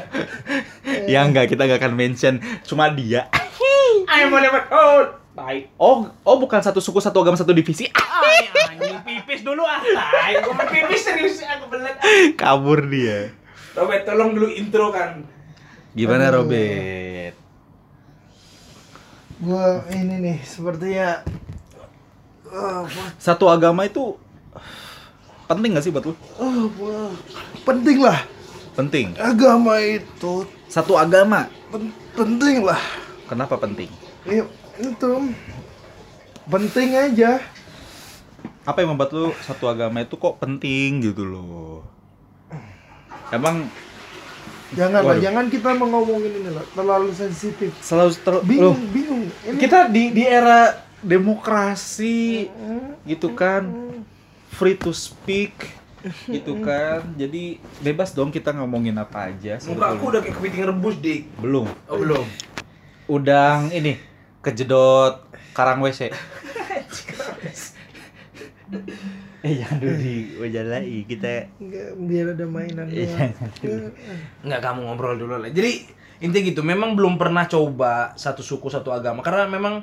ya 1.12 1.26
enggak 1.26 1.50
kita 1.50 1.66
enggak 1.66 1.78
akan 1.82 1.94
mention 1.98 2.38
cuma 2.62 2.86
dia. 2.90 3.26
Ayo 4.10 4.30
mau 4.30 4.38
lewat 4.38 4.66
oh. 5.40 5.42
Baik. 5.42 5.64
Oh 5.74 5.96
oh 6.22 6.36
bukan 6.36 6.60
satu 6.60 6.78
suku 6.78 7.00
satu 7.00 7.16
agama 7.18 7.34
satu 7.34 7.50
divisi. 7.50 7.88
Ay, 7.96 8.44
anjing 8.68 9.00
pipis 9.02 9.40
dulu 9.40 9.64
ah. 9.64 9.80
Ay, 10.20 10.36
gua 10.38 10.52
mau 10.52 10.64
pipis 10.64 11.00
serius 11.00 11.40
aku 11.42 11.66
belet. 11.68 11.96
Kabur 12.34 12.84
dia. 12.84 13.32
Robert 13.72 14.04
tolong 14.04 14.30
dulu 14.32 14.48
intro 14.48 14.90
kan. 14.90 15.24
Gimana 15.90 16.28
Aduh. 16.28 16.44
Robert? 16.44 17.34
Gua 19.40 19.64
ini 19.88 20.20
nih 20.20 20.38
sepertinya 20.44 21.24
ah, 22.46 22.84
wah, 22.84 23.08
Satu 23.16 23.48
agama 23.48 23.82
itu 23.82 24.12
penting 25.48 25.72
gak 25.72 25.82
sih 25.82 25.90
buat 25.90 26.04
lu? 26.04 26.14
wah. 26.76 27.10
penting 27.64 27.98
lah 27.98 28.20
Penting. 28.76 29.16
agama 29.16 29.80
itu 29.80 30.44
Satu 30.68 30.94
agama. 30.94 31.48
pen- 31.72 31.96
penting 32.12 32.62
lah 32.62 32.78
Kenapa 33.26 33.56
penting? 33.56 33.88
Ya, 34.22 34.44
itu. 34.80 35.12
Penting 36.48 36.90
aja. 36.96 37.38
Apa 38.64 38.82
yang 38.82 38.92
membuat 38.96 39.12
lu 39.12 39.32
satu 39.44 39.68
agama 39.68 40.04
itu 40.04 40.16
kok 40.16 40.36
penting 40.40 41.00
gitu 41.04 41.24
loh? 41.24 41.84
Emang 43.30 43.70
jangan 44.74 45.02
lah 45.02 45.18
jangan 45.18 45.46
kita 45.46 45.74
mau 45.78 45.86
ngomongin 45.86 46.32
ini 46.42 46.50
lah. 46.50 46.64
Terlalu 46.74 47.10
sensitif. 47.14 47.70
Selalu 47.80 48.10
ter- 48.18 48.44
bingung 48.44 48.76
loh, 48.76 48.90
bingung. 48.90 49.22
Ini 49.46 49.58
kita 49.58 49.86
di 49.86 50.10
di 50.10 50.24
era 50.26 50.82
demokrasi 51.00 52.50
gitu 53.06 53.32
kan. 53.32 53.64
Free 54.50 54.74
to 54.76 54.90
speak 54.90 55.54
gitu 56.26 56.58
kan. 56.60 57.06
Jadi 57.14 57.62
bebas 57.80 58.10
dong 58.12 58.34
kita 58.34 58.50
ngomongin 58.56 58.98
apa 58.98 59.30
aja 59.30 59.62
Muka 59.68 59.94
aku 59.94 60.04
udah 60.10 60.20
kayak 60.20 60.36
kepiting 60.36 60.64
rebus, 60.66 60.96
Dik. 60.98 61.22
belum. 61.38 61.66
Oh, 61.86 61.96
belum. 61.96 62.26
udang 63.10 63.74
ini 63.74 63.98
kejedot 64.40 65.20
karang 65.52 65.80
WC 65.80 66.08
eh 69.40 69.52
jangan 69.56 69.76
dulu 69.80 69.96
di 69.96 70.14
wajalai 70.36 70.84
kita 71.04 71.48
Enggak, 71.56 71.88
biar 71.98 72.26
ada 72.30 72.44
mainan 72.44 72.86
Iya. 72.86 73.32
doang. 73.58 73.92
Nggak 74.46 74.60
kamu 74.60 74.80
ngobrol 74.84 75.16
dulu 75.16 75.34
lah. 75.36 75.48
Jadi 75.48 75.88
intinya 76.20 76.44
gitu, 76.44 76.60
memang 76.60 76.92
belum 76.92 77.16
pernah 77.16 77.44
coba 77.44 78.12
satu 78.14 78.40
suku 78.40 78.68
satu 78.68 78.92
agama 78.92 79.24
karena 79.24 79.48
memang 79.48 79.80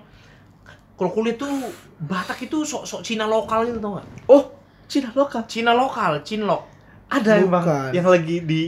kalau 0.93 1.09
kuliah 1.11 1.33
tuh 1.33 1.49
Batak 1.97 2.45
itu 2.45 2.61
sok-sok 2.61 3.01
Cina 3.01 3.25
lokal 3.25 3.65
gitu 3.65 3.77
tau 3.77 3.97
gak? 3.97 4.05
oh 4.29 4.53
Cina 4.85 5.09
lokal 5.11 5.41
Cina 5.45 5.73
lokal, 5.73 6.21
Cinlok. 6.21 6.61
ada 7.09 7.41
emang 7.41 7.65
Bukan. 7.65 7.89
yang 7.91 8.05
lagi 8.05 8.37
di 8.39 8.61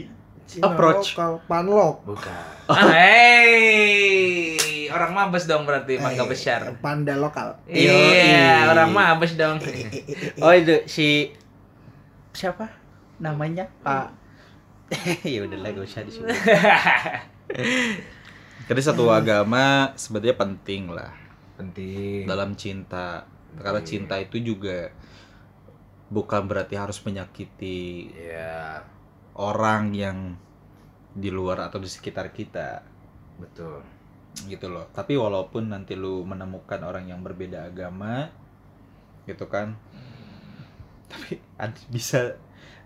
Cina 0.43 0.65
approach 0.67 1.13
lokal, 1.13 1.31
panlok 1.45 1.95
Bukan. 2.09 2.41
Ah, 2.65 2.89
hey, 2.89 4.38
orang 4.89 5.11
mabes 5.11 5.45
dong 5.45 5.63
berarti 5.63 5.97
mangga 5.97 6.23
Eh, 6.23 6.29
besar. 6.29 6.61
panda 6.79 7.13
lokal. 7.13 7.55
Iya, 7.65 8.69
orang 8.69 8.89
mabes 8.89 9.33
dong. 9.33 9.57
oh 10.43 10.53
itu 10.53 10.83
si 10.85 11.31
siapa 12.31 12.69
namanya? 13.17 13.67
Pak. 13.81 14.07
Ya 15.25 15.45
udahlah 15.45 15.69
gak 15.69 15.85
usah 15.85 16.01
disebut. 16.01 16.29
Jadi 18.69 18.81
satu 18.81 19.09
agama 19.09 19.93
sebenarnya 19.93 20.35
penting 20.35 20.89
lah. 20.89 21.13
Penting. 21.57 22.23
dalam 22.25 22.55
cinta. 22.55 23.25
Karena 23.59 23.81
cinta 23.81 24.15
itu 24.15 24.37
juga 24.39 24.93
bukan 26.07 26.45
berarti 26.45 26.73
harus 26.73 27.01
menyakiti 27.03 28.09
Iya, 28.15 28.81
orang 29.35 29.91
yang 29.91 30.17
di 31.11 31.29
luar 31.29 31.67
atau 31.67 31.77
di 31.77 31.89
sekitar 31.89 32.31
kita. 32.31 32.81
Betul. 33.37 33.81
Gitu 34.45 34.69
loh 34.69 34.87
tapi 34.91 35.17
walaupun 35.17 35.67
nanti 35.67 35.93
lu 35.93 36.23
menemukan 36.23 36.79
orang 36.81 37.07
yang 37.07 37.19
berbeda 37.19 37.67
agama 37.67 38.29
gitu 39.25 39.45
kan 39.45 39.75
tapi 41.09 41.41
bisa 41.89 42.37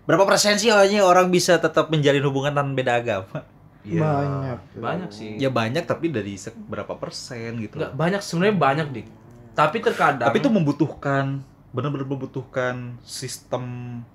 berapa 0.04 0.24
persen 0.24 0.56
sih 0.56 0.68
hanya 0.68 1.04
orang 1.04 1.28
bisa 1.28 1.56
tetap 1.56 1.88
menjalin 1.88 2.24
hubungan 2.24 2.52
tanpa 2.52 2.74
beda 2.74 2.92
agama 2.98 3.38
Iya. 3.84 4.00
Banyak. 4.00 4.58
Banyak 4.80 5.10
sih. 5.12 5.36
ya 5.36 5.52
banyak 5.52 5.84
tapi 5.84 6.08
dari 6.08 6.40
berapa 6.64 6.96
persen 6.96 7.60
gitu 7.60 7.76
Enggak 7.76 7.92
loh. 7.92 7.96
banyak 8.00 8.20
sebenarnya 8.24 8.56
banyak 8.56 8.86
dik. 8.96 9.08
Tapi 9.52 9.76
terkadang. 9.84 10.24
tapi 10.24 10.40
itu 10.40 10.48
membutuhkan 10.48 11.44
benar-benar 11.68 12.08
membutuhkan 12.08 12.96
sistem 13.04 13.64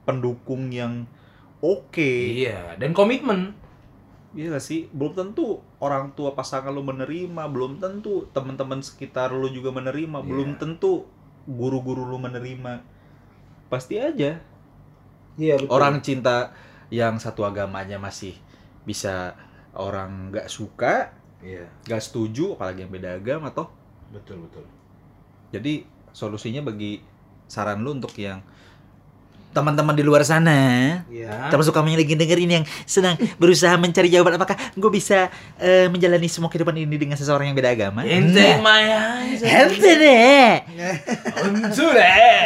pendukung 0.09 0.73
yang 0.73 1.05
oke 1.61 2.01
Iya. 2.01 2.81
Dan 2.81 2.97
komitmen. 2.97 3.53
Iya 4.37 4.53
gak 4.53 4.61
sih? 4.61 4.85
Belum 4.93 5.17
tentu 5.17 5.65
orang 5.81 6.13
tua 6.13 6.37
pasangan 6.37 6.69
lu 6.69 6.85
menerima, 6.85 7.49
belum 7.49 7.81
tentu 7.81 8.29
teman-teman 8.29 8.77
sekitar 8.85 9.33
lu 9.33 9.49
juga 9.49 9.73
menerima, 9.73 10.21
belum 10.21 10.61
tentu 10.61 11.09
guru-guru 11.49 12.05
lu 12.05 12.21
menerima. 12.21 12.85
Pasti 13.73 13.97
aja 13.97 14.37
Iya 15.39 15.55
betul. 15.57 15.71
orang 15.71 16.03
cinta 16.05 16.53
yang 16.93 17.17
satu 17.17 17.41
agamanya 17.47 17.97
masih 17.97 18.35
bisa 18.85 19.33
orang 19.73 20.29
nggak 20.29 20.45
suka, 20.51 21.13
Iya. 21.39 21.65
nggak 21.87 22.01
setuju, 22.03 22.53
apalagi 22.59 22.85
yang 22.85 22.91
beda 22.93 23.17
agama 23.17 23.49
toh. 23.49 23.71
Betul 24.13 24.45
betul. 24.45 24.65
Jadi 25.49 25.85
solusinya 26.13 26.65
bagi 26.65 27.01
saran 27.49 27.81
lu 27.81 27.97
untuk 27.97 28.13
yang 28.19 28.43
teman-teman 29.49 29.91
di 29.91 30.01
luar 30.01 30.21
sana 30.21 30.57
Iya. 31.09 31.49
termasuk 31.49 31.73
kamu 31.73 31.91
yang 31.91 31.99
lagi 31.99 32.13
dengerin 32.13 32.51
yang 32.51 32.65
sedang 32.83 33.17
berusaha 33.35 33.73
mencari 33.75 34.05
jawaban 34.07 34.37
apakah 34.37 34.53
gue 34.71 34.91
bisa 34.91 35.27
eh, 35.57 35.89
menjalani 35.89 36.25
semua 36.25 36.47
kehidupan 36.47 36.77
ini 36.77 36.95
dengan 36.95 37.17
seseorang 37.17 37.49
yang 37.49 37.57
beda 37.57 37.73
agama? 37.73 38.05
Ente 38.05 38.61
my 38.61 38.83
eyes. 38.85 39.41
Ente 39.41 39.91
deh, 39.95 40.49
Untu 41.41 41.85
deh. 41.89 42.45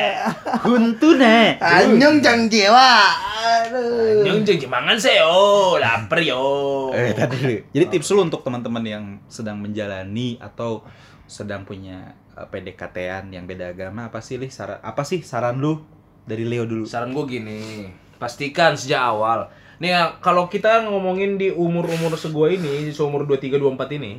huntu 0.63 1.09
deh. 1.15 1.47
Anyong 1.59 2.19
jang 2.19 2.47
jewa. 2.47 3.11
Aduh. 3.43 4.23
Nyong 4.23 4.47
jeng 4.47 4.63
mangan 4.65 4.95
seo, 4.95 5.75
lapar 5.75 6.23
yo. 6.23 6.87
Eh, 6.95 7.11
tadi. 7.11 7.59
Jadi 7.67 7.85
tips 7.91 8.15
lu 8.15 8.23
untuk 8.23 8.41
teman-teman 8.41 8.83
yang 8.83 9.03
sedang 9.27 9.59
menjalani 9.59 10.39
atau 10.39 10.87
sedang 11.27 11.67
punya 11.67 12.15
eh, 12.33 12.47
PDKT-an 12.47 13.27
yang 13.29 13.43
beda 13.43 13.75
agama 13.75 14.07
apa 14.07 14.23
sih, 14.23 14.39
Lih? 14.39 14.47
Saran 14.47 14.79
apa 14.79 15.03
sih 15.03 15.19
saran 15.19 15.59
lu 15.59 15.83
dari 16.24 16.43
Leo 16.43 16.63
dulu? 16.63 16.84
Saran 16.84 17.11
gue 17.11 17.26
gini, 17.30 17.88
pastikan 18.15 18.74
sejak 18.74 18.99
awal. 18.99 19.47
Nih 19.78 19.91
ya, 19.91 20.15
kalau 20.17 20.47
kita 20.47 20.86
ngomongin 20.86 21.36
di 21.36 21.49
umur-umur 21.49 22.15
segua 22.15 22.47
ini, 22.47 22.88
seumur 22.89 23.26
23 23.26 23.57
24 23.57 23.97
ini, 23.97 24.13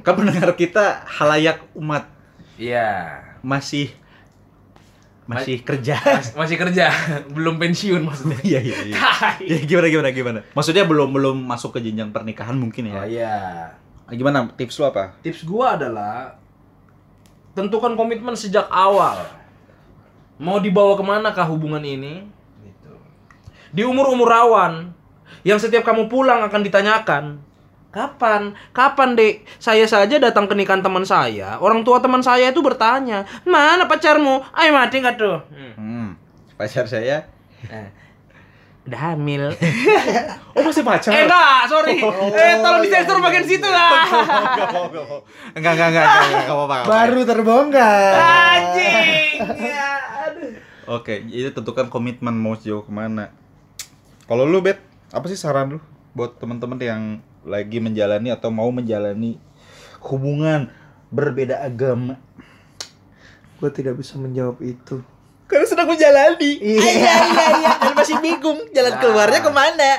Kan 0.00 0.14
pendengar 0.14 0.52
kita 0.54 1.04
halayak 1.04 1.60
umat 1.74 2.08
iya, 2.56 3.20
masih 3.42 3.92
masih 5.26 5.60
kerja. 5.60 5.98
mas- 5.98 6.32
masih 6.32 6.56
kerja, 6.56 6.86
belum 7.36 7.58
pensiun 7.58 8.00
maksudnya. 8.00 8.38
Iya 8.40 8.60
iya 8.62 8.76
iya. 8.86 8.96
Ya, 9.42 9.58
gimana 9.66 9.88
gimana 9.90 10.08
gimana? 10.12 10.38
Maksudnya 10.54 10.86
belum 10.86 11.10
belum 11.10 11.36
masuk 11.42 11.76
ke 11.76 11.82
jenjang 11.82 12.14
pernikahan 12.14 12.54
mungkin 12.54 12.88
ya? 12.88 12.94
Oh 12.94 13.04
iya. 13.04 13.34
Gimana 14.06 14.46
tips 14.54 14.78
lu 14.78 14.86
apa? 14.86 15.18
Tips 15.20 15.42
gua 15.42 15.74
adalah 15.74 16.38
tentukan 17.52 17.98
komitmen 17.98 18.38
sejak 18.38 18.70
awal. 18.70 19.18
Mau 20.36 20.60
dibawa 20.60 20.96
ke 20.96 21.04
mana 21.04 21.32
kah 21.32 21.48
hubungan 21.48 21.80
ini? 21.80 22.28
Gitu. 22.60 22.92
Di 23.72 23.82
umur-umur 23.84 24.28
rawan, 24.28 24.92
yang 25.46 25.56
setiap 25.56 25.84
kamu 25.84 26.12
pulang 26.12 26.44
akan 26.44 26.60
ditanyakan, 26.60 27.24
Kapan? 27.96 28.52
Kapan, 28.76 29.16
Dek? 29.16 29.48
Saya 29.56 29.88
saja 29.88 30.20
datang 30.20 30.44
ke 30.44 30.52
nikahan 30.52 30.84
teman 30.84 31.00
saya. 31.08 31.56
Orang 31.64 31.80
tua 31.80 31.96
teman 31.96 32.20
saya 32.20 32.52
itu 32.52 32.60
bertanya, 32.60 33.24
"Mana 33.48 33.88
pacarmu? 33.88 34.44
Ayo 34.52 34.76
mati 34.76 35.00
nggak 35.00 35.16
tuh?" 35.16 35.40
Hmm. 35.48 35.72
Hmm. 35.80 36.08
Pacar 36.60 36.84
saya 36.84 37.24
Eh, 37.66 37.88
udah 38.86 39.00
hamil. 39.12 39.44
Oh 40.56 40.64
masih 40.64 40.88
pacar? 40.88 41.12
eh, 41.12 41.28
enggak, 41.28 41.68
sorry. 41.68 42.00
Eh, 42.32 42.54
tolong 42.64 42.80
disensor 42.80 43.20
bagian 43.20 43.44
situ 43.44 43.68
lah. 43.68 44.08
Enggak 45.52 45.72
enggak. 45.76 45.88
Enggak, 45.92 46.08
enggak, 46.32 46.48
apa-apa. 46.48 46.76
Baru 46.88 47.20
terbongkar. 47.28 48.12
Anjing. 48.16 49.36
Ya, 49.60 50.00
aduh. 50.24 50.52
Oke, 50.96 51.20
itu 51.28 51.52
tentukan 51.52 51.92
komitmen 51.92 52.32
mau 52.32 52.56
sejauh 52.56 52.88
ke 52.88 52.88
mana. 52.88 53.36
Kalau 54.24 54.48
lu, 54.48 54.64
Bet, 54.64 54.80
apa 55.12 55.28
sih 55.28 55.36
saran 55.36 55.76
lu 55.76 55.80
buat 56.16 56.40
teman-teman 56.40 56.80
yang 56.80 57.02
lagi 57.44 57.76
menjalani 57.76 58.32
atau 58.32 58.48
mau 58.48 58.72
menjalani 58.72 59.36
hubungan 60.08 60.72
berbeda 61.12 61.60
agama? 61.60 62.16
Gue 63.60 63.68
tidak 63.76 64.00
bisa 64.00 64.16
menjawab 64.16 64.56
itu. 64.64 65.04
Karena 65.46 65.64
sedang 65.64 65.86
menjalani. 65.86 66.50
Iya. 66.58 66.82
iya, 66.82 67.16
iya. 67.56 67.70
Dan 67.78 67.92
masih 67.94 68.18
bingung 68.18 68.58
jalan 68.70 68.94
keluarnya 68.96 69.40
ke 69.40 69.50
mana. 69.50 69.90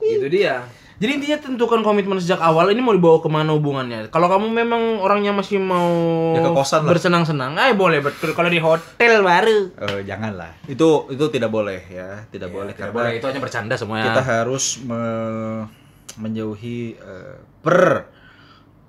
Itu 0.00 0.26
dia. 0.26 0.66
Jadi 0.96 1.12
intinya 1.12 1.38
tentukan 1.38 1.80
komitmen 1.80 2.16
sejak 2.16 2.40
awal 2.40 2.66
ini 2.66 2.80
mau 2.80 2.90
dibawa 2.90 3.20
ke 3.20 3.28
mana 3.28 3.52
hubungannya. 3.52 4.08
Kalau 4.08 4.26
kamu 4.26 4.48
memang 4.48 4.82
orangnya 4.96 5.28
masih 5.30 5.60
mau 5.60 5.92
Ya, 6.32 6.40
ke 6.40 6.50
kosan 6.50 6.82
lah. 6.82 6.88
bersenang-senang, 6.88 7.52
eh 7.54 7.76
boleh 7.76 8.00
betul. 8.00 8.32
Kalau 8.32 8.48
di 8.48 8.56
hotel 8.56 9.20
baru. 9.20 9.76
Eh, 9.76 10.00
janganlah. 10.02 10.56
Itu 10.64 11.04
itu 11.06 11.20
tidak 11.28 11.52
boleh 11.52 11.84
ya, 11.86 12.24
tidak 12.26 12.48
boleh 12.48 12.72
Tidak 12.72 12.80
karena 12.82 12.96
boleh 12.96 13.12
itu 13.14 13.26
hanya 13.28 13.38
bercanda 13.38 13.74
semuanya. 13.76 14.08
kita 14.08 14.24
harus 14.24 14.80
me- 14.80 15.68
menjauhi 16.16 16.96
eh, 16.96 17.36
per 17.60 18.08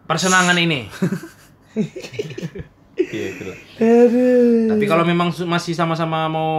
persenangan 0.07 0.55
ini. 0.55 0.87
Iya. 3.07 3.55
Aduh. 3.79 4.67
Tapi 4.75 4.85
kalau 4.87 5.03
memang 5.07 5.31
masih 5.47 5.73
sama-sama 5.73 6.27
mau 6.27 6.51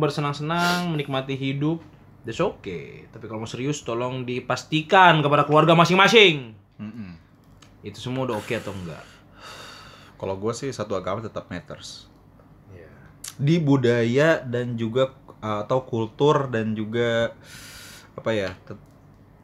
bersenang-senang, 0.00 0.88
menikmati 0.88 1.36
hidup, 1.36 1.82
that's 2.24 2.40
okay. 2.40 3.04
Tapi 3.12 3.28
kalau 3.28 3.44
mau 3.44 3.50
serius, 3.50 3.84
tolong 3.84 4.24
dipastikan 4.24 5.20
kepada 5.20 5.44
keluarga 5.44 5.76
masing-masing. 5.76 6.56
Mm-mm. 6.80 7.10
Itu 7.84 8.00
semua 8.00 8.28
udah 8.28 8.36
oke 8.40 8.54
atau 8.56 8.72
enggak? 8.72 9.04
Kalau 10.20 10.36
gue 10.36 10.52
sih 10.52 10.68
satu 10.68 10.96
agama 10.96 11.24
tetap 11.24 11.48
matters. 11.48 12.08
Di 13.40 13.56
budaya 13.56 14.44
dan 14.44 14.76
juga 14.76 15.16
uh, 15.40 15.64
atau 15.64 15.84
kultur 15.88 16.52
dan 16.52 16.76
juga 16.76 17.32
apa 18.12 18.30
ya 18.36 18.52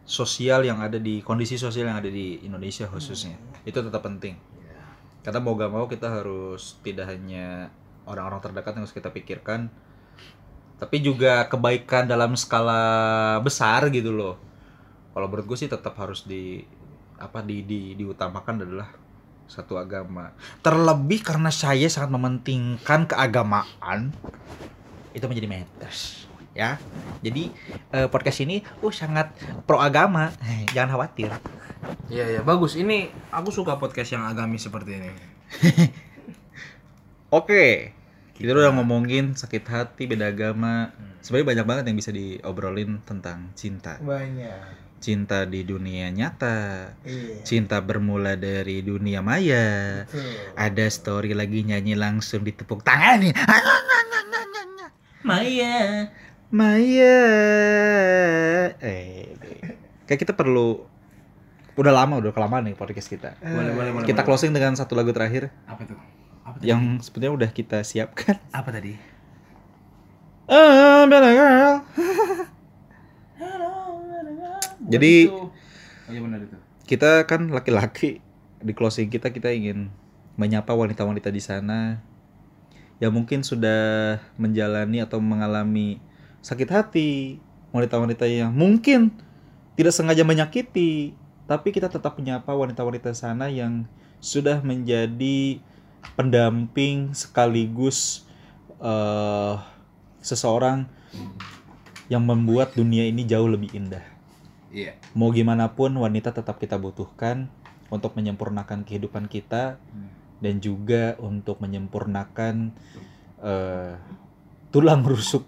sosial 0.05 0.69
yang 0.69 0.85
ada 0.85 1.01
di 1.01 1.25
kondisi 1.25 1.57
sosial 1.57 1.89
yang 1.89 1.97
ada 1.97 2.13
di 2.13 2.45
Indonesia 2.45 2.85
khususnya 2.93 3.41
itu 3.65 3.81
tetap 3.81 4.05
penting. 4.05 4.37
Karena 5.27 5.43
mau 5.43 5.59
gak 5.59 5.73
mau 5.75 5.91
kita 5.91 6.07
harus 6.07 6.79
tidak 6.87 7.11
hanya 7.11 7.75
orang-orang 8.07 8.39
terdekat 8.39 8.79
yang 8.79 8.87
harus 8.87 8.95
kita 8.95 9.11
pikirkan, 9.11 9.67
tapi 10.79 11.03
juga 11.03 11.51
kebaikan 11.51 12.07
dalam 12.07 12.39
skala 12.39 13.43
besar 13.43 13.91
gitu 13.91 14.15
loh. 14.15 14.39
Kalau 15.11 15.27
menurut 15.27 15.51
gue 15.51 15.59
sih 15.59 15.67
tetap 15.67 15.99
harus 15.99 16.23
di 16.23 16.63
apa 17.19 17.43
di, 17.43 17.67
di 17.67 17.99
diutamakan 17.99 18.63
adalah 18.63 18.87
satu 19.51 19.83
agama. 19.83 20.31
Terlebih 20.63 21.27
karena 21.27 21.51
saya 21.51 21.91
sangat 21.91 22.15
mementingkan 22.15 23.11
keagamaan 23.11 24.15
itu 25.11 25.27
menjadi 25.27 25.49
matters 25.51 26.29
ya. 26.57 26.81
Jadi 27.21 27.53
eh, 27.93 28.07
podcast 28.07 28.41
ini 28.47 28.65
uh 28.85 28.93
sangat 28.93 29.33
pro 29.65 29.81
agama. 29.81 30.31
Jangan 30.75 30.95
khawatir. 30.95 31.33
Iya, 32.09 32.39
iya, 32.39 32.41
bagus. 32.43 32.79
Ini 32.79 33.11
aku 33.33 33.51
suka 33.51 33.77
podcast 33.77 34.15
yang 34.15 34.25
agamis 34.27 34.67
seperti 34.67 34.99
ini. 34.99 35.11
Oke. 37.39 37.93
Kita 38.37 38.53
udah 38.53 38.69
ngomongin 38.77 39.33
sakit 39.33 39.65
hati, 39.65 40.05
beda 40.05 40.29
agama. 40.29 40.93
Sebenarnya 41.25 41.57
banyak 41.57 41.67
banget 41.67 41.85
yang 41.89 41.97
bisa 41.97 42.13
diobrolin 42.13 43.01
tentang 43.03 43.51
cinta. 43.57 43.97
Banyak. 43.97 44.85
Cinta 45.01 45.49
di 45.49 45.65
dunia 45.65 46.13
nyata. 46.13 46.93
Iya. 47.03 47.43
Cinta 47.43 47.81
bermula 47.81 48.37
dari 48.37 48.85
dunia 48.85 49.25
maya. 49.25 50.05
Betul. 50.05 50.53
Ada 50.53 50.87
story 50.93 51.33
lagi 51.33 51.65
nyanyi 51.65 51.97
langsung 51.97 52.45
ditepuk 52.45 52.85
tangan 52.85 53.25
nih. 53.25 53.35
Maya, 55.27 56.07
Maya. 56.55 57.19
Eh, 58.79 59.35
kayak 60.07 60.21
kita 60.23 60.39
perlu 60.39 60.87
udah 61.77 61.93
lama 61.93 62.17
udah 62.17 62.33
kelamaan 62.33 62.65
nih 62.67 62.75
podcast 62.75 63.09
kita. 63.13 63.37
Boleh, 63.39 63.73
boleh, 63.77 63.91
boleh. 63.93 64.07
Kita 64.09 64.25
closing 64.25 64.57
dengan 64.57 64.73
satu 64.75 64.97
lagu 64.97 65.13
terakhir 65.13 65.53
Apa 65.69 65.85
tuh? 65.85 65.97
Apa 66.47 66.57
tadi? 66.57 66.73
yang 66.73 66.99
sebenarnya 67.05 67.33
udah 67.37 67.51
kita 67.53 67.85
siapkan. 67.85 68.41
Apa 68.51 68.73
tadi? 68.73 68.97
I'm 70.47 71.11
girl. 71.11 71.83
Jadi- 74.87 75.27
Oh 76.07 76.15
iya 76.15 76.23
benar 76.23 76.39
itu. 76.39 76.55
Kita 76.87 77.27
kan 77.27 77.51
laki-laki 77.51 78.23
di 78.63 78.73
closing 78.73 79.11
kita 79.11 79.35
kita 79.35 79.51
ingin 79.51 79.91
menyapa 80.39 80.71
wanita-wanita 80.71 81.35
di 81.35 81.43
sana 81.43 81.99
yang 83.03 83.11
mungkin 83.11 83.43
sudah 83.43 84.17
menjalani 84.39 85.03
atau 85.03 85.19
mengalami 85.19 85.99
sakit 86.47 86.69
hati, 86.71 87.43
wanita-wanita 87.75 88.25
yang 88.31 88.55
mungkin 88.55 89.11
tidak 89.75 89.93
sengaja 89.93 90.23
menyakiti, 90.23 91.13
tapi 91.47 91.71
kita 91.71 91.87
tetap 91.87 92.19
menyapa 92.19 92.51
wanita-wanita 92.51 93.15
sana 93.15 93.47
yang 93.47 93.87
sudah 94.19 94.59
menjadi 94.67 95.63
pendamping 96.19 97.15
sekaligus 97.15 98.27
eh, 98.83 99.55
seseorang 100.23 100.91
yang 102.11 102.23
membuat 102.23 102.75
dunia 102.75 103.07
ini 103.07 103.27
jauh 103.27 103.47
lebih 103.47 103.75
indah. 103.75 104.03
Iya. 104.71 104.99
Mau 105.15 105.31
gimana 105.31 105.71
pun 105.75 105.95
wanita 105.95 106.35
tetap 106.35 106.59
kita 106.59 106.79
butuhkan 106.79 107.51
untuk 107.91 108.19
menyempurnakan 108.19 108.83
kehidupan 108.83 109.31
kita 109.31 109.79
dan 110.43 110.55
juga 110.59 111.15
untuk 111.23 111.63
menyempurnakan 111.63 112.75
eh, 113.43 113.95
tulang 114.75 115.03
rusuk 115.07 115.47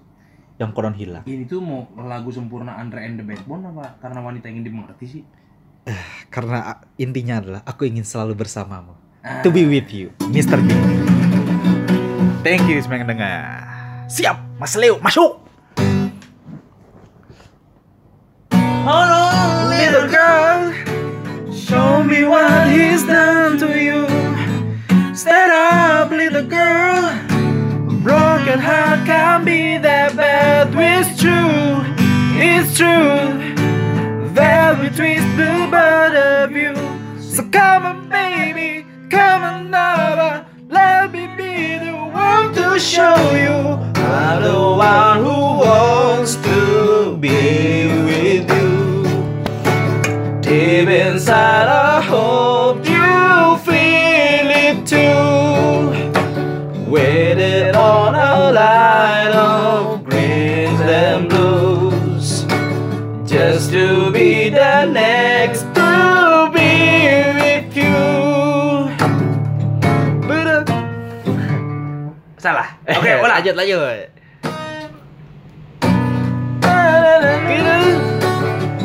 yang 0.58 0.74
konon 0.74 0.94
hilang. 0.94 1.22
Ini 1.26 1.46
tuh 1.46 1.62
mau 1.62 1.86
lagu 2.02 2.34
sempurna 2.34 2.74
Andre 2.78 3.06
and 3.06 3.22
the 3.22 3.24
Backbone 3.26 3.70
apa 3.70 3.98
karena 4.02 4.18
wanita 4.22 4.50
ingin 4.50 4.66
dimengerti 4.66 5.06
sih? 5.06 5.22
Karena 6.34 6.80
intinya 7.00 7.40
adalah 7.40 7.60
aku 7.64 7.88
ingin 7.88 8.04
selalu 8.04 8.36
bersamamu. 8.36 8.94
Ah. 9.24 9.42
To 9.42 9.50
be 9.50 9.66
with 9.66 9.90
you, 9.90 10.12
Mr. 10.30 10.60
B. 10.60 10.70
Thank 12.46 12.70
you 12.70 12.78
semua 12.80 13.02
yang 13.02 13.10
dengar. 13.10 13.66
Siap, 14.08 14.36
Mas 14.56 14.72
Leo, 14.78 14.96
masuk. 15.02 15.44
Little 19.68 20.08
girl, 20.08 20.72
show 21.52 22.00
me 22.00 22.24
what 22.24 22.68
he's 22.72 23.04
done 23.04 23.60
to 23.60 23.68
you. 23.76 24.08
Stand 25.12 25.52
up, 25.52 26.08
little 26.08 26.46
girl. 26.46 27.12
Broken 28.00 28.58
heart 28.60 29.04
can't 29.04 29.44
be 29.44 29.76
that 29.76 30.16
bad. 30.16 30.72
It's 30.72 31.20
true, 31.20 31.84
it's 32.40 32.72
true. 32.76 33.57
Twist 34.38 35.36
the 35.36 35.68
both 35.70 36.14
of 36.14 36.50
you. 36.52 36.74
So 37.20 37.42
come 37.50 37.86
on, 37.86 38.08
baby, 38.08 38.84
come 39.10 39.42
on 39.42 39.66
over. 39.72 40.46
Let 40.68 41.12
me 41.12 41.28
be 41.36 41.78
the 41.78 41.92
one 41.92 42.52
to 42.54 42.80
show 42.80 43.14
you. 43.30 43.78
I'm 43.94 44.42
the 44.42 44.58
one 44.58 45.18
who 45.18 45.38
wants 45.62 45.97
Salah. 72.48 72.80
Oke, 72.88 73.12
ulang. 73.20 73.44
lanjut 73.44 73.54
lanjut. 73.60 74.08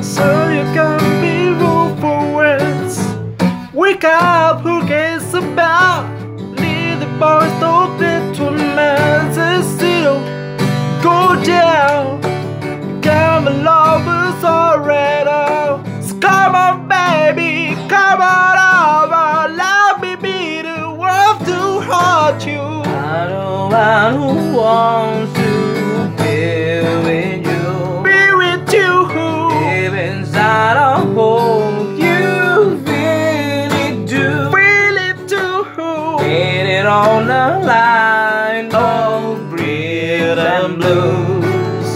So 0.04 0.52
you 0.52 0.68
can 0.76 1.00
be 1.24 1.56
for 2.04 2.20
words. 2.36 3.00
Wake 3.72 4.04
up, 4.04 4.68
who 4.68 4.84
cares 4.84 5.32
about? 5.32 6.12
Leave 6.60 7.00
the 7.00 7.08
boys 7.16 7.56
don't 7.64 7.96
get 7.96 8.36
to 8.36 8.52
man's 8.52 9.40
still 9.80 10.20
go 11.00 11.40
down. 11.48 12.03
Want 24.64 25.28
to 25.36 25.52
be 26.24 26.80
with 27.04 27.44
you. 27.44 27.68
Be 28.00 28.20
with 28.32 28.64
you. 28.72 28.92
Deep 29.12 29.92
inside, 29.92 30.80
I 30.80 31.04
hope 31.04 32.00
you 32.00 32.80
really 32.88 34.08
do. 34.08 34.48
Really 34.56 35.12
do. 35.28 35.68
Get 36.24 36.64
it 36.80 36.88
on 36.88 37.28
the 37.28 37.60
line 37.68 38.72
of 38.72 39.52
rhythm 39.52 40.80
blues. 40.80 41.92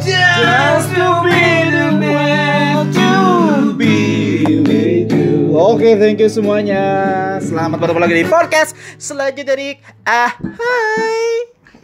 Just 0.00 0.88
to 0.96 1.20
be 1.20 1.68
the 1.68 1.88
man 2.00 2.96
to 2.96 3.76
be 3.76 4.64
with 4.64 5.12
you. 5.12 5.52
Oke, 5.52 6.00
thank 6.00 6.16
you 6.16 6.32
semuanya. 6.32 7.36
Selamat 7.44 7.76
bertemu 7.76 8.00
lagi 8.00 8.14
di 8.16 8.24
podcast 8.24 8.72
selanjutnya 8.96 9.52
dari 9.52 9.76
Ah 10.08 10.32
Hai. 10.32 11.55